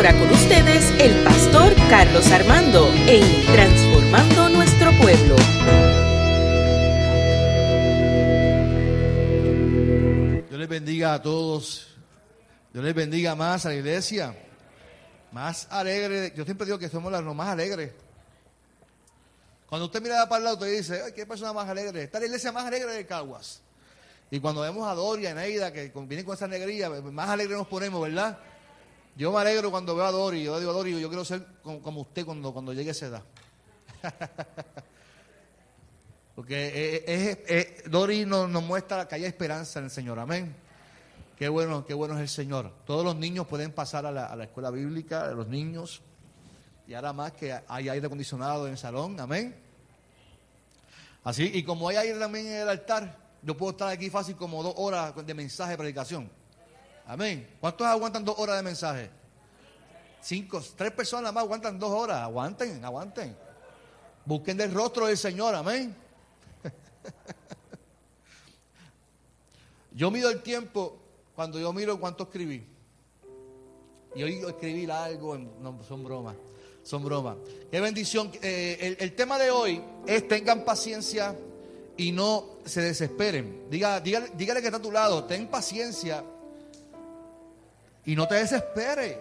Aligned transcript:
ahora 0.00 0.18
con 0.18 0.30
ustedes 0.30 0.98
el 0.98 1.22
pastor 1.24 1.74
Carlos 1.90 2.26
Armando 2.32 2.90
en 3.06 3.44
Transformando 3.44 4.48
Nuestro 4.48 4.92
Pueblo. 4.92 5.36
Dios 10.48 10.58
les 10.58 10.68
bendiga 10.70 11.12
a 11.12 11.20
todos. 11.20 11.88
Dios 12.72 12.82
les 12.82 12.94
bendiga 12.94 13.34
más 13.34 13.66
a 13.66 13.68
la 13.68 13.74
iglesia. 13.74 14.34
Más 15.32 15.68
alegre. 15.70 16.32
Yo 16.34 16.46
siempre 16.46 16.64
digo 16.64 16.78
que 16.78 16.88
somos 16.88 17.12
los 17.12 17.36
más 17.36 17.48
alegres. 17.48 17.92
Cuando 19.68 19.84
usted 19.84 20.00
mira 20.00 20.26
para 20.30 20.38
el 20.38 20.44
lado, 20.44 20.56
usted 20.56 20.78
dice, 20.78 21.02
Ay, 21.04 21.12
¿qué 21.12 21.26
persona 21.26 21.52
más 21.52 21.68
alegre? 21.68 22.04
Está 22.04 22.20
la 22.20 22.24
iglesia 22.24 22.52
más 22.52 22.64
alegre 22.64 22.90
de 22.94 23.04
Caguas. 23.04 23.60
Y 24.30 24.40
cuando 24.40 24.62
vemos 24.62 24.88
a 24.88 24.94
Doria, 24.94 25.32
a 25.32 25.34
Neida, 25.34 25.70
que 25.74 25.92
vienen 25.94 26.24
con 26.24 26.36
esa 26.36 26.46
alegría, 26.46 26.88
más 26.88 27.28
alegre 27.28 27.54
nos 27.54 27.66
ponemos, 27.66 28.00
¿verdad? 28.00 28.38
Yo 29.20 29.30
me 29.30 29.38
alegro 29.38 29.70
cuando 29.70 29.94
veo 29.94 30.06
a 30.06 30.10
Dori. 30.12 30.42
Yo 30.44 30.58
digo 30.58 30.70
a 30.70 30.74
Dori, 30.74 30.98
yo 30.98 31.08
quiero 31.08 31.26
ser 31.26 31.44
como, 31.62 32.00
usted 32.00 32.24
cuando, 32.24 32.54
cuando 32.54 32.72
llegue 32.72 32.88
a 32.88 32.92
esa 32.92 33.04
edad. 33.04 33.22
Porque 36.34 37.04
es, 37.46 37.90
Dori 37.90 38.24
nos, 38.24 38.48
muestra 38.62 39.06
que 39.06 39.16
hay 39.16 39.26
esperanza 39.26 39.78
en 39.78 39.84
el 39.84 39.90
Señor. 39.90 40.18
Amén. 40.18 40.56
Qué 41.36 41.50
bueno, 41.50 41.84
qué 41.84 41.92
bueno 41.92 42.14
es 42.14 42.20
el 42.22 42.28
Señor. 42.30 42.72
Todos 42.86 43.04
los 43.04 43.14
niños 43.14 43.46
pueden 43.46 43.72
pasar 43.72 44.06
a 44.06 44.10
la, 44.10 44.42
escuela 44.42 44.70
bíblica, 44.70 45.26
los 45.32 45.48
niños. 45.48 46.00
Y 46.86 46.94
ahora 46.94 47.12
más 47.12 47.32
que 47.32 47.52
hay 47.68 47.90
aire 47.90 48.06
acondicionado 48.06 48.68
en 48.68 48.72
el 48.72 48.78
salón. 48.78 49.20
Amén. 49.20 49.54
Así, 51.24 51.44
y 51.52 51.62
como 51.62 51.90
hay 51.90 51.96
aire 51.96 52.18
también 52.18 52.46
en 52.46 52.62
el 52.62 52.70
altar, 52.70 53.18
yo 53.42 53.54
puedo 53.54 53.72
estar 53.72 53.88
aquí 53.88 54.08
fácil 54.08 54.34
como 54.36 54.62
dos 54.62 54.72
horas 54.78 55.14
de 55.14 55.34
mensaje 55.34 55.72
de 55.72 55.76
predicación. 55.76 56.39
Amén. 57.10 57.44
¿Cuántos 57.58 57.84
aguantan 57.88 58.24
dos 58.24 58.38
horas 58.38 58.58
de 58.58 58.62
mensaje? 58.62 59.10
Cinco, 60.20 60.62
tres 60.76 60.92
personas 60.92 61.32
más 61.32 61.42
aguantan 61.42 61.76
dos 61.76 61.90
horas. 61.90 62.18
Aguanten, 62.18 62.84
aguanten. 62.84 63.36
Busquen 64.24 64.56
del 64.56 64.72
rostro 64.72 65.06
del 65.06 65.18
Señor. 65.18 65.56
Amén. 65.56 65.92
yo 69.92 70.08
mido 70.12 70.30
el 70.30 70.40
tiempo 70.40 71.00
cuando 71.34 71.58
yo 71.58 71.72
miro 71.72 71.98
cuánto 71.98 72.22
escribí. 72.22 72.64
Y 74.14 74.22
hoy 74.22 74.44
escribí 74.46 74.88
algo, 74.88 75.36
no, 75.36 75.82
son 75.82 76.04
bromas, 76.04 76.36
son 76.84 77.04
bromas. 77.04 77.38
Qué 77.72 77.80
bendición. 77.80 78.30
Eh, 78.40 78.78
el, 78.80 78.96
el 79.00 79.16
tema 79.16 79.36
de 79.36 79.50
hoy 79.50 79.82
es 80.06 80.28
tengan 80.28 80.64
paciencia 80.64 81.36
y 81.96 82.12
no 82.12 82.58
se 82.64 82.82
desesperen. 82.82 83.66
Diga, 83.68 83.98
dígale, 83.98 84.30
dígale 84.36 84.60
que 84.60 84.68
está 84.68 84.78
a 84.78 84.82
tu 84.82 84.92
lado, 84.92 85.24
ten 85.24 85.48
paciencia 85.48 86.22
y 88.04 88.16
no 88.16 88.26
te 88.26 88.36
desespere. 88.36 89.18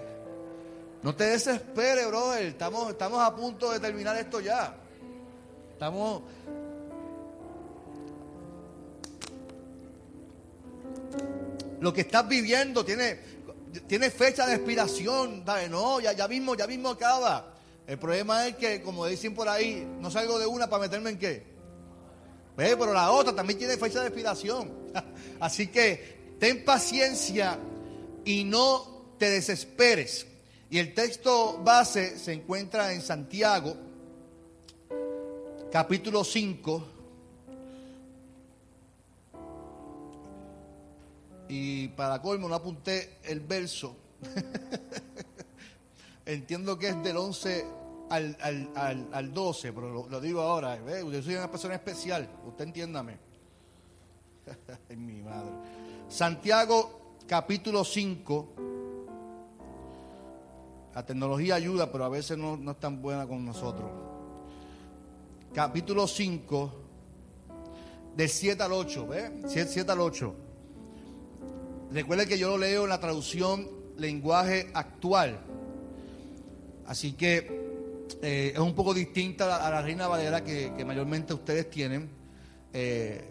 No 1.01 1.15
te 1.15 1.25
desespere, 1.25 2.05
brother. 2.05 2.45
Estamos, 2.45 2.89
estamos 2.89 3.21
a 3.21 3.35
punto 3.35 3.71
de 3.71 3.79
terminar 3.79 4.17
esto 4.17 4.39
ya. 4.39 4.75
Estamos. 5.73 6.23
Lo 11.79 11.93
que 11.93 12.01
estás 12.01 12.27
viviendo 12.27 12.83
tiene, 12.83 13.19
tiene 13.87 14.09
fecha 14.09 14.45
de 14.45 14.55
expiración. 14.55 15.45
Dale, 15.45 15.69
no, 15.69 15.99
ya, 16.01 16.11
ya 16.11 16.27
mismo, 16.27 16.55
ya 16.55 16.67
mismo 16.67 16.89
acaba. 16.89 17.53
El 17.87 17.97
problema 17.97 18.45
es 18.47 18.55
que, 18.57 18.81
como 18.81 19.05
dicen 19.05 19.33
por 19.33 19.47
ahí, 19.47 19.87
no 19.99 20.11
salgo 20.11 20.37
de 20.37 20.45
una 20.45 20.69
para 20.69 20.83
meterme 20.83 21.11
en 21.11 21.17
qué. 21.17 21.43
Pero 22.55 22.93
la 22.93 23.11
otra 23.11 23.33
también 23.33 23.57
tiene 23.57 23.77
fecha 23.77 24.01
de 24.01 24.07
expiración. 24.07 24.69
Así 25.39 25.67
que 25.67 26.35
ten 26.39 26.65
paciencia 26.65 27.57
y 28.29 28.43
no 28.43 29.15
te 29.17 29.27
desesperes. 29.27 30.27
Y 30.69 30.77
el 30.77 30.93
texto 30.93 31.59
base 31.63 32.19
se 32.19 32.31
encuentra 32.31 32.93
en 32.93 33.01
Santiago, 33.01 33.75
capítulo 35.71 36.23
5. 36.23 36.87
Y 41.47 41.87
para 41.87 42.21
colmo 42.21 42.47
no 42.47 42.53
apunté 42.53 43.17
el 43.23 43.39
verso. 43.39 43.95
Entiendo 46.27 46.77
que 46.77 46.89
es 46.89 47.03
del 47.03 47.17
11 47.17 47.65
al, 48.11 48.37
al, 48.41 49.07
al, 49.11 49.33
12, 49.33 49.73
pero 49.73 50.07
lo, 50.07 50.21
digo 50.21 50.41
ahora. 50.41 50.77
Yo 51.01 51.23
soy 51.23 51.33
una 51.33 51.49
persona 51.49 51.73
especial, 51.73 52.29
usted 52.45 52.65
entiéndame. 52.65 53.17
Ay, 54.87 54.97
mi 54.97 55.23
madre. 55.23 55.49
Santiago 56.09 56.98
capítulo 57.29 57.85
5. 57.85 58.53
La 60.95 61.05
tecnología 61.05 61.55
ayuda, 61.55 61.91
pero 61.91 62.03
a 62.03 62.09
veces 62.09 62.39
no, 62.39 62.57
no 62.57 62.71
es 62.71 62.79
tan 62.79 63.03
buena 63.03 63.27
con 63.27 63.45
nosotros. 63.45 63.91
Capítulo 65.53 66.07
5, 66.07 66.73
de 68.17 68.27
7 68.27 68.63
al 68.63 68.73
8, 68.73 69.07
¿ve? 69.07 69.41
7, 69.45 69.69
7 69.71 69.91
al 69.91 69.99
8. 69.99 70.35
Recuerde 71.91 72.27
que 72.27 72.39
yo 72.39 72.49
lo 72.49 72.57
leo 72.57 72.83
en 72.83 72.89
la 72.89 72.99
traducción 72.99 73.69
lenguaje 73.97 74.71
actual. 74.73 75.39
Así 76.87 77.13
que 77.13 77.95
eh, 78.23 78.53
es 78.55 78.59
un 78.59 78.73
poco 78.73 78.91
distinta 78.91 79.63
a 79.63 79.69
la, 79.69 79.81
Reina 79.83 80.07
Valera 80.07 80.43
que, 80.43 80.83
mayormente 80.83 81.35
ustedes 81.35 81.69
tienen. 81.69 82.09
Eh, 82.73 83.23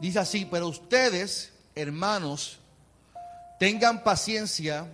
dice 0.00 0.18
así, 0.18 0.48
pero 0.50 0.66
ustedes, 0.66 1.52
hermanos, 1.76 2.60
tengan 3.64 4.04
paciencia. 4.04 4.86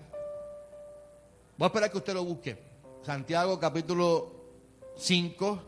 Voy 1.58 1.64
a 1.64 1.66
esperar 1.66 1.90
que 1.90 1.98
usted 1.98 2.14
lo 2.14 2.24
busque. 2.24 2.56
Santiago 3.02 3.58
capítulo 3.58 4.32
5, 4.96 5.62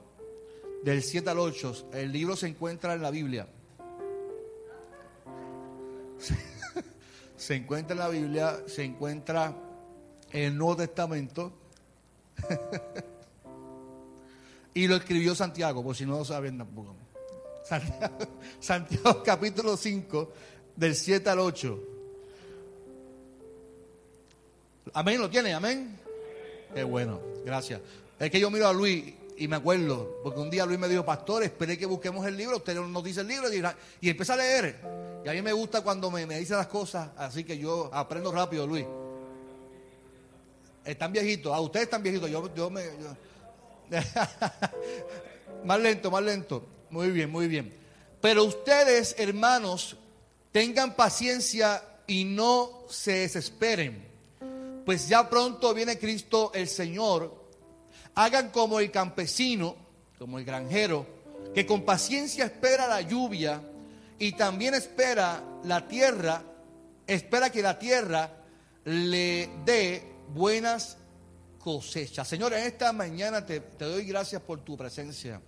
del 0.84 1.02
7 1.02 1.28
al 1.28 1.40
8. 1.40 1.88
El 1.94 2.12
libro 2.12 2.36
se 2.36 2.46
encuentra 2.46 2.94
en 2.94 3.02
la 3.02 3.10
Biblia. 3.10 3.48
Se 7.36 7.56
encuentra 7.56 7.94
en 7.94 7.98
la 7.98 8.08
Biblia, 8.08 8.60
se 8.68 8.84
encuentra 8.84 9.52
en 10.30 10.42
el 10.44 10.56
Nuevo 10.56 10.76
Testamento. 10.76 11.52
Y 14.74 14.86
lo 14.86 14.94
escribió 14.96 15.34
Santiago, 15.34 15.82
por 15.82 15.94
si 15.94 16.06
no 16.06 16.16
lo 16.18 16.24
saben 16.24 16.56
tampoco. 16.56 16.94
Santiago, 18.60 19.22
capítulo 19.24 19.76
5, 19.76 20.32
del 20.76 20.94
7 20.94 21.28
al 21.28 21.40
8. 21.40 21.91
Amén, 24.94 25.20
¿lo 25.20 25.30
tiene? 25.30 25.54
Amén. 25.54 25.98
Qué 26.74 26.84
bueno, 26.84 27.20
gracias. 27.44 27.80
Es 28.18 28.30
que 28.30 28.40
yo 28.40 28.50
miro 28.50 28.66
a 28.66 28.72
Luis 28.72 29.14
y 29.36 29.48
me 29.48 29.56
acuerdo, 29.56 30.20
porque 30.22 30.40
un 30.40 30.50
día 30.50 30.66
Luis 30.66 30.78
me 30.78 30.88
dijo, 30.88 31.04
pastor, 31.04 31.42
esperé 31.42 31.78
que 31.78 31.86
busquemos 31.86 32.26
el 32.26 32.36
libro, 32.36 32.58
usted 32.58 32.74
nos 32.74 33.04
dice 33.04 33.22
el 33.22 33.28
libro 33.28 33.48
y, 34.00 34.08
empieza 34.08 34.34
a 34.34 34.36
leer. 34.36 34.78
Y 35.24 35.28
a 35.28 35.32
mí 35.32 35.42
me 35.42 35.52
gusta 35.52 35.82
cuando 35.82 36.10
me, 36.10 36.26
me 36.26 36.38
dice 36.38 36.54
las 36.54 36.66
cosas, 36.66 37.08
así 37.16 37.44
que 37.44 37.58
yo 37.58 37.90
aprendo 37.92 38.30
rápido, 38.32 38.66
Luis. 38.66 38.86
Están 40.84 41.12
viejitos, 41.12 41.54
a 41.54 41.60
ustedes 41.60 41.84
están 41.84 42.02
viejitos, 42.02 42.30
yo, 42.30 42.54
yo 42.54 42.70
me... 42.70 42.84
más 45.64 45.80
lento, 45.80 46.10
más 46.10 46.22
lento. 46.22 46.66
Muy 46.90 47.10
bien, 47.10 47.30
muy 47.30 47.46
bien. 47.46 47.72
Pero 48.20 48.44
ustedes, 48.44 49.14
hermanos, 49.18 49.96
tengan 50.50 50.94
paciencia 50.94 51.82
y 52.06 52.24
no 52.24 52.84
se 52.88 53.12
desesperen. 53.12 54.11
Pues 54.84 55.08
ya 55.08 55.28
pronto 55.28 55.72
viene 55.74 55.98
Cristo 55.98 56.50
el 56.54 56.68
Señor. 56.68 57.42
Hagan 58.14 58.50
como 58.50 58.80
el 58.80 58.90
campesino, 58.90 59.76
como 60.18 60.38
el 60.38 60.44
granjero, 60.44 61.06
que 61.54 61.66
con 61.66 61.82
paciencia 61.82 62.44
espera 62.44 62.86
la 62.86 63.00
lluvia 63.00 63.62
y 64.18 64.32
también 64.32 64.74
espera 64.74 65.42
la 65.64 65.86
tierra, 65.86 66.42
espera 67.06 67.50
que 67.50 67.62
la 67.62 67.78
tierra 67.78 68.30
le 68.84 69.50
dé 69.64 70.02
buenas 70.34 70.96
cosecha. 71.58 72.24
Señor, 72.24 72.52
en 72.52 72.64
esta 72.64 72.92
mañana 72.92 73.46
te, 73.46 73.60
doy 73.78 74.04
gracias 74.04 74.42
por 74.42 74.60
tu 74.60 74.76
presencia. 74.76 75.40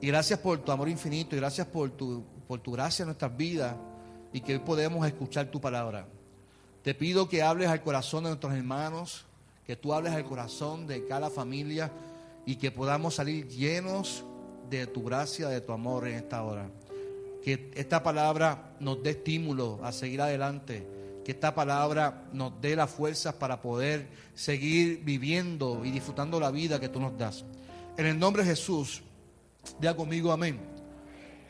Y 0.00 0.08
gracias 0.08 0.38
por 0.40 0.58
tu 0.58 0.72
amor 0.72 0.88
infinito. 0.88 1.36
Y 1.36 1.38
gracias 1.38 1.66
por 1.66 1.90
tu, 1.90 2.24
por 2.46 2.60
tu 2.60 2.72
gracia 2.72 3.04
en 3.04 3.08
nuestras 3.08 3.34
vidas. 3.36 3.74
Y 4.32 4.40
que 4.40 4.54
hoy 4.54 4.58
podemos 4.58 5.06
escuchar 5.06 5.46
tu 5.50 5.60
palabra. 5.60 6.06
Te 6.86 6.94
pido 6.94 7.28
que 7.28 7.42
hables 7.42 7.68
al 7.68 7.82
corazón 7.82 8.22
de 8.22 8.30
nuestros 8.30 8.54
hermanos. 8.54 9.24
Que 9.66 9.74
tú 9.74 9.92
hables 9.92 10.12
al 10.12 10.24
corazón 10.24 10.86
de 10.86 11.04
cada 11.08 11.30
familia. 11.30 11.90
Y 12.46 12.54
que 12.54 12.70
podamos 12.70 13.16
salir 13.16 13.48
llenos 13.48 14.22
de 14.70 14.86
tu 14.86 15.02
gracia, 15.02 15.48
de 15.48 15.60
tu 15.60 15.72
amor 15.72 16.06
en 16.06 16.14
esta 16.14 16.44
hora. 16.44 16.70
Que 17.42 17.72
esta 17.74 18.04
palabra 18.04 18.76
nos 18.78 19.02
dé 19.02 19.10
estímulo 19.10 19.80
a 19.82 19.90
seguir 19.90 20.20
adelante 20.20 20.86
que 21.24 21.32
esta 21.32 21.56
palabra 21.56 22.28
nos 22.32 22.52
dé 22.60 22.76
las 22.76 22.88
fuerzas 22.88 23.34
para 23.34 23.60
poder 23.60 24.06
seguir 24.36 25.00
viviendo 25.02 25.84
y 25.84 25.90
disfrutando 25.90 26.38
la 26.38 26.52
vida 26.52 26.78
que 26.78 26.88
tú 26.88 27.00
nos 27.00 27.18
das. 27.18 27.44
En 27.96 28.06
el 28.06 28.16
nombre 28.16 28.44
de 28.44 28.50
Jesús, 28.50 29.02
diga 29.80 29.96
conmigo 29.96 30.30
amén. 30.30 30.60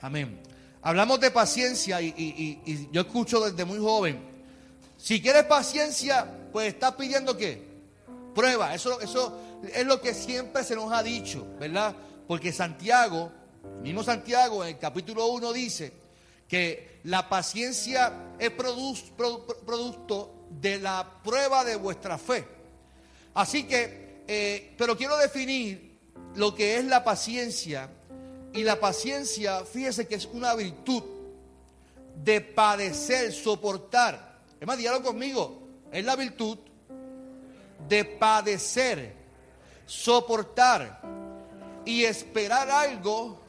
Amén. 0.00 0.40
Hablamos 0.80 1.20
de 1.20 1.30
paciencia 1.30 2.00
y, 2.00 2.88
yo 2.90 3.02
escucho 3.02 3.38
desde 3.40 3.66
muy 3.66 3.78
joven, 3.78 4.35
si 5.06 5.22
quieres 5.22 5.44
paciencia, 5.44 6.26
pues 6.50 6.74
estás 6.74 6.96
pidiendo 6.96 7.36
qué? 7.36 7.76
prueba. 8.34 8.74
Eso, 8.74 9.00
eso 9.00 9.40
es 9.72 9.86
lo 9.86 10.00
que 10.00 10.12
siempre 10.12 10.64
se 10.64 10.74
nos 10.74 10.92
ha 10.92 11.00
dicho, 11.04 11.46
¿verdad? 11.60 11.94
Porque 12.26 12.52
Santiago, 12.52 13.30
mismo 13.82 14.02
Santiago 14.02 14.64
en 14.64 14.70
el 14.70 14.78
capítulo 14.80 15.26
1 15.28 15.52
dice 15.52 15.92
que 16.48 17.00
la 17.04 17.28
paciencia 17.28 18.34
es 18.36 18.50
producto 18.50 20.46
de 20.50 20.80
la 20.80 21.20
prueba 21.22 21.64
de 21.64 21.76
vuestra 21.76 22.18
fe. 22.18 22.46
Así 23.34 23.62
que, 23.62 24.24
eh, 24.26 24.74
pero 24.76 24.96
quiero 24.96 25.16
definir 25.18 25.98
lo 26.34 26.52
que 26.52 26.78
es 26.78 26.84
la 26.84 27.04
paciencia. 27.04 27.90
Y 28.52 28.64
la 28.64 28.80
paciencia, 28.80 29.64
fíjese 29.64 30.08
que 30.08 30.16
es 30.16 30.26
una 30.26 30.54
virtud 30.56 31.02
de 32.24 32.40
padecer, 32.40 33.32
soportar. 33.32 34.35
Es 34.60 34.66
más, 34.66 34.78
dígalo 34.78 35.02
conmigo, 35.02 35.62
es 35.92 36.04
la 36.04 36.16
virtud 36.16 36.58
de 37.88 38.04
padecer, 38.04 39.14
soportar 39.86 41.00
y 41.84 42.04
esperar 42.04 42.70
algo 42.70 43.40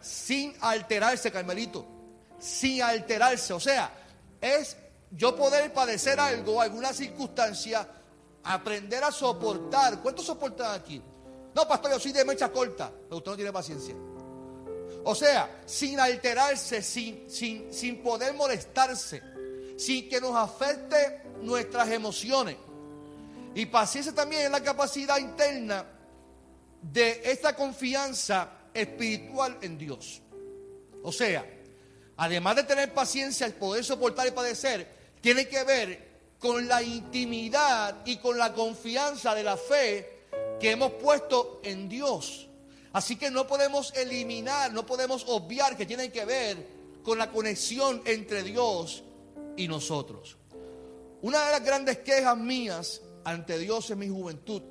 sin 0.00 0.54
alterarse, 0.60 1.30
Carmelito, 1.30 1.84
sin 2.38 2.82
alterarse. 2.82 3.52
O 3.52 3.60
sea, 3.60 3.92
es 4.40 4.76
yo 5.10 5.34
poder 5.34 5.72
padecer 5.72 6.18
algo, 6.20 6.60
alguna 6.60 6.92
circunstancia, 6.92 7.86
aprender 8.44 9.02
a 9.02 9.10
soportar. 9.10 10.00
¿Cuánto 10.00 10.22
soportan 10.22 10.80
aquí? 10.80 11.02
No, 11.54 11.66
pastor, 11.66 11.92
yo 11.92 11.98
soy 11.98 12.12
de 12.12 12.24
mecha 12.24 12.50
corta, 12.50 12.90
pero 13.04 13.16
usted 13.16 13.30
no 13.30 13.36
tiene 13.36 13.52
paciencia. 13.52 13.94
O 15.04 15.14
sea, 15.14 15.62
sin 15.66 15.98
alterarse, 16.00 16.82
sin, 16.82 17.30
sin, 17.30 17.72
sin 17.72 18.02
poder 18.02 18.34
molestarse, 18.34 19.22
sin 19.76 20.08
que 20.08 20.20
nos 20.20 20.34
afecte 20.34 21.22
nuestras 21.42 21.90
emociones. 21.90 22.56
Y 23.54 23.66
paciencia 23.66 24.14
también 24.14 24.42
es 24.42 24.50
la 24.50 24.62
capacidad 24.62 25.18
interna 25.18 25.84
de 26.82 27.22
esta 27.24 27.54
confianza 27.54 28.50
espiritual 28.72 29.58
en 29.62 29.78
Dios. 29.78 30.20
O 31.02 31.12
sea, 31.12 31.46
además 32.16 32.56
de 32.56 32.64
tener 32.64 32.92
paciencia, 32.92 33.46
el 33.46 33.54
poder 33.54 33.84
soportar 33.84 34.26
y 34.26 34.32
padecer, 34.32 34.88
tiene 35.20 35.48
que 35.48 35.64
ver 35.64 36.06
con 36.38 36.68
la 36.68 36.82
intimidad 36.82 38.02
y 38.04 38.18
con 38.18 38.36
la 38.36 38.52
confianza 38.52 39.34
de 39.34 39.42
la 39.42 39.56
fe 39.56 40.24
que 40.60 40.72
hemos 40.72 40.92
puesto 40.92 41.60
en 41.64 41.88
Dios. 41.88 42.48
Así 42.92 43.16
que 43.16 43.30
no 43.30 43.46
podemos 43.46 43.92
eliminar, 43.94 44.72
no 44.72 44.86
podemos 44.86 45.24
obviar 45.28 45.76
que 45.76 45.86
tienen 45.86 46.10
que 46.10 46.24
ver 46.24 46.56
con 47.02 47.18
la 47.18 47.30
conexión 47.30 48.02
entre 48.04 48.42
Dios 48.42 49.02
y 49.56 49.68
nosotros. 49.68 50.36
Una 51.22 51.44
de 51.46 51.52
las 51.52 51.64
grandes 51.64 51.98
quejas 51.98 52.36
mías 52.36 53.02
ante 53.24 53.58
Dios 53.58 53.90
en 53.90 53.98
mi 53.98 54.08
juventud, 54.08 54.62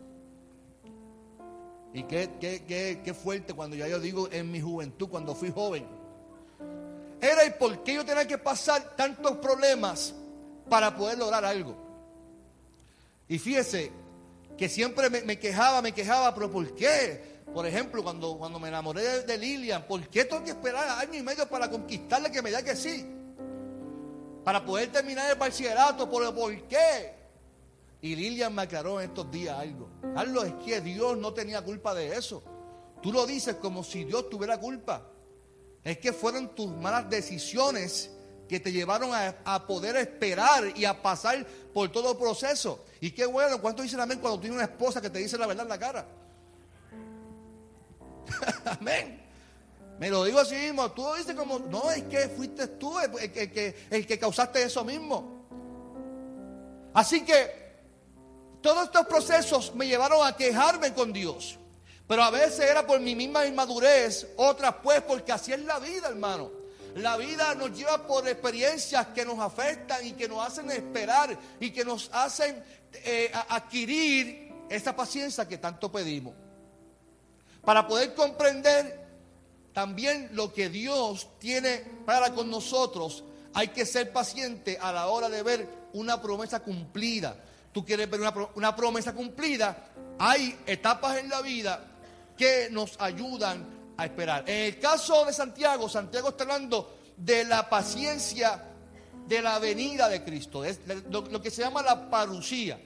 y 1.94 2.04
qué, 2.04 2.30
qué, 2.40 3.14
fuerte 3.14 3.54
cuando 3.54 3.76
ya 3.78 3.88
yo 3.88 4.00
digo 4.00 4.28
en 4.30 4.52
mi 4.52 4.60
juventud, 4.60 5.08
cuando 5.08 5.34
fui 5.34 5.50
joven, 5.50 5.86
era 7.22 7.44
el 7.44 7.54
por 7.54 7.84
qué 7.84 7.94
yo 7.94 8.06
tenía 8.06 8.28
que 8.28 8.38
pasar 8.38 8.96
tantos 8.98 9.38
problemas 9.38 10.14
para 10.70 10.96
poder 10.96 11.18
lograr 11.18 11.46
algo. 11.46 11.76
Y 13.30 13.40
fíjese 13.40 13.92
que 14.58 14.68
siempre 14.68 15.10
me, 15.10 15.22
me 15.22 15.40
quejaba, 15.40 15.82
me 15.82 15.94
quejaba, 15.94 16.36
pero 16.36 16.52
¿por 16.52 16.76
qué? 16.76 17.36
Por 17.54 17.66
ejemplo, 17.66 18.04
cuando, 18.04 18.38
cuando 18.38 18.60
me 18.60 18.68
enamoré 18.68 19.24
de, 19.24 19.38
Lilian, 19.38 19.88
¿por 19.88 20.06
qué 20.10 20.26
tengo 20.26 20.44
que 20.44 20.50
esperar 20.50 20.90
año 21.00 21.18
y 21.18 21.24
medio 21.24 21.48
para 21.48 21.70
conquistarle 21.70 22.30
que 22.30 22.42
me 22.42 22.50
diga 22.50 22.62
que 22.64 22.76
sí? 22.76 23.06
Para 24.46 24.64
poder 24.64 24.92
terminar 24.92 25.30
el 25.32 25.38
bachillerato, 25.38 26.08
¿por, 26.10 26.34
¿por 26.36 26.68
qué? 26.68 27.16
Y 28.02 28.16
Lilian 28.16 28.54
me 28.54 28.62
aclaró 28.62 29.02
en 29.02 29.10
estos 29.10 29.32
días 29.32 29.58
algo. 29.58 29.90
Carlos, 30.14 30.46
es 30.46 30.54
que 30.64 30.82
Dios 30.82 31.18
no 31.18 31.34
tenía 31.34 31.64
culpa 31.64 31.96
de 31.96 32.16
eso. 32.16 32.44
Tú 33.02 33.12
lo 33.12 33.26
dices 33.26 33.56
como 33.56 33.84
si 33.84 34.04
Dios 34.04 34.30
tuviera 34.30 34.60
culpa. 34.60 35.02
Es 35.84 35.98
que 35.98 36.14
fueron 36.14 36.54
tus 36.54 36.70
malas 36.78 37.10
decisiones 37.10 38.12
que 38.48 38.60
te 38.60 38.72
llevaron 38.72 39.12
a, 39.16 39.36
a, 39.44 39.66
poder 39.66 39.96
esperar 39.96 40.78
y 40.78 40.86
a 40.86 41.02
pasar 41.02 41.44
por 41.74 41.92
todo 41.92 42.12
el 42.12 42.18
proceso. 42.18 42.86
Y 43.02 43.10
qué 43.10 43.26
bueno, 43.26 43.60
¿cuánto 43.60 43.82
dicen 43.82 44.00
amén 44.00 44.20
cuando 44.20 44.40
tienes 44.40 44.58
una 44.58 44.66
esposa 44.66 45.02
que 45.02 45.10
te 45.10 45.18
dice 45.18 45.40
la 45.40 45.48
verdad 45.48 45.64
en 45.64 45.70
la 45.70 45.80
cara? 45.80 46.08
Amén. 48.80 49.25
Me 50.00 50.10
lo 50.10 50.24
digo 50.26 50.40
así 50.40 50.56
mismo. 50.56 50.92
Tú 50.92 51.06
dices 51.16 51.36
como, 51.36 51.60
no, 51.60 51.92
es 51.92 52.04
que 52.04 52.30
fuiste 52.30 52.68
tú 52.68 53.00
el, 53.00 54.06
que, 54.06 54.20
causaste 54.20 54.64
eso 54.64 54.84
mismo. 54.84 55.46
Así 56.94 57.24
que 57.24 57.66
todos 58.62 58.86
estos 58.86 59.06
procesos 59.06 59.74
me 59.76 59.88
llevaron 59.88 60.26
a 60.26 60.36
quejarme 60.36 60.94
con 60.94 61.14
Dios. 61.14 61.58
Pero 62.08 62.24
a 62.24 62.30
veces 62.30 62.70
era 62.70 62.86
por 62.86 63.00
mi 63.00 63.16
misma 63.16 63.46
inmadurez, 63.46 64.28
otras 64.38 64.76
pues 64.84 65.02
porque 65.02 65.32
así 65.32 65.54
es 65.54 65.62
la 65.62 65.80
vida, 65.80 66.08
hermano. 66.10 66.52
La 66.96 67.18
vida 67.18 67.56
nos 67.56 67.76
lleva 67.76 68.06
por 68.06 68.28
experiencias 68.28 69.08
que 69.08 69.26
nos 69.26 69.40
afectan 69.40 70.06
y 70.06 70.14
que 70.14 70.28
nos 70.30 70.46
hacen 70.46 70.70
esperar 70.72 71.38
y 71.60 71.72
que 71.72 71.84
nos 71.84 72.10
hacen 72.14 72.64
eh, 72.94 73.32
adquirir 73.50 74.54
esa 74.70 74.96
paciencia 74.96 75.48
que 75.48 75.58
tanto 75.58 75.92
pedimos 75.92 76.34
para 77.64 77.86
poder 77.88 78.14
comprender 78.14 79.05
también 79.76 80.30
lo 80.32 80.54
que 80.54 80.70
Dios 80.70 81.28
tiene 81.38 81.84
para 82.06 82.34
con 82.34 82.50
nosotros, 82.50 83.26
hay 83.54 83.68
que 83.68 83.86
ser 83.86 84.14
paciente 84.14 84.78
a 84.80 84.94
la 84.94 85.08
hora 85.08 85.28
de 85.28 85.44
ver 85.44 85.68
una 85.92 86.22
promesa 86.22 86.62
cumplida. 86.62 87.36
Tú 87.74 87.84
quieres 87.84 88.10
ver 88.10 88.22
una, 88.56 88.74
promesa 88.74 89.14
cumplida, 89.14 89.90
hay 90.18 90.58
etapas 90.66 91.18
en 91.18 91.28
la 91.28 91.42
vida 91.42 91.86
que 92.38 92.70
nos 92.72 92.96
ayudan 93.02 93.66
a 93.98 94.06
esperar. 94.06 94.50
En 94.50 94.74
el 94.74 94.80
caso 94.80 95.26
de 95.26 95.34
Santiago, 95.34 95.90
Santiago 95.90 96.30
está 96.30 96.46
hablando 96.46 96.98
de 97.18 97.44
la 97.44 97.70
paciencia 97.70 98.64
de 99.28 99.42
la 99.42 99.60
venida 99.60 100.08
de 100.08 100.24
Cristo, 100.24 100.64
es 100.64 100.80
lo, 101.10 101.42
que 101.42 101.52
se 101.52 101.64
llama 101.64 101.82
la 101.82 102.10
parucía. 102.10 102.80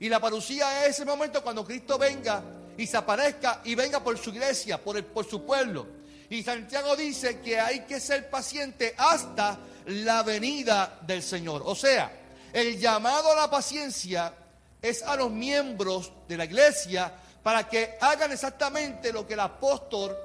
Y 0.00 0.08
la 0.08 0.18
parucía 0.18 0.86
es 0.86 0.96
ese 0.96 1.04
momento 1.04 1.40
cuando 1.40 1.64
Cristo 1.64 1.98
venga 1.98 2.42
y 2.76 2.84
se 2.84 2.96
aparezca 2.96 3.60
y 3.62 3.76
venga 3.76 4.02
por 4.02 4.18
su 4.18 4.30
iglesia, 4.30 4.82
por, 4.82 4.96
el, 4.96 5.04
por 5.04 5.24
su 5.24 5.46
pueblo. 5.46 6.01
Y 6.32 6.42
Santiago 6.42 6.96
dice 6.96 7.40
que 7.40 7.60
hay 7.60 7.80
que 7.80 8.00
ser 8.00 8.30
paciente 8.30 8.94
hasta 8.96 9.58
la 9.84 10.22
venida 10.22 10.98
del 11.02 11.22
Señor. 11.22 11.60
O 11.66 11.74
sea, 11.74 12.10
el 12.54 12.80
llamado 12.80 13.32
a 13.32 13.36
la 13.36 13.50
paciencia 13.50 14.32
es 14.80 15.02
a 15.02 15.14
los 15.14 15.30
miembros 15.30 16.10
de 16.26 16.38
la 16.38 16.46
iglesia 16.46 17.12
para 17.42 17.68
que 17.68 17.98
hagan 18.00 18.32
exactamente 18.32 19.12
lo 19.12 19.26
que 19.26 19.34
el 19.34 19.40
apóstol 19.40 20.16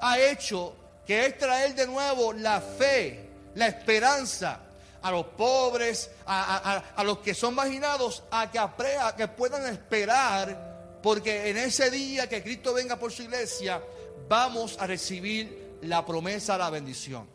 ha 0.00 0.20
hecho, 0.20 0.72
que 1.04 1.26
es 1.26 1.36
traer 1.36 1.74
de 1.74 1.88
nuevo 1.88 2.32
la 2.32 2.60
fe, 2.60 3.28
la 3.56 3.66
esperanza 3.66 4.60
a 5.02 5.10
los 5.10 5.26
pobres, 5.26 6.12
a, 6.26 7.02
los 7.02 7.18
que 7.18 7.34
son 7.34 7.56
marginados, 7.56 8.22
a 8.30 8.48
que, 8.52 8.60
a 8.60 9.16
que 9.16 9.26
puedan 9.26 9.66
esperar 9.66 10.70
porque 11.02 11.50
en 11.50 11.56
ese 11.56 11.90
día 11.90 12.28
que 12.28 12.42
Cristo 12.42 12.74
venga 12.74 12.96
por 12.96 13.10
su 13.10 13.22
iglesia, 13.22 13.82
vamos 14.30 14.76
a 14.78 14.86
recibir 14.86 15.78
la 15.82 16.06
promesa, 16.06 16.56
la 16.56 16.70
bendición. 16.70 17.26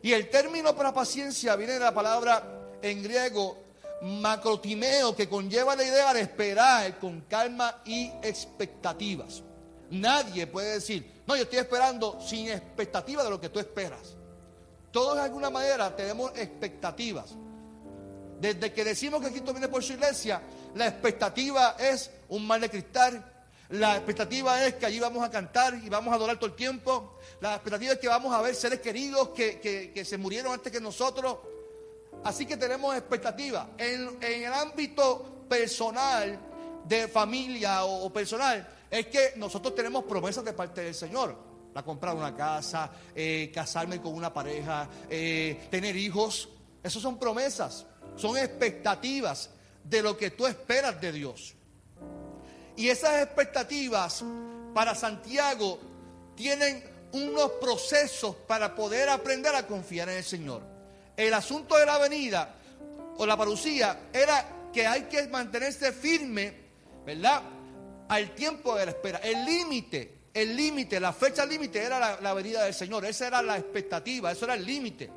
Y 0.00 0.12
el 0.12 0.30
término 0.30 0.76
para 0.76 0.94
paciencia 0.94 1.56
viene 1.56 1.72
de 1.72 1.80
la 1.80 1.92
palabra 1.92 2.78
en 2.80 3.02
griego 3.02 3.58
macrotimeo, 4.02 5.14
que 5.16 5.28
conlleva 5.28 5.74
la 5.74 5.82
idea 5.82 6.14
de 6.14 6.20
esperar 6.20 6.98
con 7.00 7.22
calma 7.22 7.82
y 7.84 8.12
expectativas. 8.22 9.42
Nadie 9.90 10.46
puede 10.46 10.74
decir, 10.74 11.20
no, 11.26 11.34
yo 11.34 11.42
estoy 11.42 11.58
esperando 11.58 12.20
sin 12.20 12.48
expectativa 12.48 13.24
de 13.24 13.30
lo 13.30 13.40
que 13.40 13.48
tú 13.48 13.58
esperas. 13.58 14.14
Todos 14.92 15.16
de 15.16 15.22
alguna 15.22 15.50
manera 15.50 15.94
tenemos 15.96 16.30
expectativas. 16.36 17.34
Desde 18.40 18.72
que 18.72 18.84
decimos 18.84 19.20
que 19.20 19.30
Cristo 19.30 19.52
viene 19.52 19.68
por 19.68 19.82
su 19.82 19.94
iglesia, 19.94 20.40
la 20.76 20.86
expectativa 20.86 21.74
es 21.76 22.08
un 22.28 22.46
mal 22.46 22.60
de 22.60 22.70
cristal. 22.70 23.29
La 23.70 23.94
expectativa 23.94 24.66
es 24.66 24.74
que 24.74 24.86
allí 24.86 24.98
vamos 24.98 25.22
a 25.22 25.30
cantar 25.30 25.74
y 25.74 25.88
vamos 25.88 26.12
a 26.12 26.16
adorar 26.16 26.36
todo 26.36 26.46
el 26.46 26.56
tiempo. 26.56 27.18
La 27.40 27.54
expectativa 27.54 27.92
es 27.92 28.00
que 28.00 28.08
vamos 28.08 28.34
a 28.34 28.42
ver 28.42 28.52
seres 28.56 28.80
queridos 28.80 29.28
que, 29.28 30.02
se 30.04 30.18
murieron 30.18 30.52
antes 30.52 30.72
que 30.72 30.80
nosotros. 30.80 31.38
Así 32.24 32.46
que 32.46 32.56
tenemos 32.56 32.96
expectativa. 32.96 33.70
En, 33.78 34.18
el 34.20 34.52
ámbito 34.52 35.44
personal, 35.48 36.36
de 36.84 37.06
familia 37.06 37.84
o, 37.84 38.12
personal, 38.12 38.68
es 38.90 39.06
que 39.06 39.34
nosotros 39.36 39.72
tenemos 39.76 40.02
promesas 40.02 40.44
de 40.44 40.52
parte 40.52 40.80
del 40.80 40.94
Señor. 40.94 41.36
La 41.72 41.84
comprar 41.84 42.16
una 42.16 42.34
casa, 42.34 42.90
eh, 43.14 43.52
casarme 43.54 44.00
con 44.00 44.14
una 44.14 44.34
pareja, 44.34 44.88
eh, 45.08 45.68
tener 45.70 45.94
hijos. 45.94 46.48
Esas 46.82 47.00
son 47.00 47.20
promesas, 47.20 47.86
son 48.16 48.36
expectativas 48.36 49.50
de 49.84 50.02
lo 50.02 50.16
que 50.16 50.32
tú 50.32 50.48
esperas 50.48 51.00
de 51.00 51.12
Dios. 51.12 51.54
Y 52.80 52.88
esas 52.88 53.22
expectativas 53.22 54.24
para 54.72 54.94
Santiago 54.94 55.78
tienen 56.34 56.82
unos 57.12 57.50
procesos 57.60 58.34
para 58.48 58.74
poder 58.74 59.10
aprender 59.10 59.54
a 59.54 59.66
confiar 59.66 60.08
en 60.08 60.16
el 60.16 60.24
Señor. 60.24 60.62
El 61.14 61.34
asunto 61.34 61.76
de 61.76 61.84
la 61.84 61.98
venida 61.98 62.54
o 63.18 63.26
la 63.26 63.36
parucía 63.36 64.08
era 64.14 64.70
que 64.72 64.86
hay 64.86 65.02
que 65.02 65.28
mantenerse 65.28 65.92
firme 65.92 66.54
¿verdad? 67.04 67.42
Al 68.08 68.34
tiempo 68.34 68.74
de 68.74 68.86
la 68.86 68.92
espera. 68.92 69.18
El 69.18 69.44
límite, 69.44 70.30
el 70.32 70.56
límite, 70.56 70.98
la 70.98 71.12
fecha 71.12 71.44
límite 71.44 71.82
era 71.82 72.18
la, 72.18 72.32
venida 72.32 72.64
del 72.64 72.72
Señor. 72.72 73.04
Esa 73.04 73.26
era 73.26 73.42
la 73.42 73.58
expectativa, 73.58 74.32
eso 74.32 74.46
era 74.46 74.54
el 74.54 74.64
límite. 74.64 75.10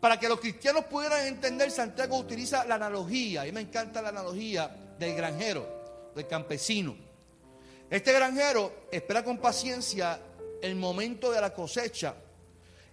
Para 0.00 0.18
que 0.18 0.30
los 0.30 0.40
cristianos 0.40 0.86
pudieran 0.86 1.26
entender, 1.26 1.70
Santiago 1.70 2.16
utiliza 2.16 2.64
la 2.64 2.76
analogía, 2.76 3.42
a 3.42 3.44
mí 3.44 3.52
me 3.52 3.60
encanta 3.60 4.00
la 4.00 4.08
analogía 4.08 4.74
del 4.98 5.14
granjero, 5.14 5.75
del 6.16 6.26
campesino. 6.26 6.96
Este 7.88 8.12
granjero 8.12 8.88
espera 8.90 9.22
con 9.22 9.38
paciencia 9.38 10.18
el 10.60 10.74
momento 10.74 11.30
de 11.30 11.40
la 11.40 11.54
cosecha 11.54 12.16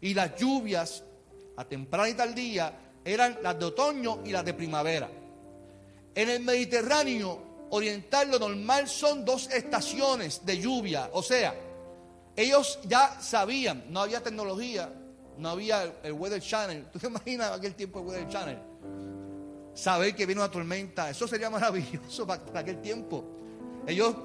y 0.01 0.13
las 0.13 0.35
lluvias 0.35 1.03
a 1.55 1.65
temprana 1.65 2.09
y 2.09 2.13
tardía 2.13 2.79
eran 3.03 3.39
las 3.41 3.57
de 3.57 3.65
otoño 3.65 4.21
y 4.25 4.31
las 4.31 4.45
de 4.45 4.53
primavera. 4.53 5.09
En 6.13 6.29
el 6.29 6.41
Mediterráneo 6.41 7.67
oriental 7.71 8.29
lo 8.29 8.37
normal 8.37 8.87
son 8.87 9.25
dos 9.25 9.49
estaciones 9.49 10.45
de 10.45 10.59
lluvia, 10.59 11.09
o 11.13 11.23
sea, 11.23 11.55
ellos 12.35 12.79
ya 12.87 13.19
sabían, 13.21 13.85
no 13.89 14.01
había 14.01 14.21
tecnología, 14.21 14.91
no 15.37 15.49
había 15.49 15.91
el, 16.03 16.13
Weather 16.13 16.41
Channel. 16.41 16.85
¿Tú 16.93 16.99
te 16.99 17.07
imaginas 17.07 17.51
aquel 17.51 17.75
tiempo 17.75 17.99
el 17.99 18.05
Weather 18.05 18.27
Channel? 18.27 18.57
Saber 19.73 20.15
que 20.15 20.25
viene 20.25 20.41
una 20.41 20.51
tormenta, 20.51 21.09
eso 21.09 21.27
sería 21.27 21.49
maravilloso 21.49 22.27
para, 22.27 22.41
aquel 22.59 22.81
tiempo. 22.81 23.25
Ellos, 23.87 24.15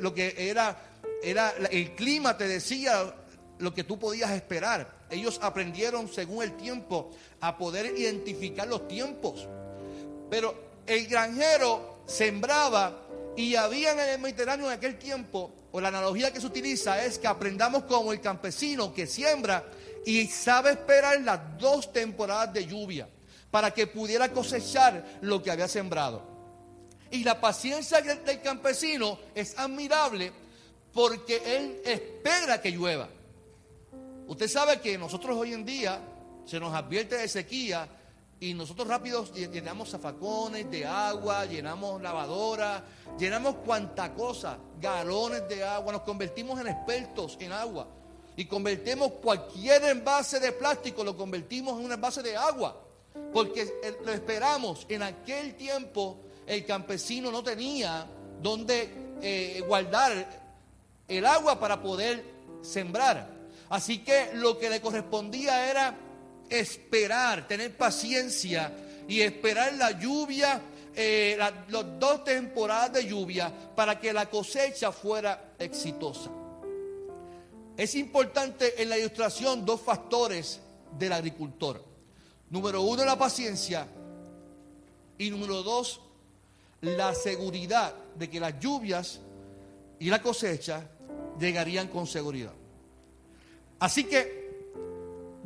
lo, 0.00 0.14
que 0.14 0.34
era, 0.38 0.92
era 1.22 1.50
el 1.70 1.94
clima 1.94 2.36
te 2.36 2.48
decía 2.48 3.14
lo 3.58 3.74
que 3.74 3.84
tú 3.84 3.98
podías 3.98 4.30
esperar. 4.30 5.02
Ellos 5.10 5.40
aprendieron 5.42 6.08
según 6.08 6.42
el 6.42 6.56
tiempo 6.56 7.10
a 7.40 7.58
poder 7.58 7.98
identificar 7.98 8.66
los 8.68 8.86
tiempos. 8.88 9.48
Pero 10.30 10.54
el 10.86 11.06
granjero 11.06 11.98
sembraba 12.06 13.02
y 13.36 13.56
había 13.56 13.92
en 13.92 14.00
el 14.00 14.20
Mediterráneo 14.20 14.66
en 14.66 14.72
aquel 14.72 14.98
tiempo, 14.98 15.52
o 15.72 15.80
la 15.80 15.88
analogía 15.88 16.32
que 16.32 16.40
se 16.40 16.46
utiliza 16.46 17.02
es 17.04 17.18
que 17.18 17.26
aprendamos 17.26 17.84
como 17.84 18.12
el 18.12 18.20
campesino 18.20 18.92
que 18.94 19.06
siembra 19.06 19.64
y 20.04 20.26
sabe 20.26 20.72
esperar 20.72 21.20
las 21.22 21.58
dos 21.58 21.92
temporadas 21.92 22.52
de 22.52 22.66
lluvia 22.66 23.08
para 23.52 23.70
que 23.70 23.86
pudiera 23.86 24.32
cosechar 24.32 25.18
lo 25.20 25.42
que 25.42 25.50
había 25.50 25.68
sembrado. 25.68 26.22
Y 27.10 27.22
la 27.22 27.38
paciencia 27.38 28.00
del 28.00 28.40
campesino 28.40 29.18
es 29.34 29.56
admirable 29.58 30.32
porque 30.92 31.42
él 31.44 31.82
espera 31.84 32.60
que 32.60 32.70
llueva. 32.70 33.08
Usted 34.26 34.48
sabe 34.48 34.80
que 34.80 34.96
nosotros 34.96 35.36
hoy 35.36 35.52
en 35.52 35.66
día 35.66 36.00
se 36.46 36.58
nos 36.58 36.74
advierte 36.74 37.18
de 37.18 37.28
sequía 37.28 37.86
y 38.40 38.54
nosotros 38.54 38.88
rápido 38.88 39.30
llenamos 39.34 39.90
zafacones 39.90 40.70
de 40.70 40.86
agua, 40.86 41.44
llenamos 41.44 42.00
lavadoras, 42.00 42.82
llenamos 43.18 43.56
cuanta 43.56 44.14
cosa, 44.14 44.56
galones 44.80 45.46
de 45.46 45.62
agua, 45.62 45.92
nos 45.92 46.02
convertimos 46.02 46.58
en 46.58 46.68
expertos 46.68 47.36
en 47.38 47.52
agua 47.52 47.86
y 48.34 48.46
convertimos 48.46 49.12
cualquier 49.22 49.84
envase 49.84 50.40
de 50.40 50.52
plástico, 50.52 51.04
lo 51.04 51.14
convertimos 51.14 51.78
en 51.78 51.84
un 51.84 51.92
envase 51.92 52.22
de 52.22 52.34
agua. 52.34 52.91
Porque 53.32 53.68
lo 54.04 54.12
esperamos. 54.12 54.86
En 54.88 55.02
aquel 55.02 55.54
tiempo 55.54 56.18
el 56.46 56.64
campesino 56.64 57.30
no 57.30 57.42
tenía 57.42 58.06
donde 58.40 58.90
eh, 59.20 59.62
guardar 59.66 60.42
el 61.08 61.26
agua 61.26 61.58
para 61.58 61.80
poder 61.80 62.24
sembrar. 62.62 63.28
Así 63.70 63.98
que 63.98 64.30
lo 64.34 64.58
que 64.58 64.68
le 64.68 64.80
correspondía 64.80 65.70
era 65.70 65.96
esperar, 66.48 67.46
tener 67.48 67.76
paciencia 67.76 68.72
y 69.08 69.20
esperar 69.20 69.74
la 69.74 69.92
lluvia, 69.92 70.60
eh, 70.94 71.36
las 71.38 71.52
dos 71.98 72.24
temporadas 72.24 72.92
de 72.92 73.06
lluvia 73.06 73.52
para 73.74 73.98
que 73.98 74.12
la 74.12 74.28
cosecha 74.28 74.92
fuera 74.92 75.54
exitosa. 75.58 76.30
Es 77.76 77.94
importante 77.94 78.82
en 78.82 78.90
la 78.90 78.98
ilustración 78.98 79.64
dos 79.64 79.80
factores 79.80 80.60
del 80.98 81.12
agricultor. 81.12 81.91
Número 82.52 82.82
uno, 82.82 83.02
la 83.02 83.16
paciencia. 83.16 83.88
Y 85.16 85.30
número 85.30 85.62
dos, 85.62 86.02
la 86.82 87.14
seguridad 87.14 87.94
de 88.14 88.28
que 88.28 88.38
las 88.38 88.60
lluvias 88.60 89.20
y 89.98 90.10
la 90.10 90.20
cosecha 90.20 90.86
llegarían 91.40 91.88
con 91.88 92.06
seguridad. 92.06 92.52
Así 93.78 94.04
que 94.04 94.68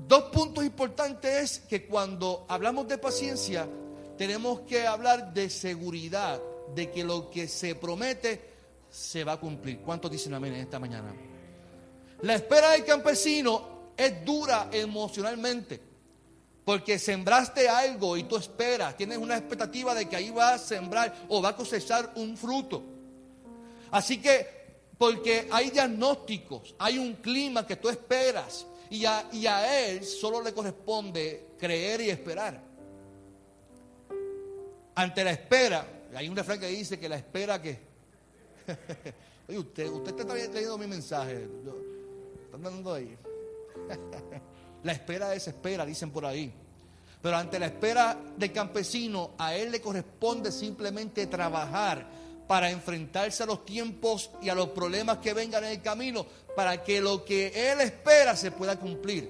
dos 0.08 0.24
puntos 0.24 0.64
importantes 0.64 1.32
es 1.42 1.58
que 1.60 1.86
cuando 1.86 2.44
hablamos 2.48 2.88
de 2.88 2.98
paciencia, 2.98 3.68
tenemos 4.18 4.62
que 4.62 4.84
hablar 4.84 5.32
de 5.32 5.48
seguridad, 5.48 6.42
de 6.74 6.90
que 6.90 7.04
lo 7.04 7.30
que 7.30 7.46
se 7.46 7.76
promete 7.76 8.40
se 8.90 9.22
va 9.22 9.34
a 9.34 9.40
cumplir. 9.40 9.78
¿Cuántos 9.78 10.10
dicen 10.10 10.34
amén 10.34 10.54
en 10.54 10.62
esta 10.62 10.80
mañana? 10.80 11.14
La 12.22 12.34
espera 12.34 12.70
del 12.70 12.84
campesino 12.84 13.92
es 13.96 14.24
dura 14.24 14.70
emocionalmente. 14.72 15.85
Porque 16.66 16.98
sembraste 16.98 17.68
algo 17.68 18.16
y 18.16 18.24
tú 18.24 18.36
esperas, 18.36 18.96
tienes 18.96 19.18
una 19.18 19.36
expectativa 19.36 19.94
de 19.94 20.08
que 20.08 20.16
ahí 20.16 20.30
va 20.30 20.54
a 20.54 20.58
sembrar 20.58 21.14
o 21.28 21.40
va 21.40 21.50
a 21.50 21.56
cosechar 21.56 22.10
un 22.16 22.36
fruto. 22.36 22.82
Así 23.92 24.20
que, 24.20 24.48
porque 24.98 25.46
hay 25.52 25.70
diagnósticos, 25.70 26.74
hay 26.80 26.98
un 26.98 27.14
clima 27.14 27.64
que 27.64 27.76
tú 27.76 27.88
esperas 27.88 28.66
y 28.90 29.04
a, 29.06 29.86
él 29.86 30.04
solo 30.04 30.42
le 30.42 30.52
corresponde 30.52 31.50
creer 31.56 32.00
y 32.00 32.10
esperar. 32.10 32.60
Ante 34.96 35.22
la 35.22 35.30
espera, 35.30 35.86
hay 36.16 36.28
un 36.28 36.34
refrán 36.34 36.58
que 36.58 36.66
dice 36.66 36.98
que 36.98 37.08
la 37.08 37.18
espera 37.18 37.62
que... 37.62 37.78
Oye, 39.48 39.58
usted, 39.60 39.86
usted 39.88 40.18
está 40.18 40.34
leyendo 40.34 40.78
mi 40.78 40.88
mensaje. 40.88 41.48
la 44.82 44.92
espera 44.92 45.28
desespera, 45.28 45.84
dicen 45.84 46.10
por 46.10 46.26
ahí. 46.26 46.52
Pero 47.22 47.36
ante 47.36 47.58
la 47.58 47.66
espera 47.66 48.16
del 48.36 48.52
campesino, 48.52 49.32
a 49.38 49.54
él 49.54 49.72
le 49.72 49.80
corresponde 49.80 50.52
simplemente 50.52 51.26
trabajar 51.26 52.06
para 52.46 52.70
enfrentarse 52.70 53.42
a 53.42 53.46
los 53.46 53.64
tiempos 53.64 54.30
y 54.40 54.48
a 54.48 54.54
los 54.54 54.68
problemas 54.68 55.18
que 55.18 55.34
vengan 55.34 55.64
en 55.64 55.70
el 55.70 55.82
camino, 55.82 56.24
para 56.54 56.82
que 56.84 57.00
lo 57.00 57.24
que 57.24 57.72
él 57.72 57.80
espera 57.80 58.36
se 58.36 58.52
pueda 58.52 58.78
cumplir. 58.78 59.28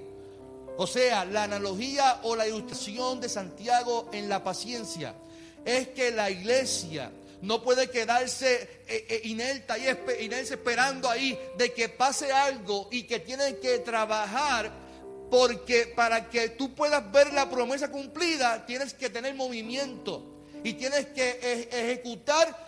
O 0.77 0.85
sea, 0.85 1.25
la 1.25 1.43
analogía 1.43 2.19
o 2.23 2.35
la 2.35 2.47
ilustración 2.47 3.19
de 3.19 3.29
Santiago 3.29 4.09
en 4.13 4.29
la 4.29 4.43
paciencia 4.43 5.15
es 5.65 5.87
que 5.89 6.11
la 6.11 6.29
iglesia 6.29 7.11
no 7.41 7.61
puede 7.63 7.89
quedarse 7.89 8.81
eh, 8.87 9.05
eh, 9.09 9.21
inerta 9.25 9.77
y 9.77 9.87
esperando 9.87 11.09
ahí 11.09 11.37
de 11.57 11.73
que 11.73 11.89
pase 11.89 12.31
algo 12.31 12.87
y 12.91 13.03
que 13.03 13.19
tienen 13.19 13.57
que 13.57 13.79
trabajar 13.79 14.71
porque 15.29 15.93
para 15.95 16.29
que 16.29 16.49
tú 16.49 16.73
puedas 16.73 17.11
ver 17.11 17.33
la 17.33 17.49
promesa 17.49 17.91
cumplida 17.91 18.65
tienes 18.65 18.93
que 18.93 19.09
tener 19.09 19.35
movimiento 19.35 20.37
y 20.63 20.73
tienes 20.73 21.07
que 21.07 21.39
e, 21.41 21.69
ejecutar 21.71 22.67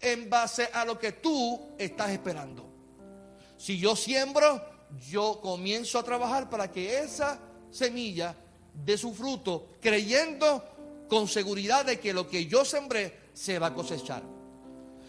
en 0.00 0.28
base 0.28 0.68
a 0.72 0.84
lo 0.84 0.98
que 0.98 1.12
tú 1.12 1.74
estás 1.78 2.10
esperando. 2.10 2.68
Si 3.56 3.78
yo 3.78 3.94
siembro, 3.94 4.60
yo 5.08 5.40
comienzo 5.40 5.98
a 5.98 6.02
trabajar 6.02 6.50
para 6.50 6.70
que 6.70 6.98
esa 6.98 7.38
semilla 7.70 8.34
dé 8.74 8.98
su 8.98 9.14
fruto, 9.14 9.68
creyendo 9.80 10.64
con 11.08 11.28
seguridad 11.28 11.84
de 11.84 12.00
que 12.00 12.12
lo 12.12 12.28
que 12.28 12.46
yo 12.46 12.64
sembré 12.64 13.30
se 13.32 13.58
va 13.58 13.68
a 13.68 13.74
cosechar. 13.74 14.22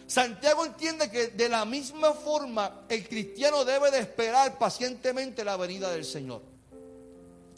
Santiago 0.06 0.66
entiende 0.66 1.10
que 1.10 1.28
de 1.28 1.48
la 1.48 1.64
misma 1.64 2.12
forma 2.12 2.84
el 2.88 3.08
cristiano 3.08 3.64
debe 3.64 3.90
de 3.90 4.00
esperar 4.00 4.58
pacientemente 4.58 5.44
la 5.44 5.56
venida 5.56 5.90
del 5.90 6.04
Señor. 6.04 6.53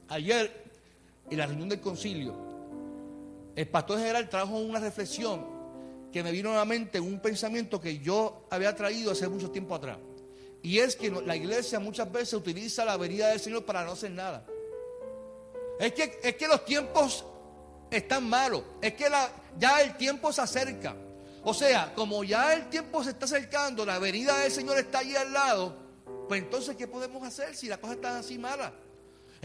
Ayer, 0.09 0.65
en 1.31 1.39
la 1.39 1.47
reunión 1.47 1.69
del 1.69 1.81
concilio, 1.81 2.35
el 3.57 3.69
pastor 3.69 3.99
general 3.99 4.29
trajo 4.29 4.57
una 4.57 4.79
reflexión 4.79 5.45
que 6.13 6.23
me 6.23 6.31
vino 6.31 6.53
a 6.53 6.57
la 6.57 6.65
mente 6.65 7.01
un 7.01 7.21
pensamiento 7.21 7.81
que 7.81 7.99
yo 7.99 8.47
había 8.51 8.75
traído 8.75 9.13
hace 9.13 9.29
mucho 9.29 9.51
tiempo 9.51 9.75
atrás. 9.75 9.99
Y 10.63 10.79
es 10.79 10.97
que 10.97 11.11
la 11.11 11.37
iglesia 11.37 11.79
muchas 11.79 12.11
veces 12.11 12.35
utiliza 12.35 12.85
la 12.85 12.97
venida 12.97 13.29
del 13.29 13.41
Señor 13.41 13.65
para 13.65 13.85
no 13.85 13.93
hacer 13.93 14.11
nada. 14.11 14.47
Es 15.79 15.93
que, 15.93 16.19
es 16.23 16.37
que 16.37 16.49
los 16.49 16.65
tiempos 16.65 17.25
están 17.91 18.29
malos. 18.29 18.63
Es 18.81 18.95
que 18.95 19.07
ya 19.59 19.81
el 19.81 19.97
tiempo 19.97 20.33
se 20.33 20.41
acerca. 20.41 20.97
O 21.45 21.55
sea, 21.55 21.95
como 21.95 22.25
ya 22.25 22.55
el 22.55 22.69
tiempo 22.69 23.05
se 23.05 23.11
está 23.11 23.27
acercando, 23.27 23.87
la 23.87 23.99
venida 23.99 24.39
del 24.39 24.51
Señor 24.51 24.79
está 24.79 24.99
ahí 24.99 25.15
al 25.15 25.33
lado, 25.33 25.77
pues 26.29 26.43
entonces, 26.43 26.75
¿qué 26.77 26.89
podemos 26.89 27.23
hacer 27.23 27.55
si 27.55 27.69
la 27.69 27.77
cosa 27.77 27.95
está 27.95 28.19
así 28.19 28.37
mala? 28.37 28.73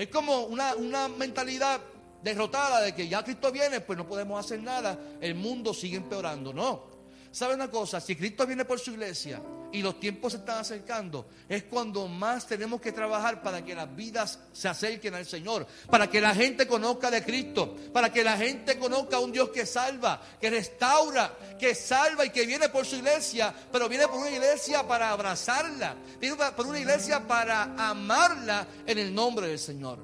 Es 0.02 0.08
como 0.08 0.46
una, 0.46 0.74
una 0.74 1.08
mentalidad 1.08 1.80
derrotada 2.24 2.82
de 2.82 2.96
que 2.96 3.08
ya 3.08 3.24
Cristo 3.24 3.52
viene, 3.52 3.82
pues 3.82 3.96
no 4.00 4.08
podemos 4.08 4.44
hacer 4.44 4.60
nada, 4.60 4.98
el 5.22 5.36
mundo 5.36 5.76
sigue 5.76 5.98
empeorando. 5.98 6.52
No. 6.52 6.91
¿Sabe 7.32 7.54
una 7.56 7.70
cosa? 7.70 8.02
Si 8.02 8.16
Cristo 8.16 8.46
viene 8.46 8.66
por 8.66 8.78
su 8.78 8.92
iglesia 8.92 9.42
y 9.72 9.82
los 9.82 10.02
tiempos 10.02 10.34
se 10.34 10.40
están 10.40 10.58
acercando, 10.58 11.28
es 11.48 11.64
cuando 11.64 12.06
más 12.10 12.46
tenemos 12.46 12.82
que 12.82 12.92
trabajar 12.92 13.42
para 13.42 13.64
que 13.64 13.74
las 13.74 13.96
vidas 13.96 14.38
se 14.52 14.68
acerquen 14.68 15.14
al 15.14 15.26
Señor, 15.26 15.66
para 15.90 16.10
que 16.10 16.20
la 16.20 16.36
gente 16.36 16.68
conozca 16.68 17.10
de 17.10 17.24
Cristo, 17.24 17.78
para 17.94 18.12
que 18.12 18.22
la 18.22 18.36
gente 18.36 18.78
conozca 18.78 19.16
a 19.16 19.20
un 19.22 19.32
Dios 19.32 19.50
que 19.50 19.66
salva, 19.66 20.22
que 20.42 20.50
restaura, 20.50 21.34
que 21.58 21.74
salva 21.74 22.26
y 22.26 22.32
que 22.32 22.46
viene 22.46 22.68
por 22.68 22.86
su 22.86 22.98
iglesia, 22.98 23.54
pero 23.72 23.88
viene 23.88 24.10
por 24.10 24.20
una 24.20 24.30
iglesia 24.30 24.86
para 24.86 25.12
abrazarla, 25.12 25.96
viene 26.20 26.36
por 26.36 26.68
una 26.68 26.80
iglesia 26.80 27.26
para 27.26 27.64
amarla 27.78 28.68
en 28.86 28.98
el 28.98 29.16
nombre 29.16 29.48
del 29.48 29.60
Señor. 29.60 30.00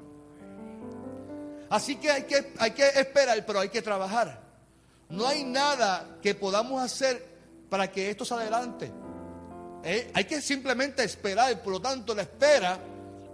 Así 1.68 1.96
que 1.96 2.10
hay 2.10 2.22
que, 2.22 2.54
hay 2.58 2.70
que 2.70 2.88
esperar, 2.88 3.44
pero 3.44 3.60
hay 3.60 3.68
que 3.68 3.82
trabajar. 3.82 4.47
No 5.10 5.26
hay 5.26 5.44
nada 5.44 6.18
que 6.22 6.34
podamos 6.34 6.82
hacer 6.82 7.26
para 7.70 7.90
que 7.90 8.10
esto 8.10 8.24
se 8.24 8.34
adelante. 8.34 8.90
Eh, 9.82 10.10
hay 10.14 10.24
que 10.24 10.40
simplemente 10.40 11.02
esperar. 11.04 11.62
Por 11.62 11.74
lo 11.74 11.80
tanto, 11.80 12.14
la 12.14 12.22
espera 12.22 12.78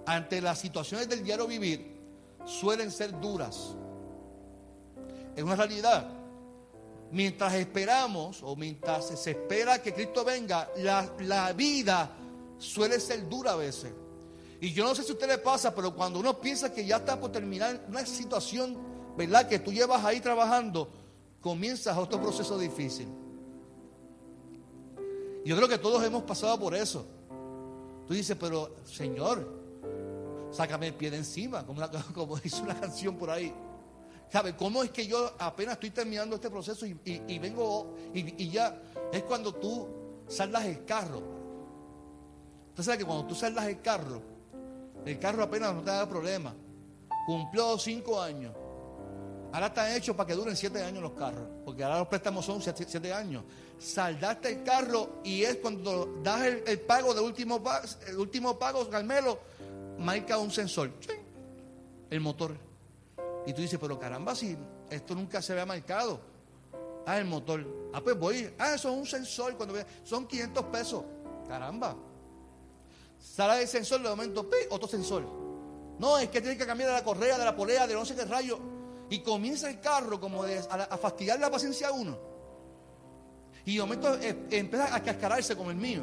ante 0.06 0.40
las 0.40 0.58
situaciones 0.58 1.08
del 1.08 1.24
diario 1.24 1.46
vivir 1.46 1.94
suelen 2.44 2.90
ser 2.90 3.18
duras. 3.20 3.74
Es 5.34 5.42
una 5.42 5.56
realidad. 5.56 6.08
Mientras 7.10 7.54
esperamos 7.54 8.42
o 8.42 8.56
mientras 8.56 9.06
se 9.06 9.30
espera 9.32 9.80
que 9.80 9.92
Cristo 9.92 10.24
venga, 10.24 10.68
la, 10.76 11.08
la 11.20 11.52
vida 11.52 12.10
suele 12.58 13.00
ser 13.00 13.28
dura 13.28 13.52
a 13.52 13.56
veces. 13.56 13.92
Y 14.60 14.72
yo 14.72 14.84
no 14.84 14.94
sé 14.94 15.02
si 15.02 15.10
a 15.10 15.14
usted 15.14 15.28
le 15.28 15.38
pasa, 15.38 15.74
pero 15.74 15.94
cuando 15.94 16.18
uno 16.18 16.40
piensa 16.40 16.72
que 16.72 16.86
ya 16.86 16.96
está 16.96 17.20
por 17.20 17.30
terminar 17.30 17.84
una 17.88 18.06
situación, 18.06 18.78
¿verdad? 19.16 19.48
Que 19.48 19.58
tú 19.58 19.72
llevas 19.72 20.04
ahí 20.04 20.20
trabajando, 20.20 20.88
comienzas 21.44 21.94
otro 21.98 22.18
proceso 22.18 22.58
difícil. 22.58 23.06
Yo 25.44 25.54
creo 25.54 25.68
que 25.68 25.76
todos 25.76 26.02
hemos 26.02 26.22
pasado 26.22 26.58
por 26.58 26.74
eso. 26.74 27.06
Tú 28.06 28.14
dices, 28.14 28.34
pero 28.40 28.76
Señor, 28.86 29.46
sácame 30.50 30.86
el 30.86 30.94
pie 30.94 31.10
de 31.10 31.18
encima, 31.18 31.66
como, 31.66 31.82
como 32.14 32.38
dice 32.38 32.62
una 32.62 32.80
canción 32.80 33.18
por 33.18 33.28
ahí. 33.28 33.52
¿Sabe 34.32 34.56
cómo 34.56 34.82
es 34.82 34.90
que 34.90 35.06
yo 35.06 35.32
apenas 35.38 35.74
estoy 35.74 35.90
terminando 35.90 36.36
este 36.36 36.48
proceso 36.48 36.86
y, 36.86 36.94
vengo 37.38 37.94
y, 38.14 38.48
ya 38.48 38.80
es 39.12 39.22
cuando 39.24 39.54
tú 39.54 39.86
saldas 40.26 40.64
el 40.64 40.86
carro? 40.86 41.22
Usted 42.70 42.82
sabe 42.82 42.98
que 42.98 43.04
cuando 43.04 43.26
tú 43.26 43.34
saldas 43.34 43.66
el 43.66 43.82
carro, 43.82 44.22
el 45.04 45.18
carro 45.18 45.42
apenas 45.42 45.74
no 45.74 45.82
te 45.82 45.90
da 45.90 46.08
problema. 46.08 46.54
Cumplió 47.26 47.78
cinco 47.78 48.18
años. 48.18 48.63
Ahora 49.54 49.68
están 49.68 49.92
hechos 49.92 50.16
para 50.16 50.26
que 50.26 50.34
duren 50.34 50.56
siete 50.56 50.82
años 50.82 51.00
los 51.00 51.12
carros, 51.12 51.46
porque 51.64 51.84
ahora 51.84 52.00
los 52.00 52.08
préstamos 52.08 52.44
son 52.44 52.61
siete, 52.61 53.12
años. 53.12 53.44
Saldaste 53.78 54.49
el 54.49 54.64
carro 54.64 55.20
y 55.23 55.44
es 55.44 55.58
cuando 55.58 56.18
das 56.25 56.42
el, 56.42 56.80
pago 56.80 57.14
de 57.14 57.20
último, 57.20 57.62
el 58.08 58.18
último 58.18 58.58
pago, 58.58 58.90
Carmelo, 58.90 59.38
marca 60.00 60.38
un 60.38 60.50
sensor, 60.50 60.90
el 62.11 62.20
motor. 62.20 62.56
Y 63.46 63.52
tú 63.52 63.62
dices, 63.62 63.78
pero 63.80 63.96
caramba, 63.96 64.34
si 64.34 64.56
esto 64.90 65.14
nunca 65.14 65.40
se 65.40 65.52
había 65.52 65.66
marcado. 65.66 66.18
Ah, 67.06 67.16
el 67.18 67.25
motor. 67.25 67.64
Ah, 67.92 68.00
pues 68.00 68.18
voy. 68.18 68.52
Ah, 68.58 68.75
eso 68.75 68.90
es 68.90 68.99
un 68.99 69.06
sensor. 69.06 69.56
Cuando 69.56 69.76
son 70.02 70.26
500 70.26 70.64
pesos. 70.64 71.04
Caramba. 71.46 71.94
Sale 73.20 73.62
el 73.62 73.68
sensor, 73.68 74.02
de 74.02 74.08
momento, 74.08 74.49
otro 74.70 74.88
sensor. 74.88 75.23
No, 76.00 76.18
es 76.18 76.28
que 76.28 76.40
tiene 76.40 76.58
que 76.58 76.66
cambiar 76.66 76.90
la 76.90 77.04
correa, 77.04 77.38
de 77.38 77.44
la 77.44 77.54
polea, 77.54 77.87
de 77.87 77.94
no 77.94 78.04
sé 78.04 78.16
qué 78.16 78.25
rayo. 78.25 78.73
Y 79.14 79.21
comienza 79.21 79.71
el 79.71 79.78
carro 79.78 80.18
como 80.18 80.42
a, 80.42 80.99
fastidiar 80.99 81.38
la 81.38 81.49
paciencia 81.49 81.87
a 81.87 81.92
uno. 81.92 82.18
Y 83.64 83.76
de 83.76 83.80
momento 83.80 84.18
eh, 84.21 84.47
empieza 84.50 84.92
a 84.92 85.00
cascararse 85.00 85.54
como 85.54 85.71
el 85.71 85.76
mío. 85.76 86.02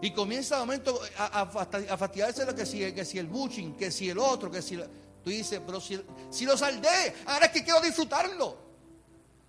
Y 0.00 0.12
comienza 0.12 0.54
de 0.54 0.60
momento 0.60 1.00
a, 1.18 1.46
fastidiarse 1.46 2.46
lo 2.46 2.54
que 2.54 2.64
si, 2.64 2.84
el 3.18 3.26
buching, 3.26 3.76
que 3.76 3.90
si 3.90 4.08
el 4.08 4.18
otro, 4.18 4.48
que 4.52 4.62
si... 4.62 4.76
Tú 4.76 5.30
dices, 5.30 5.60
pero 5.66 5.80
si, 5.80 6.00
si 6.30 6.44
lo 6.44 6.56
saldé, 6.56 7.12
ahora 7.26 7.46
es 7.46 7.50
que 7.50 7.64
quiero 7.64 7.80
disfrutarlo. 7.80 8.56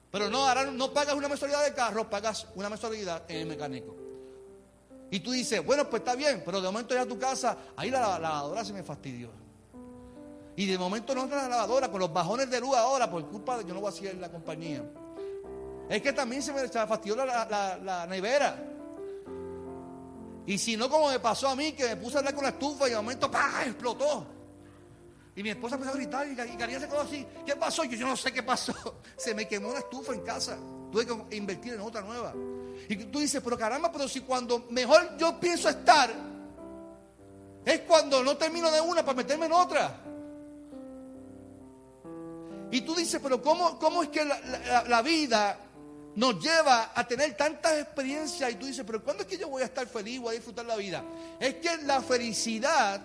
Pero 0.10 0.28
no, 0.28 0.48
ahora 0.48 0.65
no 0.65 0.91
pagas 0.91 1.13
una 1.13 1.28
mensualidad 1.28 1.63
de 1.63 1.76
carro, 1.76 2.10
pagas 2.10 2.48
una 2.56 2.72
mensualidad 2.72 3.30
en 3.30 3.41
el 3.41 3.46
mecánico. 3.46 3.96
Y 5.12 5.20
tú 5.20 5.32
dices, 5.32 5.63
bueno, 5.63 5.88
pues 5.88 6.00
está 6.00 6.15
bien, 6.15 6.41
pero 6.43 6.60
de 6.60 6.67
momento 6.70 6.96
ya 6.96 7.02
a 7.02 7.06
tu 7.06 7.20
casa, 7.20 7.56
ahí 7.76 7.91
la 7.91 8.17
lavadora 8.17 8.65
se 8.65 8.74
me 8.74 8.82
fastidió. 8.82 9.30
Y 10.58 10.65
de 10.65 10.76
momento 10.76 11.13
no 11.13 11.22
entra 11.22 11.43
la 11.43 11.50
lavadora 11.50 11.88
con 11.89 12.00
los 12.00 12.12
bajones 12.12 12.50
de 12.50 12.60
luz 12.60 12.76
ahora 12.76 13.10
por 13.10 13.24
culpa 13.28 13.60
de 13.60 13.63
yo 13.63 13.76
no 13.76 13.80
voy 13.80 13.91
a 13.91 13.93
hacer 13.93 14.15
la 14.15 14.32
compañía. 14.32 14.84
Es 15.88 16.02
que 16.02 16.12
también 16.12 16.41
se 16.41 16.52
me 16.52 16.67
fastidió 16.67 17.15
la, 17.24 18.08
nevera. 18.10 18.58
Y 20.48 20.58
si 20.58 20.76
no, 20.76 20.89
como 20.89 21.10
me 21.10 21.20
pasó 21.20 21.50
a 21.50 21.56
mí, 21.56 21.74
que 21.74 21.84
me 21.84 21.96
puse 21.98 22.15
a 22.15 22.20
hablar 22.20 22.34
con 22.34 22.43
la 22.43 22.50
estufa 22.50 22.88
y 22.88 22.89
de 22.89 22.96
momento 22.96 23.30
¡pah! 23.30 23.65
explotó. 23.65 24.26
Y 25.36 25.43
mi 25.43 25.50
esposa 25.50 25.76
empezó 25.76 25.91
a 25.93 25.96
gritar 25.96 26.28
y, 26.28 26.32
y 26.32 26.80
se 26.80 26.88
quedó 26.88 27.02
así. 27.02 27.28
¿Qué 27.46 27.56
pasó? 27.56 27.84
Yo, 27.84 27.96
yo 27.96 28.08
no 28.08 28.17
sé 28.17 28.32
qué 28.34 28.41
pasó. 28.41 28.74
Se 29.15 29.36
me 29.36 29.48
quemó 29.48 29.70
una 29.70 29.80
estufa 29.80 30.13
en 30.13 30.22
casa. 30.22 30.58
Tuve 30.91 31.06
que 31.06 31.36
invertir 31.36 31.76
en 31.76 31.82
otra 31.82 32.02
nueva. 32.02 32.34
Y 32.89 32.96
tú 32.96 33.20
dices, 33.20 33.43
pero 33.43 33.56
caramba, 33.56 33.91
pero 33.91 34.08
si 34.08 34.22
cuando 34.22 34.65
mejor 34.72 35.17
yo 35.17 35.39
pienso 35.39 35.70
estar, 35.70 36.10
es 37.63 37.80
cuando 37.82 38.24
no 38.24 38.36
termino 38.38 38.72
de 38.72 38.82
una 38.82 39.06
para 39.06 39.17
meterme 39.17 39.46
en 39.46 39.54
otra. 39.54 40.02
Y 42.71 42.82
tú 42.82 42.95
dices, 42.95 43.19
pero 43.21 43.41
¿cómo, 43.41 43.80
cómo 43.80 44.03
es 44.03 44.10
que 44.10 44.25
la, 44.25 45.01
vida 45.01 45.60
nos 46.15 46.43
lleva 46.43 46.91
a 46.93 47.08
tener 47.08 47.36
tantas 47.38 47.80
experiencias? 47.80 48.51
Y 48.51 48.56
tú 48.56 48.65
dices, 48.65 48.84
pero 48.86 49.03
¿cuándo 49.03 49.23
es 49.23 49.30
que 49.30 49.38
yo 49.38 49.47
voy 49.47 49.62
a 49.62 49.65
estar 49.65 49.88
feliz, 49.88 50.19
voy 50.19 50.32
a 50.32 50.36
disfrutar 50.36 50.65
la 50.65 50.75
vida? 50.75 51.03
Es 51.39 51.56
que 51.56 51.77
la 51.84 52.01
felicidad 52.01 53.01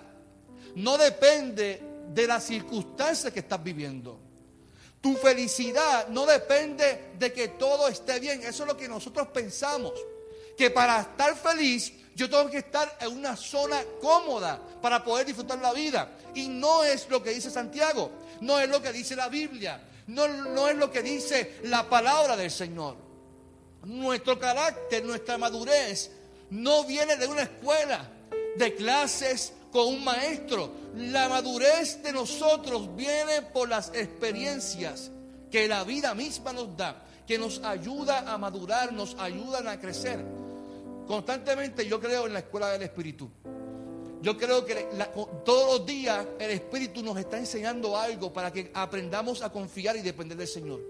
no 0.75 0.99
depende 0.99 1.83
de 2.09 2.27
las 2.27 2.45
circunstancias 2.45 3.33
que 3.33 3.41
estás 3.41 3.63
viviendo. 3.63 4.19
Tu 5.01 5.15
felicidad 5.17 6.09
no 6.09 6.27
depende 6.27 7.13
de 7.19 7.33
que 7.33 7.49
todo 7.49 7.89
esté 7.89 8.21
bien. 8.21 8.41
Eso 8.43 8.63
es 8.63 8.69
lo 8.69 8.77
que 8.77 8.89
nosotros 8.89 9.29
pensamos. 9.29 9.93
Que 10.57 10.71
para 10.71 11.01
estar 11.01 11.37
feliz 11.37 11.93
yo 12.15 12.29
tengo 12.29 12.51
que 12.51 12.59
estar 12.59 12.97
en 13.01 13.17
una 13.17 13.37
zona 13.37 13.83
cómoda 14.01 14.61
para 14.81 15.03
poder 15.03 15.27
disfrutar 15.27 15.59
la 15.59 15.73
vida. 15.73 16.11
Y 16.35 16.49
no 16.49 16.85
es 16.85 17.09
lo 17.09 17.23
que 17.23 17.31
dice 17.31 17.51
Santiago, 17.51 18.11
no 18.41 18.59
es 18.59 18.69
lo 18.69 18.83
que 18.83 18.93
dice 18.93 19.17
la 19.17 19.29
Biblia, 19.29 19.81
no, 20.09 20.29
no 20.29 20.69
es 20.69 20.77
lo 20.77 20.91
que 20.91 21.03
dice 21.03 21.59
la 21.65 21.89
palabra 21.89 22.37
del 22.37 22.51
Señor. 22.51 22.97
Nuestro 23.85 24.39
carácter, 24.39 25.05
nuestra 25.05 25.39
madurez, 25.39 26.11
no 26.51 26.85
viene 26.85 27.17
de 27.17 27.27
una 27.27 27.43
escuela, 27.43 28.09
de 28.57 28.75
clases 28.75 29.53
con 29.73 29.89
un 29.89 30.05
maestro. 30.05 30.71
La 30.97 31.29
madurez 31.29 32.03
de 32.03 32.13
nosotros 32.13 32.95
viene 32.95 33.43
por 33.43 33.69
las 33.69 33.89
experiencias 33.95 35.11
que 35.51 35.67
la 35.67 35.85
vida 35.85 36.15
misma 36.15 36.53
nos 36.53 36.77
da, 36.77 37.05
que 37.27 37.39
nos 37.39 37.63
ayuda 37.65 38.33
a 38.33 38.39
madurar, 38.39 38.93
nos 38.93 39.17
ayudan 39.19 39.67
a 39.69 39.81
crecer. 39.81 40.42
Constantemente 41.07 41.87
yo 41.87 42.01
creo 42.01 42.27
en 42.27 42.33
la 42.33 42.41
escuela 42.41 42.69
del 42.71 42.83
Espíritu. 42.83 43.31
Yo 44.23 44.37
creo 44.37 44.65
que 44.65 44.89
todos 45.45 45.79
los 45.79 45.87
días 45.87 46.25
el 46.39 46.53
Espíritu 46.53 47.03
nos 47.03 47.17
está 47.19 47.39
enseñando 47.39 47.99
algo 47.99 48.33
para 48.33 48.53
que 48.53 48.71
aprendamos 48.73 49.43
a 49.43 49.51
confiar 49.51 49.97
y 49.97 50.01
depender 50.01 50.39
del 50.39 50.47
Señor. 50.47 50.81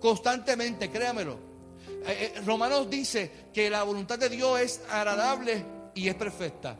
Constantemente, 0.00 0.90
créamelo. 0.90 1.38
Eh, 2.06 2.32
eh, 2.36 2.40
Romanos 2.44 2.88
dice 2.88 3.30
que 3.52 3.68
la 3.68 3.82
voluntad 3.82 4.18
de 4.18 4.30
Dios 4.30 4.60
es 4.60 4.80
agradable 4.88 5.64
y 5.94 6.08
es 6.08 6.14
perfecta. 6.14 6.76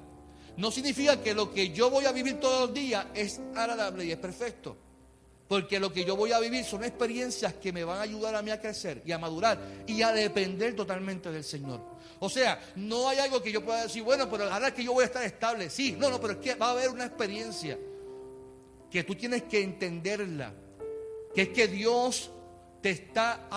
No 0.57 0.71
significa 0.71 1.21
que 1.21 1.35
lo 1.35 1.53
que 1.53 1.71
yo 1.71 1.90
voy 1.90 2.07
a 2.07 2.12
vivir 2.12 2.40
todos 2.40 2.68
los 2.68 2.75
días 2.75 3.07
es 3.14 3.40
agradable 3.55 4.07
y 4.07 4.12
es 4.12 4.18
perfecto. 4.18 4.77
Porque 5.49 5.79
lo 5.79 5.92
que 5.92 6.05
yo 6.05 6.16
voy 6.16 6.33
a 6.33 6.40
vivir 6.40 6.64
son 6.64 6.83
experiencias 6.83 7.55
que 7.55 7.73
me 7.73 7.85
van 7.85 7.99
a 7.99 8.03
ayudar 8.03 8.35
a 8.35 8.42
mí 8.42 8.51
a 8.51 8.61
crecer 8.61 9.03
y 9.05 9.12
a 9.12 9.18
madurar 9.18 9.59
y 9.87 10.01
a 10.01 10.12
depender 10.12 10.75
totalmente 10.75 11.31
del 11.31 11.45
Señor. 11.45 11.91
O 12.24 12.28
sea, 12.28 12.72
no 12.76 13.08
hay 13.08 13.18
algo 13.18 13.42
que 13.42 13.50
yo 13.50 13.64
pueda 13.64 13.82
decir, 13.82 14.04
bueno, 14.04 14.30
pero 14.30 14.44
ahora 14.44 14.72
que 14.72 14.85
yo 14.85 14.92
voy 14.92 15.02
a 15.02 15.06
estar 15.06 15.24
estable. 15.24 15.68
Sí, 15.68 15.96
no, 15.98 16.08
no, 16.08 16.20
pero 16.20 16.35
es 16.35 16.38
que 16.38 16.54
va 16.54 16.68
a 16.68 16.70
haber 16.70 16.88
una 16.88 17.04
experiencia 17.04 17.76
que 18.88 19.02
tú 19.02 19.16
tienes 19.16 19.42
que 19.42 19.61
entenderla. 19.61 20.54
Que 21.35 21.42
es 21.42 21.48
que 21.48 21.66
Dios 21.66 22.30
te 22.80 22.90
está 22.90 23.48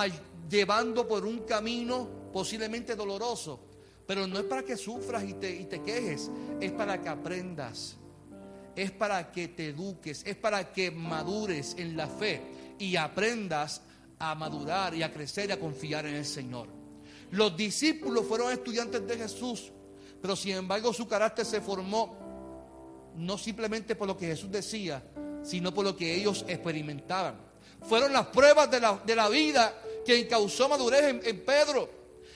llevando 0.49 1.08
por 1.08 1.28
un 1.28 1.41
camino 1.41 2.10
posiblemente 2.34 2.95
doloroso. 2.95 3.67
Pero 4.08 4.25
no 4.25 4.39
es 4.39 4.45
para 4.45 4.63
que 4.63 4.78
sufras 4.78 5.23
y 5.25 5.36
te, 5.36 5.56
y 5.56 5.65
te 5.65 5.84
quejes, 5.84 6.32
es 6.60 6.71
para 6.71 6.99
que 6.99 7.10
aprendas. 7.10 7.97
Es 8.75 8.89
para 8.89 9.32
que 9.32 9.49
te 9.49 9.67
eduques, 9.67 10.23
es 10.25 10.38
para 10.38 10.73
que 10.73 10.89
madures 10.89 11.75
en 11.78 11.95
la 11.95 12.08
fe 12.08 12.41
y 12.80 12.95
aprendas 12.95 13.84
a 14.17 14.34
madurar 14.34 14.95
y 14.95 15.04
a 15.04 15.13
crecer 15.13 15.49
y 15.49 15.51
a 15.51 15.60
confiar 15.60 16.08
en 16.08 16.15
el 16.15 16.25
Señor. 16.25 16.85
Los 17.32 17.56
discípulos 17.58 18.26
fueron 18.26 18.52
estudiantes 18.52 19.06
de 19.08 19.18
Jesús, 19.18 19.72
pero 20.22 20.36
sin 20.36 20.56
embargo 20.56 20.94
su 20.94 21.08
carácter 21.08 21.46
se 21.46 21.62
formó 21.62 23.14
no 23.16 23.38
simplemente 23.38 23.96
por 23.96 24.08
lo 24.08 24.18
que 24.18 24.28
Jesús 24.28 24.52
decía, 24.52 25.04
sino 25.44 25.74
por 25.74 25.86
lo 25.86 25.96
que 25.96 26.16
ellos 26.16 26.46
experimentaban. 26.48 27.36
Fueron 27.82 28.14
las 28.14 28.28
pruebas 28.28 28.70
de 28.72 28.80
la, 28.80 29.02
de 29.06 29.16
la 29.16 29.30
vida 29.30 29.82
quien 30.06 30.28
causó 30.28 30.70
madurez 30.70 31.04
en, 31.04 31.22
en 31.24 31.46
Pedro 31.46 31.90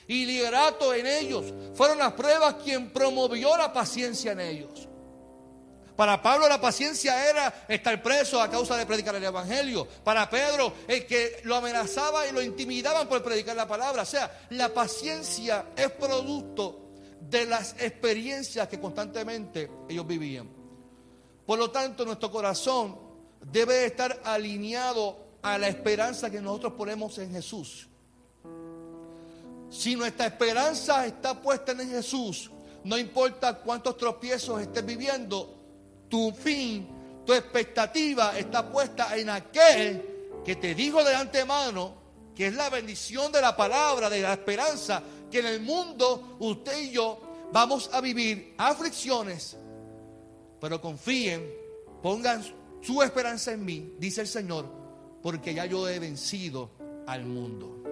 y 0.07 0.25
liderato 0.25 0.93
en 0.93 1.07
ellos. 1.07 1.45
Fueron 1.75 1.99
las 1.99 2.13
pruebas 2.13 2.55
quien 2.63 2.89
promovió 2.89 3.55
la 3.57 3.71
paciencia 3.71 4.31
en 4.31 4.39
ellos. 4.39 4.88
Para 5.99 6.21
Pablo 6.21 6.47
la 6.47 6.61
paciencia 6.61 7.29
era 7.29 7.65
estar 7.67 8.01
preso 8.01 8.41
a 8.41 8.49
causa 8.49 8.77
de 8.77 8.85
predicar 8.85 9.15
el 9.15 9.23
Evangelio. 9.25 9.85
Para 10.01 10.29
Pedro 10.29 10.71
el 10.87 11.05
que 11.05 11.41
lo 11.43 11.57
amenazaba 11.57 12.25
y 12.25 12.31
lo 12.31 12.41
intimidaban 12.41 13.09
por 13.09 13.21
predicar 13.21 13.53
la 13.57 13.67
palabra. 13.67 14.03
O 14.03 14.05
sea, 14.05 14.45
la 14.51 14.73
paciencia 14.73 15.65
es 15.75 15.91
producto 15.91 16.91
de 17.19 17.45
las 17.45 17.73
experiencias 17.81 18.69
que 18.69 18.79
constantemente 18.79 19.69
ellos 19.89 20.07
vivían. 20.07 20.49
Por 21.45 21.59
lo 21.59 21.69
tanto, 21.69 22.05
nuestro 22.05 22.31
corazón 22.31 22.97
debe 23.51 23.83
estar 23.83 24.21
alineado 24.23 25.17
a 25.41 25.57
la 25.57 25.67
esperanza 25.67 26.29
que 26.29 26.39
nosotros 26.39 26.75
ponemos 26.77 27.17
en 27.17 27.33
Jesús. 27.33 27.89
Si 29.69 29.97
nuestra 29.97 30.27
esperanza 30.27 31.05
está 31.05 31.41
puesta 31.41 31.73
en 31.73 31.89
Jesús, 31.89 32.49
no 32.85 32.97
importa 32.97 33.55
cuántos 33.55 33.97
tropiezos 33.97 34.61
estés 34.61 34.85
viviendo, 34.85 35.58
tu 36.09 36.31
fin, 36.31 36.87
tu 37.25 37.33
expectativa 37.33 38.37
está 38.37 38.69
puesta 38.69 39.15
en 39.15 39.29
aquel 39.29 40.41
que 40.43 40.55
te 40.55 40.75
dijo 40.75 41.03
de 41.03 41.15
antemano 41.15 41.99
que 42.35 42.47
es 42.47 42.53
la 42.53 42.69
bendición 42.69 43.31
de 43.31 43.41
la 43.41 43.55
palabra, 43.55 44.09
de 44.09 44.21
la 44.21 44.31
esperanza, 44.31 45.03
que 45.29 45.39
en 45.39 45.45
el 45.45 45.61
mundo 45.61 46.37
usted 46.39 46.79
y 46.79 46.91
yo 46.91 47.19
vamos 47.51 47.89
a 47.91 47.99
vivir 47.99 48.53
aflicciones, 48.57 49.57
pero 50.61 50.79
confíen, 50.79 51.53
pongan 52.01 52.41
su 52.81 53.01
esperanza 53.03 53.51
en 53.51 53.65
mí, 53.65 53.93
dice 53.99 54.21
el 54.21 54.27
Señor, 54.27 54.65
porque 55.21 55.53
ya 55.53 55.65
yo 55.65 55.87
he 55.89 55.99
vencido 55.99 56.69
al 57.07 57.25
mundo. 57.25 57.83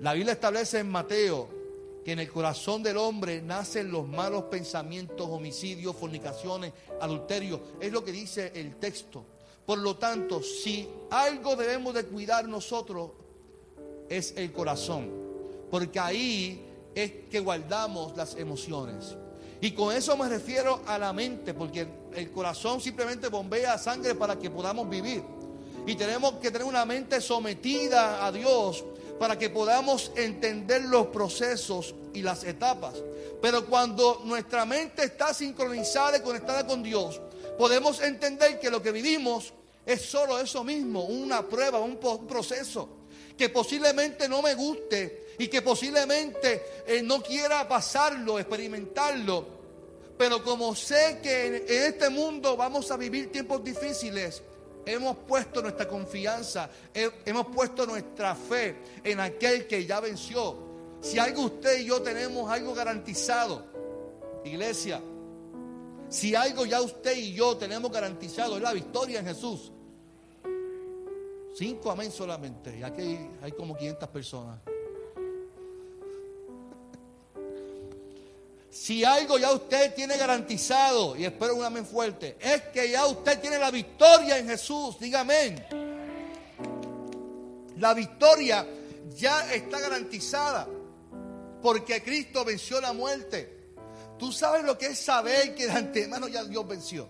La 0.00 0.12
Biblia 0.12 0.34
establece 0.34 0.80
en 0.80 0.90
Mateo 0.90 1.61
que 2.04 2.12
en 2.12 2.18
el 2.18 2.30
corazón 2.30 2.82
del 2.82 2.96
hombre 2.96 3.40
nacen 3.40 3.90
los 3.90 4.06
malos 4.06 4.44
pensamientos, 4.44 5.28
homicidios, 5.28 5.94
fornicaciones, 5.96 6.72
adulterios. 7.00 7.60
Es 7.80 7.92
lo 7.92 8.04
que 8.04 8.12
dice 8.12 8.52
el 8.54 8.76
texto. 8.76 9.24
Por 9.64 9.78
lo 9.78 9.96
tanto, 9.96 10.42
si 10.42 10.88
algo 11.10 11.54
debemos 11.54 11.94
de 11.94 12.04
cuidar 12.04 12.48
nosotros, 12.48 13.10
es 14.08 14.34
el 14.36 14.52
corazón. 14.52 15.10
Porque 15.70 16.00
ahí 16.00 16.66
es 16.94 17.12
que 17.30 17.40
guardamos 17.40 18.16
las 18.16 18.34
emociones. 18.34 19.16
Y 19.60 19.70
con 19.70 19.94
eso 19.94 20.16
me 20.16 20.28
refiero 20.28 20.80
a 20.86 20.98
la 20.98 21.12
mente, 21.12 21.54
porque 21.54 21.86
el 22.14 22.32
corazón 22.32 22.80
simplemente 22.80 23.28
bombea 23.28 23.78
sangre 23.78 24.16
para 24.16 24.36
que 24.36 24.50
podamos 24.50 24.90
vivir. 24.90 25.22
Y 25.86 25.94
tenemos 25.94 26.34
que 26.34 26.50
tener 26.50 26.66
una 26.66 26.84
mente 26.84 27.20
sometida 27.20 28.26
a 28.26 28.32
Dios 28.32 28.84
para 29.22 29.38
que 29.38 29.50
podamos 29.50 30.10
entender 30.16 30.82
los 30.82 31.06
procesos 31.06 31.94
y 32.12 32.22
las 32.22 32.42
etapas. 32.42 32.94
Pero 33.40 33.66
cuando 33.66 34.20
nuestra 34.24 34.64
mente 34.64 35.04
está 35.04 35.32
sincronizada 35.32 36.16
y 36.16 36.22
conectada 36.22 36.66
con 36.66 36.82
Dios, 36.82 37.20
podemos 37.56 38.02
entender 38.02 38.58
que 38.58 38.68
lo 38.68 38.82
que 38.82 38.90
vivimos 38.90 39.52
es 39.86 40.02
solo 40.02 40.40
eso 40.40 40.64
mismo, 40.64 41.04
una 41.04 41.46
prueba, 41.46 41.78
un, 41.78 42.00
proceso 42.26 42.88
que 43.38 43.48
posiblemente 43.48 44.28
no 44.28 44.42
me 44.42 44.56
guste 44.56 45.28
y 45.38 45.46
que 45.46 45.62
posiblemente 45.62 46.82
eh, 46.84 47.00
no 47.00 47.22
quiera 47.22 47.68
pasarlo, 47.68 48.40
experimentarlo. 48.40 49.46
Pero 50.18 50.42
como 50.42 50.74
sé 50.74 51.20
que 51.22 51.46
en 51.46 51.64
este 51.68 52.10
mundo 52.10 52.56
vamos 52.56 52.90
a 52.90 52.96
vivir 52.96 53.30
tiempos 53.30 53.62
difíciles, 53.62 54.42
Hemos 54.84 55.16
puesto 55.18 55.62
nuestra 55.62 55.86
confianza, 55.86 56.68
hemos 56.92 57.46
puesto 57.46 57.86
nuestra 57.86 58.34
fe 58.34 58.76
en 59.04 59.20
aquel 59.20 59.66
que 59.66 59.86
ya 59.86 60.00
venció. 60.00 60.56
Si 61.00 61.18
algo 61.18 61.42
usted 61.42 61.80
y 61.80 61.84
yo 61.86 62.02
tenemos 62.02 62.50
algo 62.50 62.74
garantizado, 62.74 63.64
iglesia, 64.44 65.00
si 66.08 66.34
algo 66.34 66.66
ya 66.66 66.80
usted 66.80 67.16
y 67.16 67.32
yo 67.34 67.56
tenemos 67.56 67.90
garantizado 67.90 68.56
es 68.56 68.62
la 68.62 68.72
victoria 68.72 69.20
en 69.20 69.26
Jesús. 69.26 69.72
Cinco 71.54 71.90
amén 71.90 72.10
solamente, 72.10 72.78
y 72.78 72.82
aquí 72.82 73.18
hay 73.42 73.52
como 73.52 73.76
500 73.76 74.08
personas. 74.08 74.71
Si 78.72 79.04
algo 79.04 79.36
ya 79.36 79.52
usted 79.52 79.94
tiene 79.94 80.16
garantizado, 80.16 81.14
y 81.14 81.26
espero 81.26 81.54
un 81.54 81.62
amén 81.62 81.84
fuerte, 81.84 82.38
es 82.40 82.62
que 82.72 82.90
ya 82.90 83.04
usted 83.04 83.38
tiene 83.38 83.58
la 83.58 83.70
victoria 83.70 84.38
en 84.38 84.48
Jesús. 84.48 84.98
Diga. 84.98 85.26
La 87.76 87.92
victoria 87.92 88.66
ya 89.14 89.52
está 89.52 89.78
garantizada 89.78 90.66
porque 91.60 92.02
Cristo 92.02 92.46
venció 92.46 92.80
la 92.80 92.94
muerte. 92.94 93.74
Tú 94.18 94.32
sabes 94.32 94.64
lo 94.64 94.78
que 94.78 94.86
es 94.86 94.98
saber 94.98 95.54
que 95.54 95.66
de 95.66 95.72
antemano 95.72 96.26
ya 96.28 96.42
Dios 96.42 96.66
venció. 96.66 97.06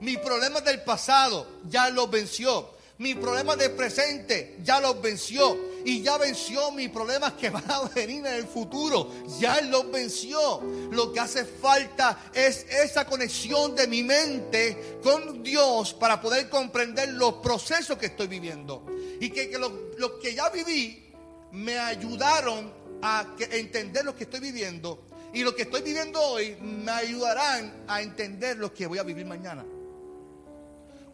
Mis 0.00 0.16
problemas 0.18 0.64
del 0.64 0.82
pasado 0.84 1.46
ya 1.68 1.90
los 1.90 2.10
venció. 2.10 2.77
Mis 2.98 3.14
problemas 3.14 3.56
del 3.58 3.70
presente 3.72 4.56
ya 4.64 4.80
los 4.80 5.00
venció 5.00 5.56
y 5.84 6.02
ya 6.02 6.18
venció 6.18 6.72
mis 6.72 6.88
problemas 6.90 7.34
que 7.34 7.48
van 7.50 7.70
a 7.70 7.82
venir 7.94 8.26
en 8.26 8.34
el 8.34 8.46
futuro. 8.46 9.08
Ya 9.38 9.60
los 9.60 9.88
venció. 9.92 10.60
Lo 10.90 11.12
que 11.12 11.20
hace 11.20 11.44
falta 11.44 12.30
es 12.34 12.66
esa 12.68 13.06
conexión 13.06 13.76
de 13.76 13.86
mi 13.86 14.02
mente 14.02 14.98
con 15.00 15.44
Dios 15.44 15.94
para 15.94 16.20
poder 16.20 16.48
comprender 16.48 17.10
los 17.10 17.34
procesos 17.34 17.96
que 17.98 18.06
estoy 18.06 18.26
viviendo. 18.26 18.84
Y 19.20 19.30
que, 19.30 19.48
que 19.48 19.58
los 19.58 19.72
que 20.20 20.34
ya 20.34 20.48
viví 20.50 21.12
me 21.52 21.78
ayudaron 21.78 22.74
a 23.00 23.24
entender 23.52 24.04
lo 24.04 24.16
que 24.16 24.24
estoy 24.24 24.40
viviendo. 24.40 25.04
Y 25.32 25.44
lo 25.44 25.54
que 25.54 25.62
estoy 25.62 25.82
viviendo 25.82 26.20
hoy 26.20 26.56
me 26.60 26.90
ayudarán 26.90 27.84
a 27.86 28.02
entender 28.02 28.56
lo 28.56 28.74
que 28.74 28.88
voy 28.88 28.98
a 28.98 29.04
vivir 29.04 29.24
mañana. 29.24 29.64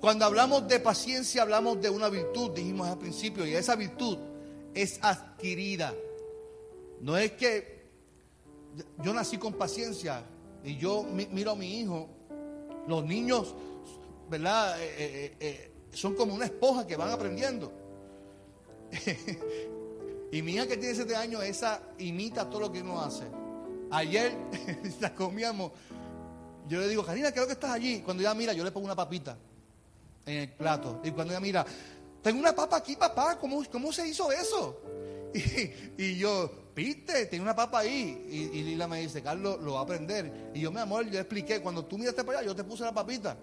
Cuando 0.05 0.27
hablamos 0.27 0.69
de 0.69 0.81
paciencia, 0.81 1.41
hablamos 1.41 1.81
de 1.81 1.89
una 1.89 2.11
virtud, 2.11 2.51
dijimos 2.51 2.87
al 2.89 2.99
principio, 2.99 3.47
y 3.47 3.55
esa 3.55 3.75
virtud 3.75 4.19
es 4.75 4.99
adquirida. 5.01 5.95
No 7.01 7.17
es 7.17 7.33
que 7.33 7.87
yo 9.03 9.15
nací 9.15 9.39
con 9.39 9.55
paciencia 9.55 10.23
y 10.63 10.77
yo 10.77 11.05
miro 11.05 11.53
a 11.53 11.57
mi 11.57 11.81
hijo, 11.81 12.07
los 12.87 13.03
niños, 13.07 13.55
¿verdad? 14.29 14.79
Eh, 14.79 14.95
eh, 14.99 15.37
eh, 15.41 15.73
son 15.95 16.15
como 16.15 16.35
una 16.35 16.45
esponja 16.45 16.87
que 16.87 16.97
van 16.97 17.09
aprendiendo. 17.09 17.73
y 20.33 20.43
mi 20.43 20.53
hija 20.53 20.67
que 20.67 20.77
tiene 20.77 20.95
7 20.95 21.17
años, 21.17 21.43
esa 21.45 21.81
imita 21.97 22.51
todo 22.51 22.61
lo 22.61 22.71
que 22.71 22.83
uno 22.83 23.01
hace. 23.01 23.25
Ayer 23.91 24.37
la 25.01 25.15
comíamos. 25.15 25.73
Yo 26.69 26.79
le 26.79 26.89
digo, 26.89 27.03
Karina, 27.07 27.33
creo 27.33 27.47
que 27.47 27.55
estás 27.55 27.71
allí. 27.71 28.01
Cuando 28.01 28.23
ella 28.23 28.35
mira, 28.35 28.53
yo 28.53 28.65
le 28.65 28.71
pongo 28.71 28.85
una 28.85 28.95
papita 28.95 29.39
en 30.27 30.39
el 30.39 30.49
plato. 30.53 31.01
Y 31.05 31.11
cuando 31.11 31.33
ella 31.33 31.41
mira, 31.41 31.67
tengo 32.23 32.41
una 32.41 32.55
papa 32.55 32.77
aquí, 32.77 32.97
papá, 32.97 33.39
¿cómo, 33.39 33.63
cómo 33.71 33.93
se 33.93 34.09
hizo 34.09 34.31
eso? 34.33 34.81
Y, 35.99 36.17
yo, 36.17 36.51
viste, 36.75 37.27
tengo 37.27 37.43
una 37.43 37.57
papa 37.57 37.81
ahí. 37.81 38.51
Y, 38.53 38.63
Lila 38.63 38.87
me 38.87 39.01
dice, 39.01 39.23
Carlos, 39.23 39.61
lo 39.61 39.75
va 39.75 39.81
a 39.81 39.83
aprender. 39.83 40.51
Y 40.55 40.61
yo, 40.61 40.71
mi 40.71 40.79
amor, 40.79 41.11
yo 41.11 41.19
expliqué, 41.19 41.61
cuando 41.61 41.85
tú 41.85 41.99
miraste 41.99 42.23
para 42.23 42.39
allá, 42.39 42.49
yo 42.49 42.57
te 42.57 42.65
puse 42.65 42.85
la 42.85 42.93
papita. 42.93 43.37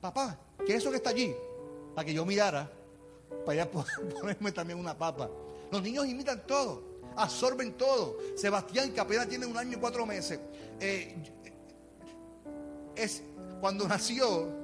Papá, 0.00 0.38
¿qué 0.66 0.74
es 0.74 0.78
eso 0.78 0.90
que 0.90 0.96
está 0.96 1.10
allí? 1.10 1.32
Para 1.94 2.04
que 2.04 2.12
yo 2.12 2.24
mirara, 2.26 2.70
para 3.46 3.62
allá 3.62 3.70
ponerme 4.20 4.52
también 4.52 4.78
una 4.78 4.96
papa. 4.96 5.30
Los 5.70 5.82
niños 5.82 6.06
imitan 6.06 6.44
todo, 6.46 6.82
absorben 7.16 7.74
todo. 7.74 8.16
Sebastián, 8.36 8.92
que 8.92 9.00
apenas 9.00 9.28
tiene 9.28 9.46
un 9.46 9.56
año 9.56 9.76
y 9.76 9.80
cuatro 9.80 10.04
meses, 10.06 10.40
eh, 10.80 11.14
es 12.96 13.22
cuando 13.60 13.86
nació, 13.86 14.59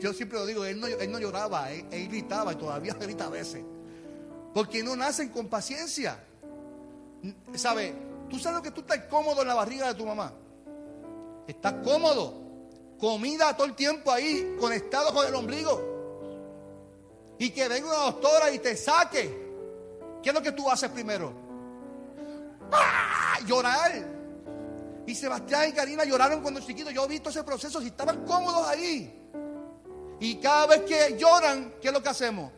yo 0.00 0.12
siempre 0.12 0.38
lo 0.38 0.46
digo, 0.46 0.64
él 0.64 0.80
no, 0.80 1.18
lloraba, 1.18 1.70
él, 1.70 2.08
gritaba 2.08 2.52
y 2.52 2.56
todavía 2.56 2.94
grita 3.00 3.26
a 3.26 3.30
veces. 3.30 3.64
Porque 4.52 4.82
no 4.82 4.96
nacen 4.96 5.28
con 5.30 5.48
paciencia. 5.48 6.18
¿Sabe? 7.54 7.94
Tú 8.30 8.38
sabes 8.38 8.62
que 8.62 8.70
tú 8.70 8.80
estás 8.82 9.04
cómodo 9.10 9.42
en 9.42 9.48
la 9.48 9.54
barriga 9.54 9.88
de 9.88 9.94
tu 9.94 10.06
mamá. 10.06 10.32
Estás 11.46 11.74
cómodo. 11.84 12.42
Comida 12.98 13.54
todo 13.56 13.66
el 13.66 13.74
tiempo 13.74 14.10
ahí, 14.12 14.56
conectado 14.58 15.12
con 15.12 15.26
el 15.26 15.34
ombligo. 15.34 15.92
Y 17.38 17.50
que 17.50 17.68
venga 17.68 17.88
una 17.88 18.12
doctora 18.12 18.50
y 18.50 18.60
te 18.60 18.76
saque. 18.76 19.42
¿Qué 20.22 20.28
es 20.30 20.34
lo 20.34 20.40
que 20.40 20.52
tú 20.52 20.70
haces 20.70 20.90
primero? 20.90 21.32
¡Ah! 22.72 23.38
Llorar. 23.44 23.92
Y 25.06 25.14
Sebastián 25.14 25.68
y 25.68 25.72
Karina 25.72 26.04
lloraron 26.04 26.40
cuando 26.40 26.60
chiquitos. 26.60 26.94
Yo 26.94 27.04
he 27.04 27.08
visto 27.08 27.28
ese 27.28 27.42
proceso 27.42 27.82
y 27.82 27.88
estaban 27.88 28.24
cómodos 28.24 28.66
ahí. 28.68 29.23
Y 30.20 30.36
cada 30.36 30.66
vez 30.66 30.82
que 30.82 31.16
lloran, 31.18 31.74
¿qué 31.80 31.88
es 31.88 31.94
lo 31.94 32.02
que 32.02 32.08
hacemos? 32.08 32.50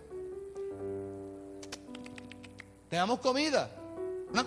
Te 2.88 2.98
comida. 3.20 3.70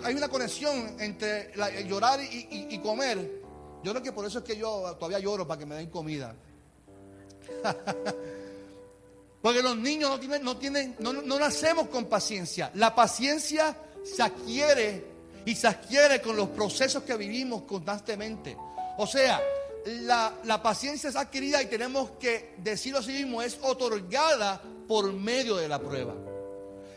hay 0.02 0.14
una 0.14 0.28
conexión 0.28 0.96
entre 0.98 1.52
llorar 1.86 2.20
y, 2.22 2.78
comer. 2.78 3.40
Yo 3.82 3.92
creo 3.92 4.02
que 4.02 4.12
por 4.12 4.26
eso 4.26 4.38
es 4.38 4.44
que 4.44 4.56
yo 4.56 4.96
todavía 4.98 5.18
lloro 5.18 5.46
para 5.46 5.58
que 5.58 5.66
me 5.66 5.74
den 5.74 5.90
comida. 5.90 6.34
Porque 9.42 9.62
los 9.62 9.76
niños 9.76 10.10
no 10.10 10.20
tienen, 10.20 10.44
no 10.44 10.56
tienen, 10.56 10.96
no, 10.98 11.12
no 11.12 11.38
nacemos 11.38 11.88
con 11.88 12.06
paciencia. 12.06 12.70
La 12.74 12.94
paciencia 12.94 13.76
se 14.04 14.22
adquiere 14.22 15.04
y 15.44 15.54
se 15.54 15.66
adquiere 15.66 16.20
con 16.20 16.36
los 16.36 16.48
procesos 16.50 17.02
que 17.04 17.16
vivimos 17.16 17.62
constantemente. 17.62 18.56
O 18.98 19.06
sea, 19.06 19.40
la, 19.84 20.34
la, 20.44 20.62
paciencia 20.62 21.10
es 21.10 21.16
adquirida 21.16 21.62
y 21.62 21.66
tenemos 21.66 22.10
que 22.12 22.54
decirlo 22.58 22.98
así 22.98 23.12
mismo, 23.12 23.42
es 23.42 23.58
otorgada 23.62 24.60
por 24.86 25.12
medio 25.12 25.56
de 25.56 25.68
la 25.68 25.78
prueba. 25.78 26.14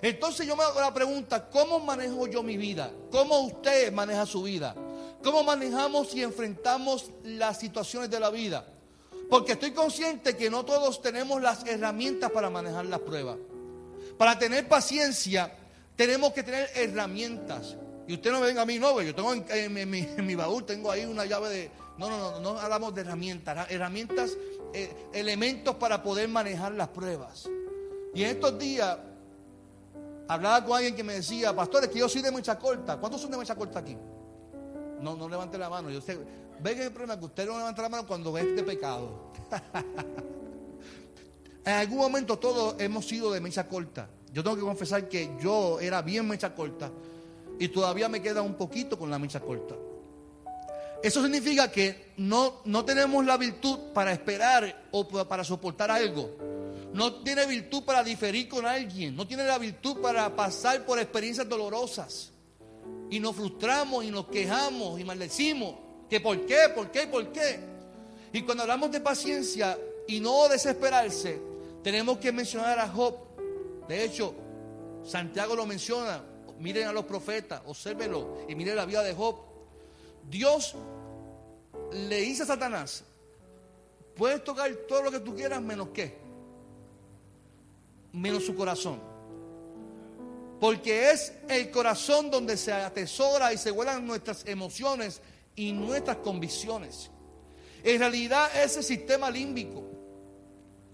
Entonces 0.01 0.45
yo 0.45 0.55
me 0.55 0.63
hago 0.63 0.81
la 0.81 0.93
pregunta, 0.93 1.49
¿cómo 1.49 1.79
manejo 1.79 2.27
yo 2.27 2.43
mi 2.43 2.57
vida? 2.57 2.91
¿Cómo 3.09 3.39
usted 3.39 3.91
maneja 3.93 4.25
su 4.25 4.43
vida? 4.43 4.75
¿Cómo 5.23 5.43
manejamos 5.43 6.13
y 6.13 6.21
enfrentamos 6.21 7.09
las 7.23 7.59
situaciones 7.59 8.09
de 8.09 8.19
la 8.19 8.29
vida? 8.29 8.65
Porque 9.29 9.53
estoy 9.53 9.71
consciente 9.71 10.35
que 10.35 10.49
no 10.49 10.65
todos 10.65 11.01
tenemos 11.01 11.41
las 11.41 11.65
herramientas 11.65 12.29
para 12.31 12.49
manejar 12.49 12.85
las 12.85 12.99
pruebas. 12.99 13.37
Para 14.17 14.37
tener 14.37 14.67
paciencia 14.67 15.55
tenemos 15.95 16.33
que 16.33 16.43
tener 16.43 16.69
herramientas. 16.75 17.77
Y 18.07 18.15
usted 18.15 18.31
no 18.31 18.41
me 18.41 18.47
venga 18.47 18.63
a 18.63 18.65
mí, 18.65 18.79
no, 18.79 19.01
yo 19.01 19.15
tengo 19.15 19.33
en, 19.33 20.25
mi, 20.25 20.35
baúl, 20.35 20.65
tengo 20.65 20.91
ahí 20.91 21.05
una 21.05 21.25
llave 21.25 21.49
de... 21.49 21.71
No, 21.97 22.09
no, 22.09 22.31
no, 22.31 22.39
no 22.39 22.59
hablamos 22.59 22.93
de 22.95 23.01
herramientas, 23.01 23.69
herramientas, 23.69 24.35
eh, 24.73 25.09
elementos 25.13 25.75
para 25.75 26.01
poder 26.01 26.27
manejar 26.27 26.73
las 26.73 26.89
pruebas. 26.89 27.47
Y 28.13 28.23
en 28.23 28.31
estos 28.31 28.57
días 28.57 28.97
hablaba 30.27 30.65
con 30.65 30.77
alguien 30.77 30.95
que 30.95 31.03
me 31.03 31.13
decía, 31.13 31.55
pastor, 31.55 31.83
es 31.83 31.89
que 31.89 31.99
yo 31.99 32.09
soy 32.09 32.21
de 32.21 32.31
mecha 32.31 32.57
corta. 32.57 32.97
¿Cuántos 32.97 33.21
son 33.21 33.31
de 33.31 33.37
mecha 33.37 33.55
corta 33.55 33.79
aquí? 33.79 33.97
No, 35.01 35.15
no 35.15 35.29
levante 35.29 35.57
la 35.57 35.69
mano. 35.69 35.89
Yo 35.89 36.01
sé, 36.01 36.17
ve 36.61 36.75
que 36.75 36.85
el 36.85 36.91
problema 36.91 37.19
que 37.19 37.25
usted 37.25 37.45
no 37.45 37.57
levanta 37.57 37.81
la 37.81 37.89
mano 37.89 38.07
cuando 38.07 38.31
ve 38.31 38.41
este 38.41 38.63
pecado. 38.63 39.31
en 41.65 41.73
algún 41.73 41.97
momento 41.97 42.39
todos 42.39 42.75
hemos 42.79 43.07
sido 43.07 43.31
de 43.31 43.39
mecha 43.39 43.67
corta. 43.67 44.09
Yo 44.31 44.43
tengo 44.43 44.55
que 44.55 44.63
confesar 44.63 45.07
que 45.07 45.29
yo 45.39 45.79
era 45.79 46.01
bien 46.01 46.27
mecha 46.27 46.55
corta 46.55 46.89
y 47.59 47.67
todavía 47.67 48.09
me 48.09 48.21
queda 48.21 48.41
un 48.41 48.55
poquito 48.55 48.97
con 48.97 49.11
la 49.11 49.19
mecha 49.19 49.39
corta. 49.39 49.75
Eso 51.03 51.21
significa 51.21 51.69
que 51.69 52.13
no, 52.15 52.61
no 52.63 52.85
tenemos 52.85 53.25
la 53.25 53.35
virtud 53.35 53.77
para 53.93 54.13
esperar 54.13 54.87
o 54.91 55.05
para 55.05 55.43
soportar 55.43 55.91
algo. 55.91 56.37
No 56.93 57.15
tiene 57.23 57.45
virtud 57.45 57.83
para 57.83 58.01
diferir 58.03 58.47
con 58.47 58.65
alguien. 58.65 59.13
No 59.13 59.27
tiene 59.27 59.43
la 59.43 59.57
virtud 59.57 59.97
para 60.01 60.33
pasar 60.33 60.85
por 60.85 60.97
experiencias 60.99 61.49
dolorosas. 61.49 62.31
Y 63.09 63.19
nos 63.19 63.35
frustramos 63.35 64.05
y 64.05 64.11
nos 64.11 64.27
quejamos 64.27 64.97
y 64.97 65.03
maldecimos. 65.03 65.75
Que 66.09 66.21
por 66.21 66.45
qué, 66.45 66.69
por 66.73 66.89
qué, 66.89 67.07
por 67.07 67.31
qué. 67.33 67.59
Y 68.31 68.43
cuando 68.43 68.63
hablamos 68.63 68.89
de 68.89 69.01
paciencia 69.01 69.77
y 70.07 70.21
no 70.21 70.47
desesperarse, 70.47 71.37
tenemos 71.83 72.17
que 72.17 72.31
mencionar 72.31 72.79
a 72.79 72.87
Job. 72.87 73.15
De 73.89 74.05
hecho, 74.05 74.33
Santiago 75.03 75.53
lo 75.53 75.65
menciona. 75.65 76.23
Miren 76.59 76.87
a 76.87 76.93
los 76.93 77.03
profetas, 77.03 77.61
obsérvenlo 77.65 78.45
y 78.47 78.55
miren 78.55 78.77
la 78.77 78.85
vida 78.85 79.03
de 79.03 79.13
Job. 79.13 79.52
Dios 80.29 80.75
le 81.91 82.21
dice 82.21 82.43
a 82.43 82.45
Satanás, 82.45 83.03
puedes 84.15 84.43
tocar 84.43 84.73
todo 84.87 85.03
lo 85.03 85.11
que 85.11 85.19
tú 85.19 85.35
quieras 85.35 85.61
menos 85.61 85.89
qué, 85.93 86.17
menos 88.11 88.45
su 88.45 88.55
corazón. 88.55 88.99
Porque 90.59 91.11
es 91.11 91.33
el 91.49 91.69
corazón 91.71 92.31
donde 92.31 92.55
se 92.55 92.71
atesora 92.71 93.51
y 93.51 93.57
se 93.57 93.71
vuelan 93.71 94.07
nuestras 94.07 94.45
emociones 94.45 95.21
y 95.55 95.73
nuestras 95.73 96.17
convicciones. 96.17 97.09
En 97.83 97.99
realidad 97.99 98.49
ese 98.63 98.81
sistema 98.81 99.29
límbico, 99.29 99.83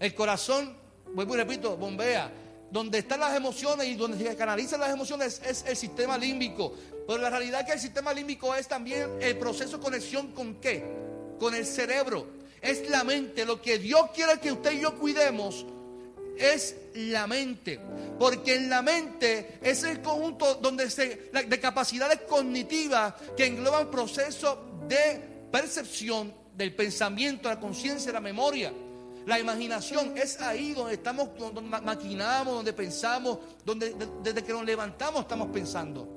el 0.00 0.14
corazón, 0.14 0.76
vuelvo 1.14 1.34
y 1.34 1.38
repito, 1.38 1.76
bombea, 1.76 2.32
donde 2.70 2.98
están 2.98 3.20
las 3.20 3.36
emociones 3.36 3.86
y 3.88 3.94
donde 3.94 4.18
se 4.18 4.36
canalizan 4.36 4.80
las 4.80 4.92
emociones 4.92 5.40
es 5.44 5.64
el 5.66 5.76
sistema 5.76 6.16
límbico. 6.16 6.72
Pero 7.06 7.20
la 7.20 7.30
realidad 7.30 7.60
es 7.60 7.66
que 7.66 7.72
el 7.72 7.80
sistema 7.80 8.12
límbico 8.12 8.54
es 8.54 8.68
también 8.68 9.10
el 9.20 9.36
proceso 9.36 9.78
de 9.78 9.82
conexión 9.82 10.28
con 10.28 10.56
qué? 10.56 10.84
Con 11.38 11.54
el 11.54 11.66
cerebro. 11.66 12.26
Es 12.60 12.88
la 12.88 13.04
mente. 13.04 13.44
Lo 13.44 13.60
que 13.60 13.78
Dios 13.78 14.10
quiere 14.14 14.38
que 14.38 14.52
usted 14.52 14.72
y 14.72 14.80
yo 14.80 14.98
cuidemos 14.98 15.66
es 16.38 16.76
la 16.94 17.26
mente. 17.26 17.80
Porque 18.18 18.54
en 18.56 18.70
la 18.70 18.82
mente 18.82 19.58
es 19.62 19.82
el 19.82 20.00
conjunto 20.00 20.56
donde 20.56 20.90
se, 20.90 21.30
de 21.32 21.60
capacidades 21.60 22.20
cognitivas 22.28 23.14
que 23.36 23.46
engloban 23.46 23.90
procesos 23.90 24.58
de 24.88 25.20
percepción 25.50 26.32
del 26.56 26.74
pensamiento, 26.74 27.48
la 27.48 27.58
conciencia, 27.58 28.12
la 28.12 28.20
memoria. 28.20 28.72
La 29.26 29.38
imaginación 29.38 30.16
es 30.16 30.40
ahí 30.40 30.72
donde 30.72 30.94
estamos, 30.94 31.30
donde 31.38 31.60
maquinamos, 31.62 32.54
donde 32.54 32.72
pensamos, 32.72 33.38
donde 33.64 33.94
desde 34.22 34.42
que 34.42 34.52
nos 34.52 34.64
levantamos 34.64 35.22
estamos 35.22 35.48
pensando. 35.48 36.08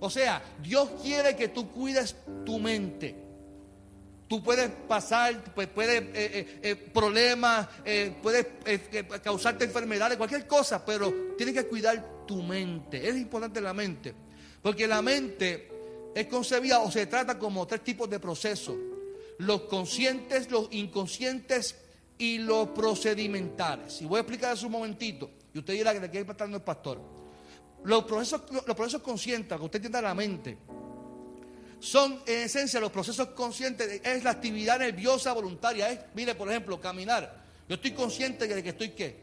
O 0.00 0.10
sea, 0.10 0.42
Dios 0.62 0.88
quiere 1.02 1.36
que 1.36 1.48
tú 1.48 1.70
cuides 1.70 2.16
tu 2.44 2.58
mente. 2.58 3.30
Tú 4.28 4.42
puedes 4.42 4.70
pasar, 4.86 5.42
pues 5.54 5.66
puedes 5.66 6.02
eh, 6.02 6.10
eh, 6.14 6.60
eh, 6.62 6.76
problemas, 6.76 7.66
puedes 8.22 8.46
causarte 9.22 9.64
enfermedades, 9.64 10.16
cualquier 10.16 10.46
cosa, 10.46 10.84
pero 10.84 11.34
tienes 11.36 11.54
que 11.54 11.66
cuidar 11.66 12.26
tu 12.26 12.40
mente. 12.42 13.08
Es 13.08 13.16
importante 13.16 13.60
la 13.60 13.74
mente, 13.74 14.14
porque 14.62 14.86
la 14.86 15.02
mente 15.02 15.68
es 16.14 16.26
concebida 16.28 16.78
o 16.78 16.92
se 16.92 17.06
trata 17.06 17.38
como 17.40 17.66
tres 17.66 17.82
tipos 17.82 18.08
de 18.08 18.20
procesos: 18.20 18.76
los 19.38 19.62
conscientes, 19.62 20.48
los 20.48 20.68
inconscientes 20.70 21.74
y 22.20 22.36
los 22.36 22.68
procedimentales. 22.68 24.02
Y 24.02 24.04
voy 24.04 24.18
a 24.18 24.20
explicar 24.20 24.54
eso 24.54 24.66
un 24.66 24.72
momentito. 24.72 25.30
Y 25.54 25.58
usted 25.58 25.72
dirá 25.72 25.94
que 25.94 26.00
de 26.00 26.10
qué 26.10 26.22
no 26.48 26.56
es 26.58 26.62
pastor. 26.62 27.00
Los 27.82 28.04
procesos, 28.04 28.42
los 28.66 28.76
procesos 28.76 29.00
conscientes, 29.00 29.56
que 29.56 29.64
usted 29.64 29.78
entienda 29.78 30.02
la 30.02 30.14
mente, 30.14 30.58
son 31.78 32.20
en 32.26 32.40
esencia 32.42 32.78
los 32.78 32.92
procesos 32.92 33.28
conscientes, 33.28 34.02
es 34.04 34.22
la 34.22 34.32
actividad 34.32 34.78
nerviosa 34.78 35.32
voluntaria. 35.32 35.90
Es, 35.90 36.00
mire, 36.14 36.34
por 36.34 36.50
ejemplo, 36.50 36.78
caminar. 36.78 37.42
Yo 37.66 37.76
estoy 37.76 37.92
consciente 37.92 38.46
de 38.46 38.62
que 38.62 38.68
estoy 38.68 38.90
qué? 38.90 39.16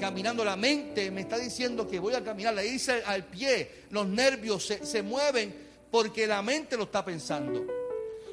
Caminando. 0.00 0.44
La 0.44 0.56
mente 0.56 1.08
me 1.12 1.20
está 1.20 1.38
diciendo 1.38 1.86
que 1.86 2.00
voy 2.00 2.14
a 2.14 2.24
caminar. 2.24 2.54
Le 2.54 2.64
dice 2.64 3.04
al 3.06 3.26
pie, 3.26 3.84
los 3.90 4.08
nervios 4.08 4.66
se, 4.66 4.84
se 4.84 5.04
mueven 5.04 5.54
porque 5.88 6.26
la 6.26 6.42
mente 6.42 6.76
lo 6.76 6.82
está 6.82 7.04
pensando. 7.04 7.64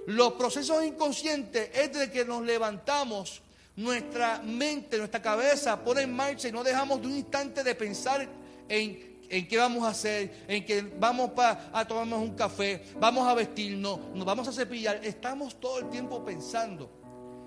Los 0.08 0.34
procesos 0.34 0.84
inconscientes 0.84 1.70
es 1.72 1.94
de 1.94 2.10
que 2.10 2.26
nos 2.26 2.42
levantamos 2.44 3.44
nuestra 3.78 4.42
mente, 4.44 4.98
nuestra 4.98 5.22
cabeza 5.22 5.82
pone 5.84 6.02
en 6.02 6.14
marcha 6.14 6.48
y 6.48 6.52
no 6.52 6.64
dejamos 6.64 7.00
de 7.00 7.08
un 7.08 7.16
instante 7.16 7.64
de 7.64 7.76
pensar 7.76 8.28
en, 8.68 9.20
en 9.30 9.48
qué 9.48 9.58
vamos 9.58 9.84
a 9.84 9.90
hacer, 9.90 10.46
en 10.48 10.66
que 10.66 10.82
vamos 10.82 11.32
a 11.38 11.88
tomarnos 11.88 12.20
un 12.20 12.36
café, 12.36 12.84
vamos 13.00 13.28
a 13.28 13.36
vestirnos, 13.36 14.00
nos 14.16 14.26
vamos 14.26 14.48
a 14.48 14.52
cepillar. 14.52 15.00
Estamos 15.06 15.60
todo 15.60 15.80
el 15.80 15.90
tiempo 15.90 16.26
pensando. 16.26 16.90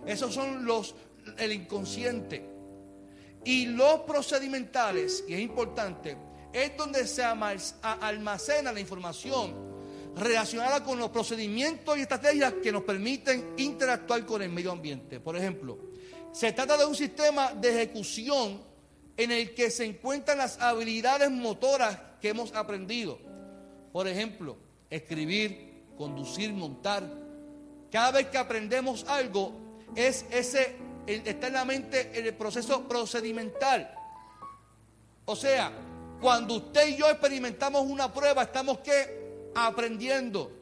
Esos 0.06 0.32
son 0.32 0.64
los, 0.64 0.94
el 1.36 1.52
inconsciente. 1.52 2.48
Y 3.44 3.66
los 3.66 4.00
procedimentales, 4.00 5.24
y 5.26 5.34
es 5.34 5.40
importante, 5.40 6.16
es 6.52 6.76
donde 6.76 7.08
se 7.08 7.24
almacena 7.24 8.72
la 8.72 8.78
información 8.78 9.70
relacionada 10.16 10.84
con 10.84 10.98
los 10.98 11.10
procedimientos 11.10 11.98
y 11.98 12.02
estrategias 12.02 12.54
que 12.62 12.70
nos 12.70 12.84
permiten 12.84 13.54
interactuar 13.56 14.24
con 14.26 14.42
el 14.42 14.50
medio 14.50 14.70
ambiente. 14.70 15.18
Por 15.18 15.36
ejemplo, 15.36 15.90
se 16.32 16.52
trata 16.52 16.76
de 16.76 16.84
un 16.84 16.94
sistema 16.94 17.52
de 17.52 17.70
ejecución 17.70 18.62
en 19.16 19.30
el 19.30 19.54
que 19.54 19.70
se 19.70 19.84
encuentran 19.84 20.38
las 20.38 20.60
habilidades 20.60 21.30
motoras 21.30 21.98
que 22.20 22.28
hemos 22.28 22.54
aprendido. 22.54 23.18
Por 23.92 24.06
ejemplo, 24.06 24.56
escribir, 24.88 25.84
conducir, 25.96 26.52
montar. 26.52 27.02
Cada 27.90 28.12
vez 28.12 28.28
que 28.28 28.38
aprendemos 28.38 29.04
algo, 29.08 29.52
es 29.94 30.24
ese, 30.30 30.76
está 31.06 31.48
en 31.48 32.26
el 32.26 32.34
proceso 32.34 32.86
procedimental. 32.86 33.92
O 35.24 35.34
sea, 35.34 35.72
cuando 36.20 36.54
usted 36.54 36.88
y 36.88 36.96
yo 36.96 37.08
experimentamos 37.10 37.82
una 37.82 38.12
prueba, 38.12 38.42
estamos 38.44 38.78
que 38.78 39.50
aprendiendo. 39.54 40.52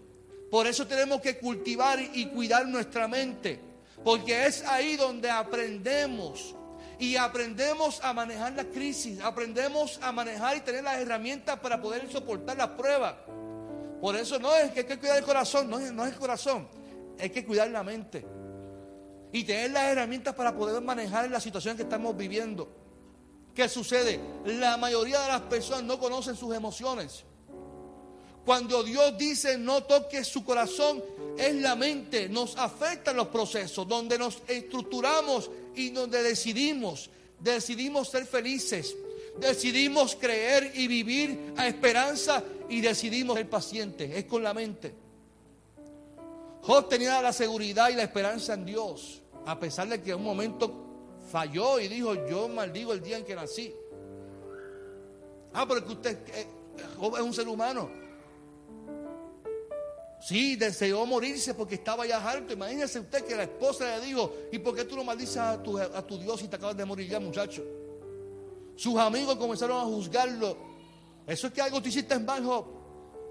Por 0.51 0.67
eso 0.67 0.87
tenemos 0.87 1.21
que 1.21 1.39
cultivar 1.39 2.01
y 2.01 2.27
cuidar 2.27 2.67
nuestra 2.67 3.07
mente. 3.07 3.68
Porque 4.05 4.47
es 4.47 4.65
ahí 4.65 4.97
donde 4.97 5.31
aprendemos. 5.31 6.55
Y 6.99 7.17
aprendemos 7.17 8.03
a 8.03 8.13
manejar 8.13 8.55
la 8.55 8.65
crisis. 8.65 9.21
Aprendemos 9.21 9.99
a 10.03 10.13
manejar 10.13 10.57
y 10.57 10.61
tener 10.61 10.85
las 10.85 10.99
herramientas 10.99 11.59
para 11.61 11.81
poder 11.81 12.11
soportar 12.11 12.57
las 12.57 12.69
pruebas. 12.71 13.15
Por 14.01 14.17
eso 14.17 14.39
no 14.39 14.55
es 14.55 14.73
que 14.73 14.81
hay 14.81 14.87
que 14.87 14.99
cuidar 14.99 15.19
el 15.19 15.25
corazón. 15.25 15.69
No 15.69 15.79
no 15.79 16.05
es 16.05 16.13
el 16.13 16.19
corazón. 16.19 16.69
Hay 17.21 17.31
que 17.31 17.45
cuidar 17.45 17.71
la 17.71 17.83
mente. 17.83 18.25
Y 19.33 19.45
tener 19.45 19.71
las 19.73 19.85
herramientas 19.85 20.35
para 20.35 20.57
poder 20.57 20.83
manejar 20.83 21.31
la 21.31 21.41
situación 21.41 21.77
que 21.77 21.83
estamos 21.83 22.17
viviendo. 22.17 22.69
¿Qué 23.55 23.69
sucede? 23.69 24.21
La 24.45 24.77
mayoría 24.77 25.21
de 25.21 25.29
las 25.29 25.41
personas 25.43 25.83
no 25.83 25.99
conocen 25.99 26.37
sus 26.37 26.55
emociones. 26.55 27.25
Cuando 28.49 28.83
Dios 28.83 29.19
dice 29.19 29.59
no 29.59 29.83
toque 29.83 30.25
su 30.25 30.43
corazón, 30.43 31.05
es 31.37 31.55
la 31.57 31.77
mente, 31.77 32.31
nos 32.31 32.57
afectan 32.57 33.15
los 33.15 33.29
procesos, 33.29 33.87
donde 33.87 34.17
nos 34.17 34.39
estructuramos 34.49 35.51
y 35.75 35.91
donde 35.91 36.23
decidimos 36.23 37.11
decidimos 37.39 38.09
ser 38.09 38.25
felices, 38.25 38.97
decidimos 39.39 40.17
creer 40.17 40.73
y 40.75 40.89
vivir 40.89 41.53
a 41.59 41.69
esperanza 41.69 42.43
y 42.71 42.81
decidimos 42.81 43.37
ser 43.37 43.51
pacientes. 43.51 44.17
Es 44.17 44.25
con 44.25 44.43
la 44.43 44.55
mente. 44.55 44.95
Job 46.63 46.89
tenía 46.89 47.21
la 47.21 47.35
seguridad 47.35 47.91
y 47.91 47.97
la 47.97 48.05
esperanza 48.05 48.55
en 48.55 48.65
Dios, 48.65 49.21
a 49.45 49.61
pesar 49.61 49.89
de 49.89 50.01
que 50.01 50.13
en 50.13 50.17
un 50.17 50.25
momento 50.25 50.73
falló 51.31 51.79
y 51.81 51.89
dijo, 51.89 52.15
yo 52.27 52.49
maldigo 52.49 52.95
el 52.95 53.03
día 53.03 53.19
en 53.19 53.27
que 53.27 53.35
nací. 53.35 53.75
Ah, 55.53 55.67
pero 55.69 55.85
que 55.85 55.93
usted 55.93 56.19
eh, 56.33 56.47
Job 56.99 57.15
es 57.15 57.23
un 57.23 57.35
ser 57.35 57.47
humano. 57.47 58.08
Sí, 60.21 60.57
deseó 60.57 61.07
morirse 61.07 61.55
porque 61.55 61.77
estaba 61.77 62.07
ya 62.07 62.19
harto. 62.19 62.53
Imagínese 62.53 63.01
usted 63.01 63.25
que 63.25 63.37
la 63.37 63.45
esposa 63.45 63.99
le 63.99 64.07
dijo, 64.07 64.33
¿y 64.51 64.59
por 64.59 64.75
qué 64.75 64.85
tú 64.85 64.97
no 64.97 65.05
maldices 65.05 65.37
a 65.37 65.63
tu, 65.63 65.79
a 65.79 66.07
tu 66.07 66.19
Dios 66.19 66.43
y 66.43 66.49
te 66.49 66.57
acabas 66.57 66.77
de 66.77 66.85
morir 66.85 67.09
ya, 67.09 67.21
muchacho? 67.21 67.65
Sus 68.75 68.97
amigos 68.97 69.37
comenzaron 69.37 69.81
a 69.81 69.85
juzgarlo. 69.85 70.57
Eso 71.27 71.47
es 71.47 71.53
que 71.53 71.61
algo 71.61 71.81
tú 71.81 71.89
hiciste 71.89 72.15
en 72.15 72.25
mal. 72.25 72.45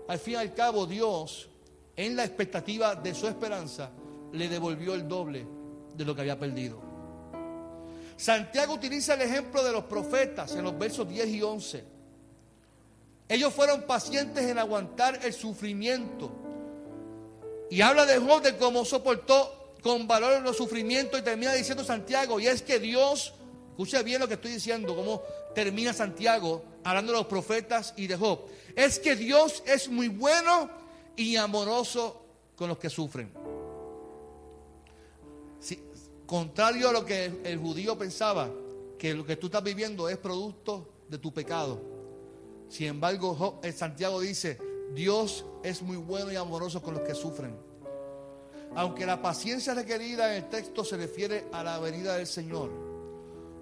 Al 0.08 0.19
fin 0.19 0.34
y 0.34 0.38
al 0.38 0.54
cabo, 0.54 0.86
Dios, 0.86 1.50
en 1.95 2.15
la 2.15 2.23
expectativa 2.23 2.95
de 2.95 3.13
su 3.13 3.28
esperanza, 3.28 3.91
le 4.32 4.47
devolvió 4.47 4.93
el 4.93 5.08
doble 5.08 5.45
de 5.93 6.06
lo 6.06 6.15
que 6.15 6.21
había 6.21 6.39
perdido. 6.39 6.82
Santiago 8.15 8.73
utiliza 8.73 9.13
el 9.13 9.21
ejemplo 9.21 9.63
de 9.63 9.71
los 9.71 9.84
profetas 9.84 10.54
en 10.56 10.63
los 10.63 10.78
versos 10.78 11.08
10 11.08 11.28
y 11.28 11.41
11. 11.41 11.84
Ellos 13.30 13.54
fueron 13.54 13.84
pacientes 13.84 14.45
en 14.45 14.58
aguantar 14.58 15.19
el 15.23 15.34
sufrimiento 15.34 16.32
y 17.69 17.82
habla 17.82 18.06
de 18.06 18.17
Job 18.17 18.41
de 18.41 18.58
cómo 18.58 18.86
soportó 18.86 19.75
con 19.82 20.08
valor 20.08 20.41
los 20.41 20.58
sufrimientos 20.58 21.19
y 21.19 21.23
termina 21.23 21.53
diciendo 21.53 21.84
Santiago, 21.84 22.39
y 22.39 22.47
es 22.47 22.62
que 22.62 22.80
Dios, 22.80 23.34
escucha 23.69 24.01
bien 24.01 24.19
lo 24.19 24.27
que 24.27 24.36
estoy 24.36 24.51
diciendo, 24.51 24.95
cómo 24.95 25.23
termina 25.53 25.93
Santiago 25.93 26.63
hablando 26.84 27.12
de 27.12 27.19
los 27.19 27.27
profetas 27.27 27.93
y 27.97 28.08
de 28.08 28.15
Job. 28.15 28.41
Es 28.75 28.99
que 28.99 29.15
Dios 29.15 29.63
es 29.65 29.89
muy 29.89 30.08
bueno 30.08 30.69
y 31.15 31.36
amoroso 31.36 32.21
con 32.56 32.69
los 32.69 32.77
que 32.77 32.89
sufren. 32.89 33.32
contrario 36.25 36.89
a 36.89 36.91
lo 36.91 37.06
que 37.06 37.39
el 37.45 37.58
judío 37.58 37.97
pensaba, 37.97 38.49
que 38.99 39.13
lo 39.13 39.25
que 39.25 39.38
tú 39.38 39.47
estás 39.47 39.63
viviendo 39.63 40.10
es 40.10 40.17
producto 40.17 40.89
de 41.08 41.17
tu 41.17 41.34
pecado. 41.34 41.80
Sin 42.69 42.88
embargo, 42.88 43.62
Santiago 43.73 44.19
dice, 44.19 44.58
Dios 44.93 45.45
es 45.63 45.82
muy 45.82 45.97
bueno 45.97 46.32
y 46.32 46.36
amoroso 46.36 46.82
con 46.82 46.95
los 46.95 47.04
que 47.04 47.13
sufren. 47.13 47.56
Aunque 48.76 49.06
la 49.06 49.21
paciencia 49.21 49.73
requerida 49.73 50.30
en 50.36 50.43
el 50.43 50.50
texto 50.50 50.84
se 50.84 50.97
refiere 50.97 51.45
a 51.52 51.63
la 51.63 51.80
venida 51.80 52.15
del 52.15 52.28
Señor, 52.28 52.69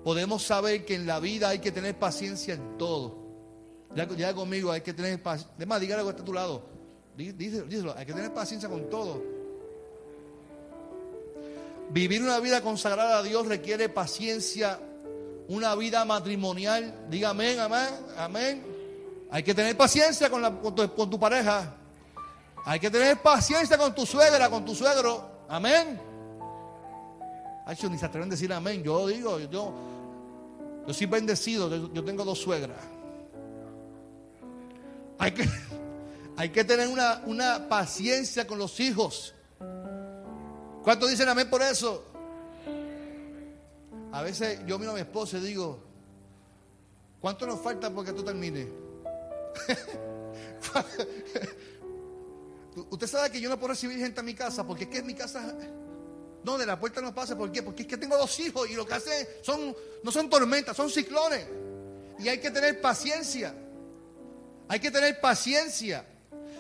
podemos 0.04 0.44
saber 0.44 0.86
que 0.86 0.96
en 0.96 1.06
la 1.06 1.20
vida 1.20 1.50
hay 1.50 1.60
que 1.60 1.72
tener 1.72 1.98
paciencia 1.98 2.54
en 2.54 2.78
todo. 2.78 3.24
Ya, 3.96 4.34
conmigo, 4.34 4.72
hay 4.72 4.82
que 4.82 4.94
tener 4.94 5.22
paciencia. 5.22 5.54
Además, 5.56 5.80
dígale 5.80 6.04
que 6.04 6.10
está 6.10 6.22
a 6.22 6.26
tu 6.26 6.34
lado. 6.34 6.64
Díselo, 7.16 7.96
hay 7.98 8.06
que 8.06 8.14
tener 8.14 8.34
paciencia 8.34 8.68
con 8.68 8.90
todo. 8.90 9.24
Vivir 11.92 12.22
una 12.22 12.40
vida 12.40 12.62
consagrada 12.62 13.20
a 13.20 13.24
Dios 13.24 13.48
requiere 13.48 13.88
paciencia. 13.88 14.80
Una 15.48 15.76
vida 15.76 16.04
matrimonial, 16.06 17.06
diga 17.10 17.30
amén, 17.30 17.60
amén, 17.60 17.90
amén. 18.18 18.75
Hay 19.36 19.44
que 19.44 19.54
tener 19.54 19.76
paciencia 19.76 20.30
con, 20.30 20.40
tu, 21.10 21.20
pareja. 21.20 21.76
Hay 22.64 22.80
que 22.80 22.90
tener 22.90 23.22
paciencia 23.22 23.78
con 23.78 23.94
tu 23.94 24.06
suegra, 24.06 24.50
con 24.50 24.64
tu 24.64 24.74
suegro. 24.74 25.30
Amén. 25.50 26.00
Ay, 27.66 27.78
ni 27.92 27.98
se 27.98 28.06
atreven 28.06 28.30
a 28.30 28.32
decir 28.32 28.54
amén. 28.54 28.82
Yo 28.82 29.06
digo, 29.08 29.38
yo, 29.40 29.74
yo 30.88 30.94
soy 30.94 31.08
bendecido. 31.08 31.92
Yo, 31.94 32.02
tengo 32.06 32.24
dos 32.24 32.40
suegras. 32.40 32.78
Hay 35.20 35.34
que, 35.34 35.50
hay 36.38 36.50
que 36.50 36.64
tener 36.64 36.88
una, 36.88 37.22
una 37.26 37.68
paciencia 37.68 38.48
con 38.48 38.58
los 38.58 38.80
hijos. 38.80 39.36
¿Cuántos 40.82 41.10
dicen 41.10 41.28
amén 41.28 41.50
por 41.50 41.62
eso? 41.62 42.06
A 44.14 44.22
veces 44.22 44.62
yo 44.66 44.80
miro 44.80 44.92
a 44.92 44.96
mi 44.96 45.02
esposa 45.02 45.40
y 45.40 45.42
digo, 45.42 45.84
¿cuánto 47.20 47.46
nos 47.46 47.60
falta 47.60 47.90
porque 47.90 48.14
tú 48.14 48.24
termines? 48.24 48.85
Usted 52.90 53.08
sabe 53.08 53.32
que 53.32 53.40
yo 53.40 53.50
no 53.50 53.58
puedo 53.58 53.70
recibir 53.70 53.98
gente 53.98 54.20
a 54.20 54.24
mi 54.24 54.34
casa 54.34 54.66
porque 54.66 54.86
es 54.86 54.90
que 54.90 54.98
en 54.98 55.06
mi 55.06 55.14
casa 55.14 55.56
no, 56.44 56.58
de 56.58 56.66
la 56.66 56.80
puerta 56.80 57.02
no 57.02 57.14
pasa. 57.14 57.38
¿Por 57.38 57.52
qué? 57.52 57.64
Porque 57.64 57.84
es 57.84 57.88
que 57.88 57.98
tengo 57.98 58.18
dos 58.18 58.40
hijos 58.40 58.70
y 58.70 58.76
lo 58.76 58.86
que 58.86 58.94
hacen 58.94 59.28
son, 59.42 59.76
no 60.04 60.12
son 60.12 60.30
tormentas, 60.30 60.78
son 60.78 60.90
ciclones. 60.90 61.46
Y 62.20 62.28
hay 62.28 62.40
que 62.40 62.52
tener 62.52 62.82
paciencia. 62.82 63.56
Hay 64.68 64.80
que 64.80 64.92
tener 64.92 65.20
paciencia. 65.20 66.06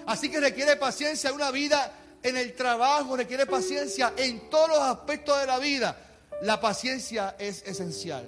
Así 0.07 0.29
que 0.29 0.39
requiere 0.39 0.75
paciencia 0.75 1.31
una 1.33 1.51
vida 1.51 1.91
en 2.23 2.35
el 2.35 2.55
trabajo, 2.55 3.15
requiere 3.15 3.45
paciencia 3.45 4.13
en 4.17 4.49
todos 4.49 4.69
los 4.69 4.79
aspectos 4.79 5.39
de 5.39 5.45
la 5.45 5.59
vida. 5.59 5.97
La 6.41 6.59
paciencia 6.59 7.35
es 7.37 7.61
esencial. 7.67 8.27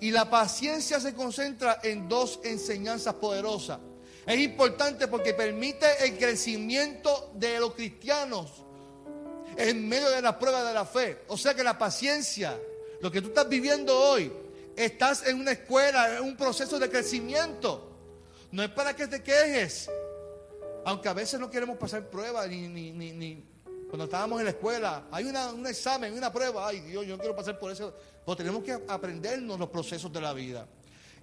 Y 0.00 0.10
la 0.10 0.30
paciencia 0.30 1.00
se 1.00 1.14
concentra 1.14 1.80
en 1.82 2.08
dos 2.08 2.40
enseñanzas 2.42 3.14
poderosas. 3.14 3.78
Es 4.26 4.38
importante 4.40 5.06
porque 5.06 5.34
permite 5.34 5.86
el 6.04 6.18
crecimiento 6.18 7.30
de 7.34 7.60
los 7.60 7.74
cristianos 7.74 8.64
en 9.56 9.88
medio 9.88 10.10
de 10.10 10.20
la 10.20 10.36
prueba 10.36 10.64
de 10.64 10.74
la 10.74 10.84
fe. 10.84 11.22
O 11.28 11.36
sea 11.36 11.54
que 11.54 11.62
la 11.62 11.78
paciencia, 11.78 12.58
lo 13.00 13.10
que 13.10 13.22
tú 13.22 13.28
estás 13.28 13.48
viviendo 13.48 13.96
hoy, 13.96 14.32
estás 14.74 15.26
en 15.26 15.40
una 15.40 15.52
escuela, 15.52 16.16
en 16.16 16.24
un 16.24 16.36
proceso 16.36 16.78
de 16.78 16.90
crecimiento. 16.90 17.92
No 18.50 18.64
es 18.64 18.70
para 18.70 18.96
que 18.96 19.06
te 19.06 19.22
quejes. 19.22 19.88
Aunque 20.84 21.08
a 21.08 21.12
veces 21.12 21.38
no 21.38 21.50
queremos 21.50 21.78
pasar 21.78 22.08
pruebas, 22.08 22.48
ni, 22.48 22.68
ni, 22.68 22.92
ni, 22.92 23.44
cuando 23.88 24.04
estábamos 24.04 24.38
en 24.40 24.44
la 24.46 24.50
escuela, 24.50 25.04
hay 25.10 25.24
un 25.24 25.66
examen, 25.66 26.12
una 26.12 26.32
prueba, 26.32 26.66
ay 26.66 26.80
Dios, 26.80 27.06
yo 27.06 27.16
no 27.16 27.18
quiero 27.18 27.36
pasar 27.36 27.58
por 27.58 27.70
eso. 27.70 27.94
Pero 28.24 28.36
tenemos 28.36 28.62
que 28.64 28.72
aprendernos 28.88 29.58
los 29.58 29.68
procesos 29.68 30.12
de 30.12 30.20
la 30.20 30.32
vida. 30.32 30.66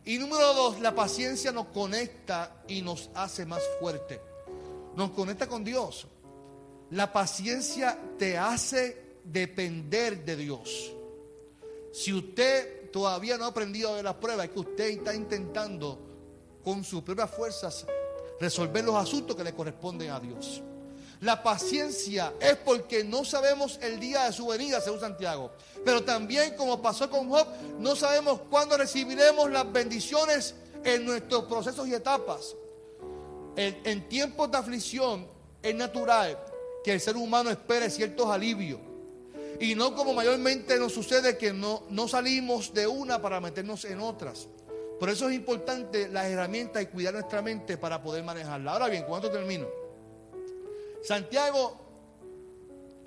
Y 0.06 0.18
número 0.18 0.54
dos, 0.54 0.80
la 0.80 0.94
paciencia 0.94 1.52
nos 1.52 1.68
conecta 1.68 2.64
y 2.68 2.82
nos 2.82 3.10
hace 3.14 3.46
más 3.46 3.62
fuerte. 3.80 4.20
Nos 4.96 5.12
conecta 5.12 5.48
con 5.48 5.64
Dios. 5.64 6.08
La 6.92 7.12
paciencia 7.12 7.98
te 8.18 8.38
hace 8.38 9.18
depender 9.24 10.26
de 10.26 10.36
Dios. 10.36 10.92
Si 11.94 12.12
usted 12.12 12.92
todavía 12.92 13.38
no 13.38 13.46
ha 13.46 13.50
aprendido 13.50 13.96
de 13.96 14.04
las 14.04 14.16
pruebas, 14.16 14.48
es 14.48 14.52
que 14.52 14.60
usted 14.60 14.90
está 14.90 15.16
intentando 15.16 15.98
con 16.64 16.84
sus 16.84 17.02
propias 17.04 17.32
fuerzas 17.32 17.86
resolver 18.40 18.84
los 18.84 18.96
asuntos 18.96 19.36
que 19.36 19.44
le 19.44 19.54
corresponden 19.54 20.12
a 20.12 20.20
Dios. 20.20 20.62
La 21.24 21.42
paciencia 21.42 22.34
es 22.42 22.58
porque 22.58 23.06
no 23.06 23.24
sabemos 23.24 23.80
el 23.82 23.98
día 23.98 24.26
de 24.26 24.34
su 24.34 24.48
venida, 24.48 24.82
según 24.82 25.00
Santiago. 25.00 25.52
Pero 25.86 26.04
también, 26.04 26.54
como 26.58 26.82
pasó 26.82 27.10
con 27.10 27.30
Job, 27.30 27.48
no 27.80 27.96
sabemos 27.96 28.42
cuándo 28.50 28.78
recibiremos 28.78 29.50
las 29.50 29.72
bendiciones 29.72 30.54
en 30.84 31.06
nuestros 31.06 31.46
procesos 31.46 31.88
y 31.88 31.94
etapas. 31.94 32.58
En, 33.56 34.10
tiempos 34.10 34.52
de 34.52 34.58
aflicción 34.58 35.26
es 35.62 35.74
natural 35.74 36.38
que 36.84 36.92
el 36.92 37.00
ser 37.00 37.16
humano 37.16 37.50
espere 37.50 37.90
ciertos 37.90 38.28
alivios. 38.28 38.82
Y 39.62 39.76
no 39.76 39.96
como 39.96 40.14
mayormente 40.14 40.78
nos 40.78 40.92
sucede 40.92 41.38
que 41.38 41.54
no, 41.54 41.84
no 41.90 42.10
salimos 42.10 42.74
de 42.74 42.86
una 42.86 43.22
para 43.22 43.40
meternos 43.40 43.86
en 43.86 44.02
otras. 44.02 44.50
Por 45.00 45.10
eso 45.10 45.30
es 45.30 45.36
importante 45.36 46.10
las 46.10 46.26
herramientas 46.26 46.84
y 46.84 46.88
cuidar 46.88 47.14
nuestra 47.14 47.42
mente 47.42 47.78
para 47.78 48.04
poder 48.04 48.26
manejarla. 48.26 48.74
Ahora 48.74 48.90
bien, 48.90 49.06
¿cuánto 49.08 49.32
termino? 49.32 49.83
Santiago 51.04 51.78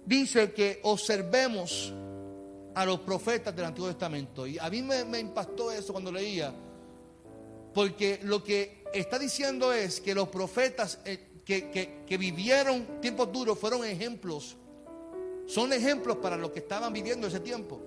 dice 0.05 0.53
que 0.53 0.81
observemos 0.83 1.93
a 2.75 2.85
los 2.85 3.01
profetas 3.01 3.57
del 3.57 3.65
Antiguo 3.65 3.89
Testamento. 3.89 4.47
Y 4.47 4.59
a 4.59 4.69
mí 4.69 4.83
me, 4.83 5.19
impactó 5.19 5.73
eso 5.73 5.93
cuando 5.93 6.13
leía, 6.13 6.53
porque 7.73 8.21
lo 8.23 8.45
que 8.45 8.85
está 8.93 9.19
diciendo 9.19 9.73
es 9.73 10.01
que 10.01 10.15
los 10.15 10.29
profetas 10.29 11.01
eh, 11.07 11.43
que, 11.45 12.05
que 12.07 12.19
vivieron 12.19 13.01
tiempos 13.01 13.33
duros 13.33 13.59
fueron 13.59 13.85
ejemplos, 13.85 14.57
son 15.47 15.73
ejemplos 15.73 16.19
para 16.19 16.37
los 16.37 16.51
que 16.51 16.59
estaban 16.59 16.93
viviendo 16.93 17.27
ese 17.27 17.41
tiempo. 17.41 17.81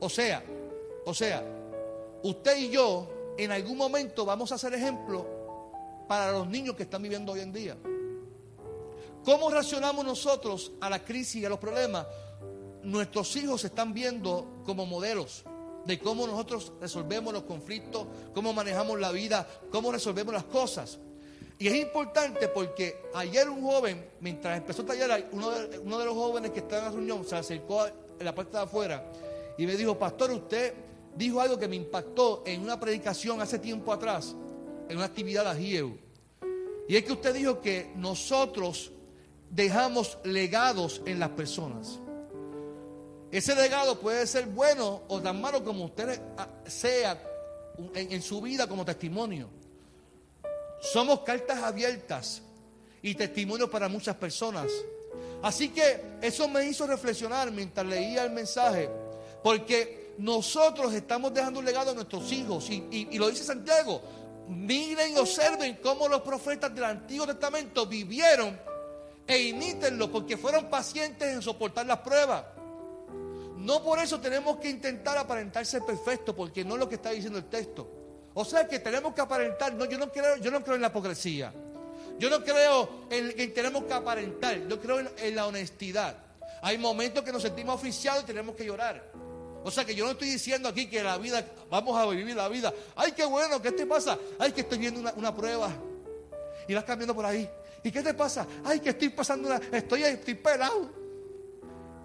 O 0.00 0.08
sea, 0.08 0.42
o 1.04 1.12
sea, 1.12 1.44
usted 2.22 2.56
y 2.56 2.70
yo 2.70 3.34
en 3.36 3.50
algún 3.50 3.76
momento 3.76 4.24
vamos 4.24 4.52
a 4.52 4.58
ser 4.58 4.72
ejemplo 4.72 5.26
para 6.08 6.32
los 6.32 6.48
niños 6.48 6.76
que 6.76 6.84
están 6.84 7.02
viviendo 7.02 7.32
hoy 7.32 7.40
en 7.40 7.52
día. 7.52 7.76
¿Cómo 9.24 9.48
reaccionamos 9.48 10.04
nosotros 10.04 10.72
a 10.80 10.90
la 10.90 11.02
crisis 11.02 11.36
y 11.36 11.44
a 11.46 11.48
los 11.48 11.58
problemas? 11.58 12.06
Nuestros 12.82 13.34
hijos 13.36 13.62
se 13.62 13.68
están 13.68 13.94
viendo 13.94 14.60
como 14.66 14.84
modelos 14.84 15.44
de 15.86 15.98
cómo 15.98 16.26
nosotros 16.26 16.72
resolvemos 16.80 17.32
los 17.32 17.44
conflictos, 17.44 18.06
cómo 18.34 18.52
manejamos 18.52 19.00
la 19.00 19.12
vida, 19.12 19.48
cómo 19.70 19.92
resolvemos 19.92 20.34
las 20.34 20.44
cosas. 20.44 20.98
Y 21.58 21.68
es 21.68 21.74
importante 21.76 22.48
porque 22.48 23.02
ayer 23.14 23.48
un 23.48 23.62
joven, 23.62 24.10
mientras 24.20 24.58
empezó 24.58 24.82
el 24.82 24.88
taller, 24.88 25.28
uno 25.32 25.50
de, 25.50 26.04
los 26.04 26.14
jóvenes 26.14 26.50
que 26.50 26.60
estaba 26.60 26.80
en 26.80 26.84
la 26.86 26.90
reunión 26.90 27.24
se 27.24 27.36
acercó 27.36 27.82
a 27.82 27.92
la 28.20 28.34
parte 28.34 28.56
de 28.56 28.62
afuera 28.64 29.10
y 29.56 29.66
me 29.66 29.76
dijo, 29.76 29.98
pastor, 29.98 30.32
usted 30.32 30.74
dijo 31.16 31.40
algo 31.40 31.58
que 31.58 31.68
me 31.68 31.76
impactó 31.76 32.42
en 32.44 32.60
una 32.60 32.78
predicación 32.78 33.40
hace 33.40 33.58
tiempo 33.58 33.92
atrás, 33.92 34.34
en 34.88 34.96
una 34.96 35.06
actividad 35.06 35.44
de 35.44 35.50
Agieu. 35.50 35.98
Y 36.88 36.96
es 36.96 37.04
que 37.04 37.12
usted 37.12 37.32
dijo 37.32 37.60
que 37.60 37.92
nosotros 37.96 38.92
dejamos 39.54 40.18
legados 40.24 41.00
en 41.06 41.20
las 41.20 41.30
personas. 41.30 42.00
Ese 43.30 43.54
legado 43.54 43.98
puede 43.98 44.26
ser 44.26 44.46
bueno 44.46 45.02
o 45.08 45.20
tan 45.20 45.40
malo 45.40 45.64
como 45.64 45.86
usted 45.86 46.20
sea 46.66 47.20
en, 47.94 48.22
su 48.22 48.40
vida 48.40 48.66
como 48.68 48.84
testimonio. 48.84 49.48
Somos 50.80 51.20
cartas 51.20 51.62
abiertas 51.62 52.42
y 53.02 53.14
testimonios 53.14 53.70
para 53.70 53.88
muchas 53.88 54.16
personas. 54.16 54.70
Así 55.42 55.68
que 55.68 56.18
eso 56.20 56.48
me 56.48 56.64
hizo 56.66 56.86
reflexionar 56.86 57.50
mientras 57.50 57.86
leía 57.86 58.24
el 58.24 58.30
mensaje, 58.30 58.88
porque 59.42 60.14
nosotros 60.18 60.94
estamos 60.94 61.34
dejando 61.34 61.60
un 61.60 61.64
legado 61.64 61.90
a 61.90 61.94
nuestros 61.94 62.30
hijos 62.32 62.70
y, 62.70 62.86
y 62.90 63.18
lo 63.18 63.28
dice 63.28 63.44
Santiago, 63.44 64.00
miren 64.48 65.12
y 65.12 65.16
observen 65.16 65.78
cómo 65.82 66.08
los 66.08 66.22
profetas 66.22 66.74
del 66.74 66.84
Antiguo 66.84 67.26
Testamento 67.26 67.86
vivieron 67.86 68.73
e 69.26 69.38
imítenlo 69.42 70.10
porque 70.10 70.36
fueron 70.36 70.68
pacientes 70.68 71.32
en 71.32 71.42
soportar 71.42 71.86
las 71.86 71.98
pruebas. 71.98 72.44
No 73.56 73.82
por 73.82 73.98
eso 73.98 74.20
tenemos 74.20 74.58
que 74.58 74.68
intentar 74.68 75.16
aparentar 75.16 75.64
ser 75.64 75.82
perfecto, 75.82 76.36
porque 76.36 76.64
no 76.64 76.74
es 76.74 76.80
lo 76.80 76.88
que 76.88 76.96
está 76.96 77.10
diciendo 77.10 77.38
el 77.38 77.46
texto. 77.46 77.88
O 78.34 78.44
sea 78.44 78.66
que 78.66 78.80
tenemos 78.80 79.14
que 79.14 79.20
aparentar. 79.20 79.72
No, 79.74 79.84
yo 79.84 79.96
no 79.96 80.10
creo, 80.10 80.36
yo 80.36 80.50
no 80.50 80.62
creo 80.62 80.74
en 80.74 80.82
la 80.82 80.88
hipocresía. 80.88 81.52
Yo 82.18 82.30
no 82.30 82.44
creo 82.44 83.06
en 83.10 83.32
que 83.34 83.48
tenemos 83.48 83.84
que 83.84 83.94
aparentar. 83.94 84.68
Yo 84.68 84.80
creo 84.80 85.00
en, 85.00 85.34
la 85.34 85.46
honestidad. 85.46 86.16
Hay 86.62 86.78
momentos 86.78 87.22
que 87.22 87.32
nos 87.32 87.42
sentimos 87.42 87.76
oficiados 87.76 88.24
y 88.24 88.26
tenemos 88.26 88.54
que 88.56 88.64
llorar. 88.64 89.02
O 89.62 89.70
sea 89.70 89.84
que 89.84 89.94
yo 89.94 90.04
no 90.04 90.10
estoy 90.10 90.28
diciendo 90.28 90.68
aquí 90.68 90.86
que 90.86 91.02
la 91.02 91.16
vida, 91.16 91.44
vamos 91.70 91.98
a 91.98 92.06
vivir 92.06 92.36
la 92.36 92.48
vida. 92.48 92.72
Ay, 92.96 93.12
qué 93.12 93.24
bueno, 93.24 93.62
¿qué 93.62 93.72
te 93.72 93.86
pasa? 93.86 94.18
Ay, 94.38 94.52
que 94.52 94.60
estoy 94.60 94.78
viendo 94.78 95.00
una, 95.16 95.34
prueba. 95.34 95.70
Y 96.68 96.74
vas 96.74 96.84
cambiando 96.84 97.14
por 97.14 97.24
ahí. 97.24 97.48
¿Y 97.84 97.92
qué 97.92 98.02
te 98.02 98.14
pasa? 98.14 98.46
Ay, 98.64 98.80
que 98.80 98.90
estoy 98.90 99.10
pasando 99.10 99.46
una, 99.46 99.60
estoy, 99.70 100.02
estoy 100.02 100.34
pelado. 100.34 100.90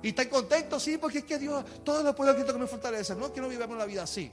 Y 0.03 0.09
están 0.09 0.27
contentos, 0.27 0.83
sí, 0.83 0.97
porque 0.97 1.19
es 1.19 1.23
que 1.23 1.39
Dios, 1.39 1.63
todo 1.83 2.03
lo 2.03 2.13
puedo 2.13 2.35
que 2.35 2.53
me 2.53 2.67
fortalece. 2.67 3.15
No 3.15 3.31
que 3.31 3.39
no 3.39 3.47
vivamos 3.47 3.77
la 3.77 3.85
vida 3.85 4.03
así. 4.03 4.29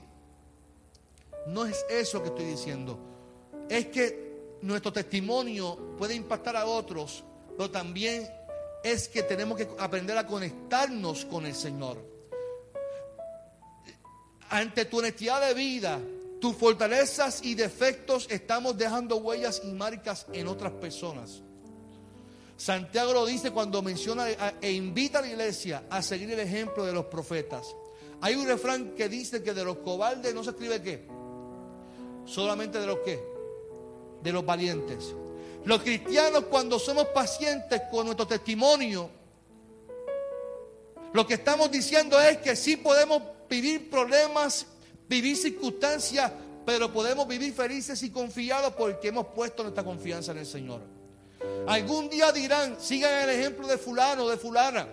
No 1.47 1.65
es 1.65 1.85
eso 1.89 2.21
que 2.21 2.29
estoy 2.29 2.45
diciendo. 2.45 2.99
Es 3.69 3.87
que 3.87 4.57
nuestro 4.61 4.91
testimonio 4.91 5.95
puede 5.97 6.15
impactar 6.15 6.57
a 6.57 6.65
otros, 6.65 7.23
pero 7.55 7.71
también 7.71 8.29
es 8.83 9.07
que 9.07 9.23
tenemos 9.23 9.57
que 9.57 9.69
aprender 9.79 10.17
a 10.17 10.27
conectarnos 10.27 11.23
con 11.25 11.45
el 11.45 11.55
Señor. 11.55 11.97
Ante 14.49 14.85
tu 14.85 14.99
honestidad 14.99 15.45
de 15.45 15.53
vida, 15.53 15.99
tus 16.39 16.55
fortalezas 16.55 17.43
y 17.43 17.55
defectos 17.55 18.27
estamos 18.29 18.77
dejando 18.77 19.17
huellas 19.17 19.61
y 19.63 19.71
marcas 19.71 20.27
en 20.33 20.47
otras 20.47 20.73
personas. 20.73 21.41
Santiago 22.57 23.13
lo 23.13 23.25
dice 23.25 23.51
cuando 23.51 23.81
menciona 23.81 24.27
e 24.61 24.71
invita 24.71 25.19
a 25.19 25.21
la 25.21 25.27
iglesia 25.27 25.83
a 25.89 26.01
seguir 26.01 26.31
el 26.31 26.39
ejemplo 26.39 26.85
de 26.85 26.93
los 26.93 27.05
profetas. 27.05 27.67
Hay 28.21 28.35
un 28.35 28.47
refrán 28.47 28.95
que 28.95 29.07
dice 29.07 29.43
que 29.43 29.53
de 29.53 29.63
los 29.63 29.77
cobardes 29.77 30.33
no 30.33 30.43
se 30.43 30.49
escribe 30.49 30.81
qué, 30.81 31.07
solamente 32.25 32.79
de 32.79 32.87
los 32.87 32.99
qué, 33.05 33.23
de 34.23 34.31
los 34.31 34.43
valientes. 34.43 35.13
Los 35.65 35.81
cristianos 35.81 36.45
cuando 36.49 36.79
somos 36.79 37.05
pacientes 37.07 37.81
con 37.91 38.05
nuestro 38.05 38.25
testimonio, 38.25 39.09
lo 41.13 41.27
que 41.27 41.35
estamos 41.35 41.69
diciendo 41.69 42.19
es 42.19 42.37
que 42.37 42.55
sí 42.55 42.77
podemos 42.77 43.21
vivir 43.49 43.89
problemas, 43.89 44.65
vivir 45.07 45.37
circunstancias, 45.37 46.31
pero 46.65 46.91
podemos 46.91 47.27
vivir 47.27 47.53
felices 47.53 48.01
y 48.03 48.09
confiados 48.09 48.73
porque 48.73 49.09
hemos 49.09 49.27
puesto 49.27 49.63
nuestra 49.63 49.83
confianza 49.83 50.31
en 50.31 50.39
el 50.39 50.45
Señor. 50.45 50.81
Algún 51.67 52.09
día 52.09 52.31
dirán, 52.31 52.77
sigan 52.79 53.29
el 53.29 53.29
ejemplo 53.29 53.67
de 53.67 53.77
fulano, 53.77 54.27
de 54.27 54.37
fulana. 54.37 54.87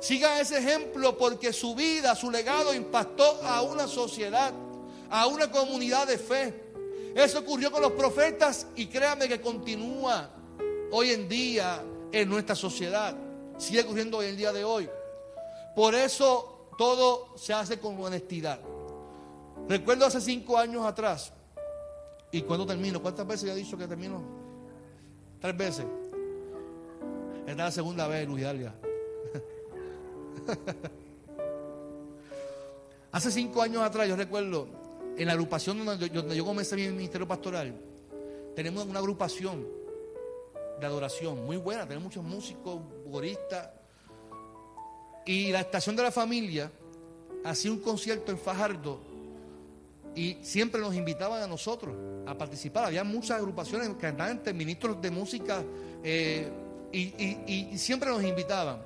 Sigan 0.00 0.38
ese 0.38 0.58
ejemplo 0.58 1.16
porque 1.16 1.52
su 1.52 1.74
vida, 1.74 2.14
su 2.14 2.30
legado 2.30 2.74
impactó 2.74 3.42
a 3.42 3.62
una 3.62 3.88
sociedad, 3.88 4.52
a 5.10 5.26
una 5.26 5.50
comunidad 5.50 6.06
de 6.06 6.18
fe. 6.18 6.54
Eso 7.14 7.38
ocurrió 7.38 7.70
con 7.70 7.80
los 7.82 7.92
profetas 7.92 8.66
y 8.76 8.86
créanme 8.86 9.28
que 9.28 9.40
continúa 9.40 10.30
hoy 10.90 11.10
en 11.10 11.28
día 11.28 11.82
en 12.12 12.28
nuestra 12.28 12.54
sociedad. 12.54 13.16
Sigue 13.58 13.80
ocurriendo 13.82 14.22
en 14.22 14.36
día 14.36 14.52
de 14.52 14.64
hoy. 14.64 14.88
Por 15.74 15.94
eso 15.94 16.68
todo 16.76 17.36
se 17.38 17.54
hace 17.54 17.78
con 17.78 17.98
honestidad. 18.02 18.60
Recuerdo 19.68 20.06
hace 20.06 20.20
cinco 20.20 20.56
años 20.58 20.84
atrás. 20.84 21.32
¿Y 22.30 22.42
cuando 22.42 22.66
termino? 22.66 23.00
¿Cuántas 23.00 23.26
veces 23.26 23.46
ya 23.48 23.52
he 23.52 23.56
dicho 23.56 23.76
que 23.76 23.86
termino? 23.86 24.22
Tres 25.40 25.56
veces. 25.56 25.86
Esta 27.40 27.52
es 27.52 27.56
la 27.56 27.70
segunda 27.70 28.08
vez, 28.08 28.26
Luis 28.28 28.44
Dalia. 28.44 28.74
Hace 33.12 33.30
cinco 33.30 33.62
años 33.62 33.82
atrás, 33.82 34.08
yo 34.08 34.16
recuerdo, 34.16 34.68
en 35.16 35.26
la 35.26 35.32
agrupación 35.32 35.84
donde 35.84 36.10
yo, 36.10 36.44
comencé 36.44 36.76
mi 36.76 36.88
ministerio 36.88 37.26
pastoral, 37.26 37.74
tenemos 38.54 38.84
una 38.84 38.98
agrupación 38.98 39.66
de 40.78 40.86
adoración 40.86 41.46
muy 41.46 41.56
buena, 41.56 41.86
tenemos 41.86 42.04
muchos 42.04 42.22
músicos, 42.24 42.80
goristas. 43.06 43.70
Y 45.24 45.50
la 45.50 45.60
estación 45.60 45.96
de 45.96 46.02
la 46.02 46.12
familia 46.12 46.70
hacía 47.44 47.70
un 47.70 47.78
concierto 47.78 48.30
en 48.32 48.38
Fajardo 48.38 49.00
y 50.16 50.38
siempre 50.40 50.80
nos 50.80 50.94
invitaban 50.94 51.42
a 51.42 51.46
nosotros 51.46 51.94
a 52.26 52.36
participar. 52.36 52.86
Había 52.86 53.04
muchas 53.04 53.38
agrupaciones, 53.38 53.90
cantantes, 54.00 54.52
ministros 54.54 55.00
de 55.00 55.10
música, 55.10 55.62
eh, 56.02 56.50
y, 56.90 57.76
siempre 57.76 58.08
nos 58.08 58.24
invitaban. 58.24 58.82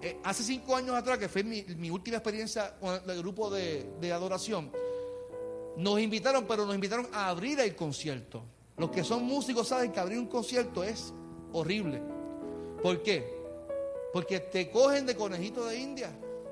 Eh, 0.00 0.18
hace 0.24 0.42
cinco 0.42 0.74
años 0.74 0.96
atrás, 0.96 1.18
que 1.18 1.28
fue 1.28 1.44
mi, 1.44 1.90
última 1.90 2.16
experiencia 2.16 2.74
con 2.80 2.98
el 3.08 3.18
grupo 3.18 3.50
de, 3.50 3.90
de, 4.00 4.12
adoración, 4.12 4.72
nos 5.76 6.00
invitaron, 6.00 6.46
pero 6.46 6.64
nos 6.64 6.74
invitaron 6.74 7.06
a 7.12 7.28
abrir 7.28 7.60
el 7.60 7.76
concierto. 7.76 8.42
Los 8.78 8.90
que 8.90 9.04
son 9.04 9.24
músicos 9.24 9.68
saben 9.68 9.92
que 9.92 10.00
abrir 10.00 10.18
un 10.18 10.28
concierto 10.28 10.82
es 10.82 11.12
horrible. 11.52 12.00
¿Por 12.82 13.02
qué? 13.02 13.38
Porque 14.14 14.40
te 14.40 14.70
cogen 14.70 15.04
de 15.04 15.14
conejito 15.14 15.66
de 15.66 15.78
India 15.78 16.10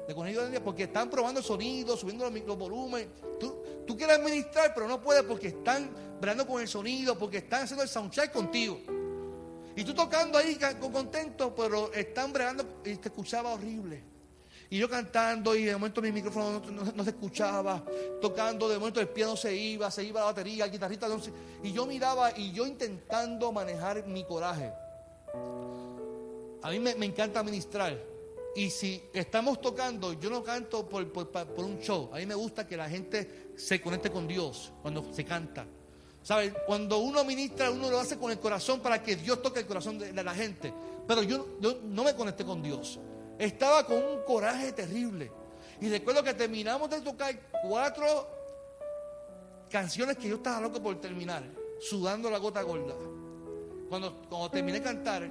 de 0.08 0.14
conejito 0.14 0.40
de 0.40 0.46
India 0.46 0.64
porque 0.64 0.84
están 0.84 1.10
probando 1.10 1.40
el 1.40 1.44
sonido, 1.44 1.94
subiendo 1.94 2.24
los, 2.24 2.32
microvolúmenes. 2.32 3.08
Tú, 3.38 3.54
tú 3.88 3.96
quieres 3.96 4.18
administrar, 4.18 4.74
pero 4.74 4.86
no 4.86 5.00
puedes 5.00 5.22
porque 5.22 5.48
están 5.48 5.90
brando 6.20 6.46
con 6.46 6.60
el 6.60 6.68
sonido, 6.68 7.18
porque 7.18 7.38
están 7.38 7.62
haciendo 7.62 7.82
el 7.82 7.88
soundcheck 7.88 8.30
contigo. 8.30 8.78
Y 9.74 9.82
tú 9.82 9.94
tocando 9.94 10.36
ahí 10.36 10.58
contento, 10.92 11.54
pero 11.54 11.90
están 11.94 12.30
bregando 12.30 12.80
y 12.84 12.96
te 12.96 13.08
escuchaba 13.08 13.54
horrible. 13.54 14.04
Y 14.68 14.76
yo 14.76 14.90
cantando 14.90 15.54
y 15.54 15.64
de 15.64 15.72
momento 15.72 16.02
mi 16.02 16.12
micrófono 16.12 16.60
no, 16.94 17.02
se 17.02 17.10
escuchaba, 17.10 17.82
tocando, 18.20 18.68
de 18.68 18.78
momento 18.78 19.00
el 19.00 19.08
piano 19.08 19.34
se 19.34 19.56
iba, 19.56 19.90
se 19.90 20.04
iba 20.04 20.20
la 20.20 20.26
batería, 20.26 20.66
el 20.66 20.70
guitarrista 20.70 21.08
no 21.08 21.18
se, 21.18 21.32
Y 21.62 21.72
yo 21.72 21.86
miraba 21.86 22.36
y 22.36 22.52
yo 22.52 22.66
intentando 22.66 23.50
manejar 23.52 24.06
mi 24.06 24.22
coraje. 24.24 24.70
A 26.60 26.70
mí 26.70 26.78
me, 26.78 26.94
me 26.96 27.06
encanta 27.06 27.40
administrar. 27.40 27.98
Y 28.58 28.70
si 28.70 29.00
estamos 29.12 29.60
tocando, 29.60 30.14
yo 30.14 30.30
no 30.30 30.42
canto 30.42 30.88
por, 30.88 31.04
un 31.04 31.78
show. 31.78 32.10
A 32.12 32.16
mí 32.16 32.26
me 32.26 32.34
gusta 32.34 32.66
que 32.66 32.76
la 32.76 32.88
gente 32.88 33.47
se 33.58 33.80
conecte 33.80 34.10
con 34.10 34.26
Dios 34.26 34.72
cuando 34.82 35.12
se 35.12 35.24
canta. 35.24 35.66
¿Sabes? 36.22 36.52
Cuando 36.66 36.98
uno 36.98 37.24
ministra, 37.24 37.70
uno 37.70 37.90
lo 37.90 37.98
hace 37.98 38.18
con 38.18 38.30
el 38.30 38.38
corazón 38.38 38.80
para 38.80 39.02
que 39.02 39.16
Dios 39.16 39.42
toque 39.42 39.60
el 39.60 39.66
corazón 39.66 39.98
de, 39.98 40.12
la 40.12 40.34
gente. 40.34 40.72
Pero 41.06 41.22
yo, 41.22 41.58
no 41.84 42.04
me 42.04 42.14
conecté 42.14 42.44
con 42.44 42.62
Dios. 42.62 42.98
Estaba 43.38 43.86
con 43.86 43.96
un 43.96 44.22
coraje 44.26 44.72
terrible. 44.72 45.30
Y 45.80 45.88
recuerdo 45.88 46.22
que 46.22 46.34
terminamos 46.34 46.90
de 46.90 47.00
tocar 47.00 47.34
cuatro 47.62 48.28
canciones 49.70 50.16
que 50.16 50.28
yo 50.28 50.36
estaba 50.36 50.60
loco 50.60 50.82
por 50.82 51.00
terminar, 51.00 51.44
sudando 51.80 52.30
la 52.30 52.38
gota 52.38 52.62
gorda. 52.62 52.94
Cuando, 53.88 54.20
cuando 54.28 54.50
terminé 54.50 54.80
de 54.80 54.84
cantar, 54.84 55.28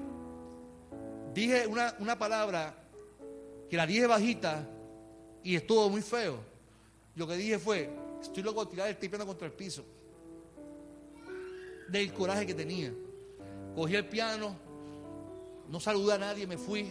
dije 1.34 1.68
una, 1.68 1.96
una 2.00 2.18
palabra 2.18 2.74
que 3.70 3.78
la 3.78 3.86
dije 3.86 4.08
bajita 4.08 4.68
y 5.44 5.56
estuvo 5.56 5.90
muy 5.90 6.02
feo. 6.02 6.40
Lo 7.16 7.28
que 7.28 7.36
dije 7.36 7.60
fue, 7.60 7.90
estoy 8.22 8.44
loco 8.44 8.66
de 8.66 8.72
tirar 8.72 8.88
el 8.90 8.98
piano 8.98 9.26
contra 9.26 9.48
el 9.48 9.54
piso. 9.54 9.84
Del 11.90 12.14
coraje 12.14 12.46
que 12.46 12.54
tenía. 12.54 12.94
Cogí 13.76 13.96
el 13.96 14.08
piano, 14.08 14.56
no 15.70 15.80
saludé 15.80 16.14
a 16.14 16.18
nadie, 16.18 16.48
me 16.48 16.58
fui. 16.58 16.88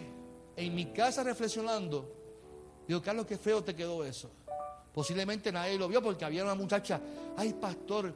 En 0.56 0.74
mi 0.74 0.86
casa 0.86 1.22
reflexionando, 1.22 2.10
digo, 2.88 3.02
Carlos, 3.02 3.26
qué 3.26 3.36
feo 3.36 3.62
te 3.62 3.74
quedó 3.74 4.04
eso. 4.04 4.30
Posiblemente 4.94 5.52
nadie 5.52 5.76
lo 5.76 5.88
vio 5.88 6.02
porque 6.02 6.24
había 6.24 6.42
una 6.42 6.54
muchacha, 6.54 7.00
ay 7.36 7.52
pastor, 7.52 8.14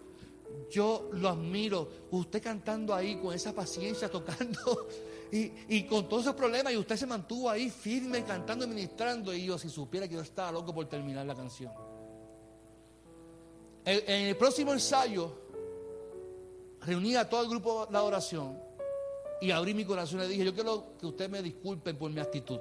yo 0.71 1.11
lo 1.13 1.29
admiro. 1.29 1.89
Usted 2.11 2.43
cantando 2.43 2.95
ahí 2.95 3.17
con 3.17 3.35
esa 3.35 3.53
paciencia, 3.53 4.09
tocando 4.11 4.89
y, 5.33 5.83
con 5.85 6.09
todos 6.09 6.23
esos 6.23 6.35
problemas, 6.35 6.73
y 6.73 6.77
usted 6.77 6.97
se 6.97 7.07
mantuvo 7.07 7.51
ahí 7.51 7.71
firme, 7.71 8.25
cantando 8.25 8.65
y 8.65 8.69
ministrando. 8.69 9.35
Y 9.35 9.45
yo, 9.45 9.59
si 9.59 9.69
supiera 9.69 10.09
que 10.09 10.15
yo 10.15 10.23
estaba 10.23 10.51
loco 10.53 10.75
por 10.75 10.89
terminar 10.89 11.27
la 11.27 11.35
canción. 11.35 11.73
En 13.93 14.27
el 14.29 14.37
próximo 14.37 14.73
ensayo, 14.73 15.33
reuní 16.83 17.17
a 17.17 17.29
todo 17.29 17.43
el 17.43 17.49
grupo 17.49 17.87
de 17.87 17.93
la 17.93 18.05
oración 18.05 18.57
y 19.41 19.51
abrí 19.51 19.75
mi 19.75 19.85
corazón 19.85 20.21
y 20.21 20.23
le 20.23 20.29
dije, 20.29 20.45
yo 20.45 20.55
quiero 20.55 20.97
que 20.97 21.07
ustedes 21.07 21.29
me 21.29 21.43
disculpen 21.43 21.97
por 21.97 22.09
mi 22.11 22.21
actitud. 22.21 22.61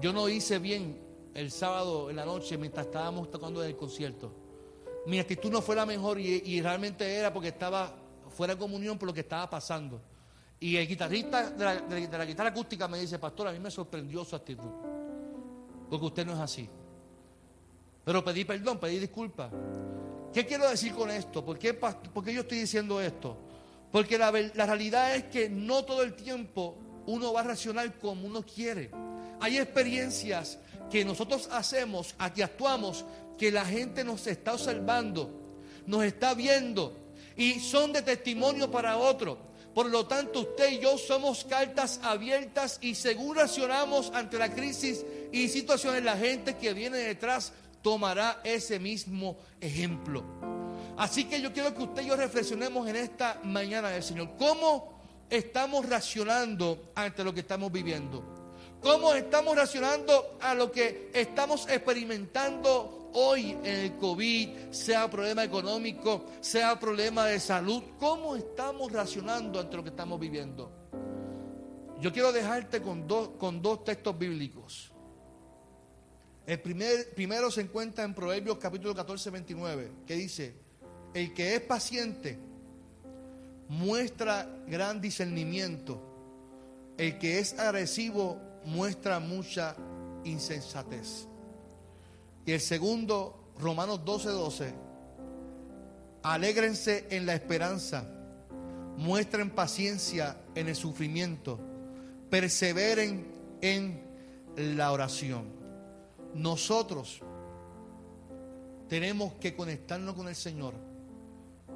Yo 0.00 0.12
no 0.12 0.28
hice 0.28 0.58
bien 0.58 0.98
el 1.34 1.52
sábado 1.52 2.10
en 2.10 2.16
la 2.16 2.24
noche 2.24 2.58
mientras 2.58 2.86
estábamos 2.86 3.30
tocando 3.30 3.62
en 3.62 3.70
el 3.70 3.76
concierto. 3.76 4.32
Mi 5.06 5.20
actitud 5.20 5.52
no 5.52 5.62
fue 5.62 5.76
la 5.76 5.86
mejor 5.86 6.18
y, 6.18 6.60
realmente 6.62 7.14
era 7.14 7.32
porque 7.32 7.48
estaba 7.48 7.94
fuera 8.28 8.54
de 8.54 8.58
comunión 8.58 8.98
por 8.98 9.06
lo 9.06 9.14
que 9.14 9.20
estaba 9.20 9.48
pasando. 9.48 10.00
Y 10.58 10.76
el 10.76 10.88
guitarrista 10.88 11.50
de 11.50 11.64
la, 11.64 11.76
de 11.76 12.18
la 12.18 12.24
guitarra 12.24 12.48
acústica 12.48 12.88
me 12.88 12.98
dice, 12.98 13.20
pastor, 13.20 13.46
a 13.46 13.52
mí 13.52 13.60
me 13.60 13.70
sorprendió 13.70 14.24
su 14.24 14.34
actitud. 14.34 14.70
Porque 15.88 16.06
usted 16.06 16.26
no 16.26 16.32
es 16.32 16.40
así. 16.40 16.68
Pero 18.04 18.24
pedí 18.24 18.44
perdón, 18.44 18.78
pedí 18.78 18.98
disculpas. 18.98 19.52
¿Qué 20.32 20.44
quiero 20.46 20.68
decir 20.68 20.94
con 20.94 21.10
esto? 21.10 21.44
¿Por 21.44 21.58
qué, 21.58 21.74
yo 22.32 22.40
estoy 22.42 22.58
diciendo 22.58 23.00
esto? 23.00 23.36
Porque 23.90 24.18
la, 24.18 24.30
la, 24.30 24.66
realidad 24.66 25.14
es 25.16 25.24
que 25.24 25.48
no 25.48 25.84
todo 25.84 26.02
el 26.02 26.14
tiempo 26.14 26.76
uno 27.06 27.32
va 27.32 27.40
a 27.40 27.44
reaccionar 27.44 27.98
como 27.98 28.26
uno 28.26 28.44
quiere. 28.44 28.90
Hay 29.40 29.56
experiencias 29.56 30.58
que 30.90 31.04
nosotros 31.04 31.48
hacemos, 31.50 32.14
aquí 32.18 32.42
actuamos, 32.42 33.04
que 33.38 33.50
la 33.50 33.64
gente 33.64 34.04
nos 34.04 34.26
está 34.26 34.54
observando, 34.54 35.30
nos 35.86 36.04
está 36.04 36.34
viendo 36.34 36.96
y 37.36 37.60
son 37.60 37.92
de 37.92 38.02
testimonio 38.02 38.70
para 38.70 38.98
otro. 38.98 39.48
Por 39.74 39.86
lo 39.86 40.06
tanto, 40.06 40.40
usted 40.40 40.72
y 40.72 40.78
yo 40.80 40.98
somos 40.98 41.44
cartas 41.44 42.00
abiertas 42.02 42.78
y 42.82 42.94
según 42.94 43.36
reaccionamos 43.36 44.10
ante 44.12 44.36
la 44.36 44.52
crisis 44.52 45.04
y 45.32 45.48
situaciones, 45.48 46.02
la 46.02 46.16
gente 46.16 46.56
que 46.56 46.74
viene 46.74 46.98
detrás 46.98 47.52
tomará 47.88 48.42
ese 48.44 48.78
mismo 48.78 49.38
ejemplo. 49.58 50.22
Así 50.98 51.24
que 51.24 51.40
yo 51.40 51.54
quiero 51.54 51.74
que 51.74 51.84
usted 51.84 52.02
y 52.02 52.08
yo 52.08 52.16
reflexionemos 52.16 52.86
en 52.86 52.96
esta 52.96 53.40
mañana 53.44 53.88
del 53.88 54.02
Señor. 54.02 54.32
¿Cómo 54.38 55.00
estamos 55.30 55.86
reaccionando 55.86 56.92
ante 56.94 57.24
lo 57.24 57.32
que 57.32 57.40
estamos 57.40 57.72
viviendo? 57.72 58.22
¿Cómo 58.82 59.14
estamos 59.14 59.56
reaccionando 59.56 60.36
a 60.42 60.52
lo 60.52 60.70
que 60.70 61.10
estamos 61.14 61.66
experimentando 61.66 63.10
hoy 63.14 63.52
en 63.52 63.64
el 63.64 63.96
COVID, 63.96 64.70
sea 64.70 65.08
problema 65.08 65.42
económico, 65.42 66.26
sea 66.42 66.78
problema 66.78 67.24
de 67.24 67.40
salud? 67.40 67.82
¿Cómo 67.98 68.36
estamos 68.36 68.92
reaccionando 68.92 69.60
ante 69.60 69.78
lo 69.78 69.82
que 69.82 69.88
estamos 69.88 70.20
viviendo? 70.20 70.70
Yo 72.02 72.12
quiero 72.12 72.32
dejarte 72.32 72.82
con 72.82 73.08
dos, 73.08 73.30
con 73.38 73.62
dos 73.62 73.82
textos 73.82 74.18
bíblicos. 74.18 74.92
El 76.48 76.60
primer, 76.60 77.10
primero 77.14 77.50
se 77.50 77.60
encuentra 77.60 78.04
en 78.04 78.14
Proverbios 78.14 78.56
capítulo 78.56 78.94
14, 78.94 79.28
29, 79.28 79.90
que 80.06 80.14
dice, 80.14 80.54
el 81.12 81.34
que 81.34 81.54
es 81.54 81.60
paciente 81.60 82.38
muestra 83.68 84.48
gran 84.66 84.98
discernimiento, 84.98 86.00
el 86.96 87.18
que 87.18 87.38
es 87.38 87.58
agresivo 87.58 88.40
muestra 88.64 89.20
mucha 89.20 89.76
insensatez. 90.24 91.28
Y 92.46 92.52
el 92.52 92.62
segundo, 92.62 93.52
Romanos 93.58 94.02
12, 94.06 94.28
12, 94.30 94.74
alégrense 96.22 97.08
en 97.10 97.26
la 97.26 97.34
esperanza, 97.34 98.08
muestren 98.96 99.50
paciencia 99.50 100.40
en 100.54 100.68
el 100.68 100.76
sufrimiento, 100.76 101.60
perseveren 102.30 103.34
en 103.60 104.02
la 104.56 104.92
oración. 104.92 105.57
Nosotros 106.34 107.20
tenemos 108.88 109.34
que 109.34 109.54
conectarnos 109.54 110.14
con 110.14 110.28
el 110.28 110.36
Señor, 110.36 110.74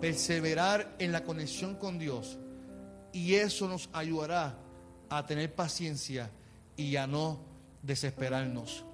perseverar 0.01 0.97
en 0.99 1.13
la 1.13 1.25
conexión 1.25 1.77
con 1.77 1.99
Dios 1.99 2.39
y 3.13 3.35
eso 3.35 3.69
nos 3.69 3.89
ayudará 3.93 4.57
a 5.09 5.27
tener 5.27 5.55
paciencia 5.55 6.31
y 6.77 6.97
a 6.97 7.07
no 7.07 7.41
desesperarnos. 7.83 8.85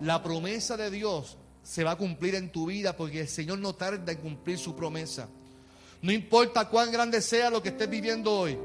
La 0.00 0.22
promesa 0.22 0.76
de 0.76 0.90
Dios 0.90 1.36
se 1.62 1.82
va 1.82 1.92
a 1.92 1.98
cumplir 1.98 2.34
en 2.34 2.50
tu 2.50 2.66
vida 2.66 2.96
porque 2.96 3.22
el 3.22 3.28
Señor 3.28 3.58
no 3.58 3.74
tarda 3.74 4.12
en 4.12 4.18
cumplir 4.18 4.58
su 4.58 4.76
promesa. 4.76 5.28
No 6.02 6.12
importa 6.12 6.68
cuán 6.68 6.92
grande 6.92 7.20
sea 7.20 7.50
lo 7.50 7.62
que 7.62 7.70
estés 7.70 7.88
viviendo 7.88 8.30
hoy, 8.30 8.58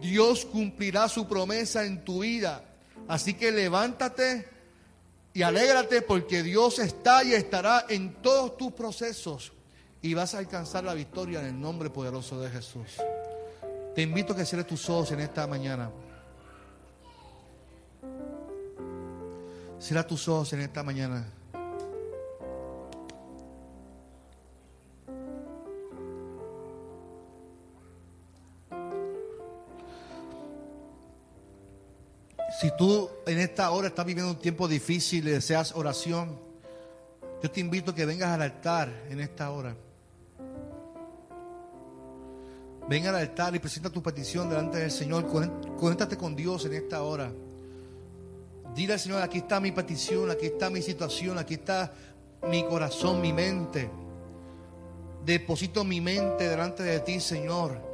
Dios 0.00 0.44
cumplirá 0.44 1.08
su 1.08 1.28
promesa 1.28 1.84
en 1.84 2.04
tu 2.04 2.20
vida. 2.20 2.64
Así 3.08 3.34
que 3.34 3.52
levántate 3.52 4.48
y 5.34 5.42
alégrate 5.42 6.02
porque 6.02 6.42
Dios 6.42 6.78
está 6.78 7.24
y 7.24 7.32
estará 7.32 7.86
en 7.88 8.14
todos 8.22 8.56
tus 8.56 8.72
procesos 8.72 9.52
y 10.02 10.14
vas 10.14 10.34
a 10.34 10.38
alcanzar 10.38 10.84
la 10.84 10.94
victoria 10.94 11.40
en 11.40 11.46
el 11.46 11.60
nombre 11.60 11.88
poderoso 11.90 12.40
de 12.40 12.50
Jesús. 12.50 12.88
Te 13.94 14.02
invito 14.02 14.32
a 14.32 14.36
que 14.36 14.44
cierres 14.44 14.66
tus 14.66 14.88
ojos 14.90 15.12
en 15.12 15.20
esta 15.20 15.46
mañana. 15.46 15.90
Cierra 19.78 20.06
tus 20.06 20.28
ojos 20.28 20.52
en 20.52 20.60
esta 20.60 20.82
mañana. 20.82 21.26
Si 32.62 32.70
tú 32.76 33.10
en 33.26 33.40
esta 33.40 33.72
hora 33.72 33.88
estás 33.88 34.06
viviendo 34.06 34.30
un 34.30 34.38
tiempo 34.38 34.68
difícil 34.68 35.26
y 35.26 35.32
deseas 35.32 35.74
oración, 35.74 36.38
yo 37.42 37.50
te 37.50 37.58
invito 37.58 37.90
a 37.90 37.94
que 37.96 38.06
vengas 38.06 38.28
al 38.28 38.40
altar 38.40 38.88
en 39.10 39.18
esta 39.18 39.50
hora. 39.50 39.74
Venga 42.88 43.08
al 43.08 43.16
altar 43.16 43.52
y 43.56 43.58
presenta 43.58 43.90
tu 43.90 44.00
petición 44.00 44.48
delante 44.48 44.78
del 44.78 44.92
Señor. 44.92 45.26
Conéctate 45.76 46.16
con 46.16 46.36
Dios 46.36 46.64
en 46.64 46.74
esta 46.74 47.02
hora. 47.02 47.32
Dile 48.76 48.92
al 48.92 49.00
Señor, 49.00 49.22
aquí 49.22 49.38
está 49.38 49.58
mi 49.58 49.72
petición, 49.72 50.30
aquí 50.30 50.46
está 50.46 50.70
mi 50.70 50.82
situación, 50.82 51.38
aquí 51.38 51.54
está 51.54 51.92
mi 52.48 52.62
corazón, 52.62 53.20
mi 53.20 53.32
mente. 53.32 53.90
Deposito 55.24 55.82
mi 55.82 56.00
mente 56.00 56.48
delante 56.48 56.84
de 56.84 57.00
ti, 57.00 57.18
Señor. 57.18 57.91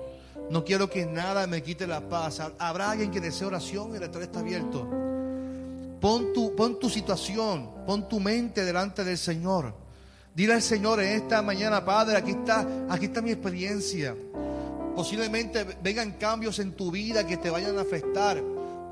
No 0.50 0.64
quiero 0.64 0.88
que 0.88 1.04
nada 1.04 1.46
me 1.46 1.62
quite 1.62 1.86
la 1.86 2.00
paz. 2.00 2.40
Habrá 2.58 2.92
alguien 2.92 3.10
que 3.10 3.20
desee 3.20 3.46
oración, 3.46 3.94
el 3.94 4.02
altar 4.02 4.22
está 4.22 4.40
abierto. 4.40 4.88
Pon 6.00 6.32
tu, 6.32 6.54
pon 6.54 6.78
tu 6.78 6.88
situación, 6.88 7.84
pon 7.84 8.08
tu 8.08 8.20
mente 8.20 8.64
delante 8.64 9.04
del 9.04 9.18
Señor. 9.18 9.74
Dile 10.34 10.54
al 10.54 10.62
Señor 10.62 11.02
en 11.02 11.08
esta 11.08 11.42
mañana, 11.42 11.84
Padre, 11.84 12.16
aquí 12.16 12.30
está, 12.30 12.66
aquí 12.88 13.06
está 13.06 13.20
mi 13.20 13.32
experiencia. 13.32 14.14
Posiblemente 14.94 15.64
vengan 15.82 16.12
cambios 16.12 16.58
en 16.60 16.72
tu 16.72 16.90
vida 16.90 17.26
que 17.26 17.36
te 17.36 17.50
vayan 17.50 17.76
a 17.76 17.82
afectar. 17.82 18.42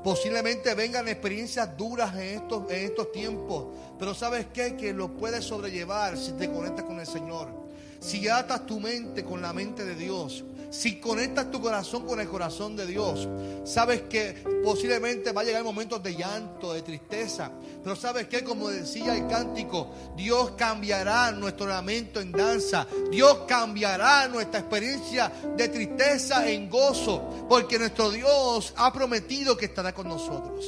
Posiblemente 0.03 0.73
vengan 0.73 1.07
experiencias 1.07 1.75
duras 1.75 2.13
en 2.15 2.39
estos, 2.39 2.69
en 2.71 2.85
estos 2.85 3.11
tiempos. 3.11 3.67
Pero 3.97 4.13
¿sabes 4.13 4.47
qué? 4.53 4.75
Que 4.75 4.93
lo 4.93 5.09
puedes 5.15 5.43
sobrellevar 5.43 6.17
si 6.17 6.33
te 6.33 6.51
conectas 6.51 6.85
con 6.85 6.99
el 6.99 7.07
Señor. 7.07 7.66
Si 7.99 8.27
atas 8.27 8.65
tu 8.65 8.79
mente 8.79 9.23
con 9.23 9.41
la 9.41 9.53
mente 9.53 9.85
de 9.85 9.95
Dios 9.95 10.43
si 10.69 10.99
conectas 10.99 11.49
tu 11.49 11.61
corazón 11.61 12.05
con 12.05 12.19
el 12.19 12.27
corazón 12.27 12.75
de 12.75 12.85
Dios, 12.85 13.27
sabes 13.63 14.01
que 14.03 14.43
posiblemente 14.63 15.31
va 15.31 15.41
a 15.41 15.43
llegar 15.43 15.63
momentos 15.63 16.03
de 16.03 16.15
llanto, 16.15 16.73
de 16.73 16.81
tristeza. 16.81 17.51
Pero 17.83 17.95
sabes 17.95 18.27
que, 18.27 18.43
como 18.43 18.69
decía 18.69 19.15
el 19.15 19.27
cántico, 19.27 19.93
Dios 20.17 20.51
cambiará 20.57 21.31
nuestro 21.31 21.67
lamento 21.67 22.19
en 22.19 22.33
danza. 22.33 22.85
Dios 23.09 23.45
cambiará 23.47 24.27
nuestra 24.27 24.59
experiencia 24.59 25.31
de 25.55 25.69
tristeza 25.69 26.47
en 26.49 26.69
gozo. 26.69 27.47
Porque 27.47 27.79
nuestro 27.79 28.11
Dios 28.11 28.73
ha 28.75 28.91
prometido 28.91 29.55
que 29.55 29.65
estará 29.65 29.93
con 29.93 30.09
nosotros. 30.09 30.65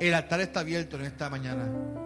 El 0.00 0.12
altar 0.12 0.40
está 0.40 0.60
abierto 0.60 0.96
en 0.96 1.04
esta 1.04 1.30
mañana. 1.30 2.05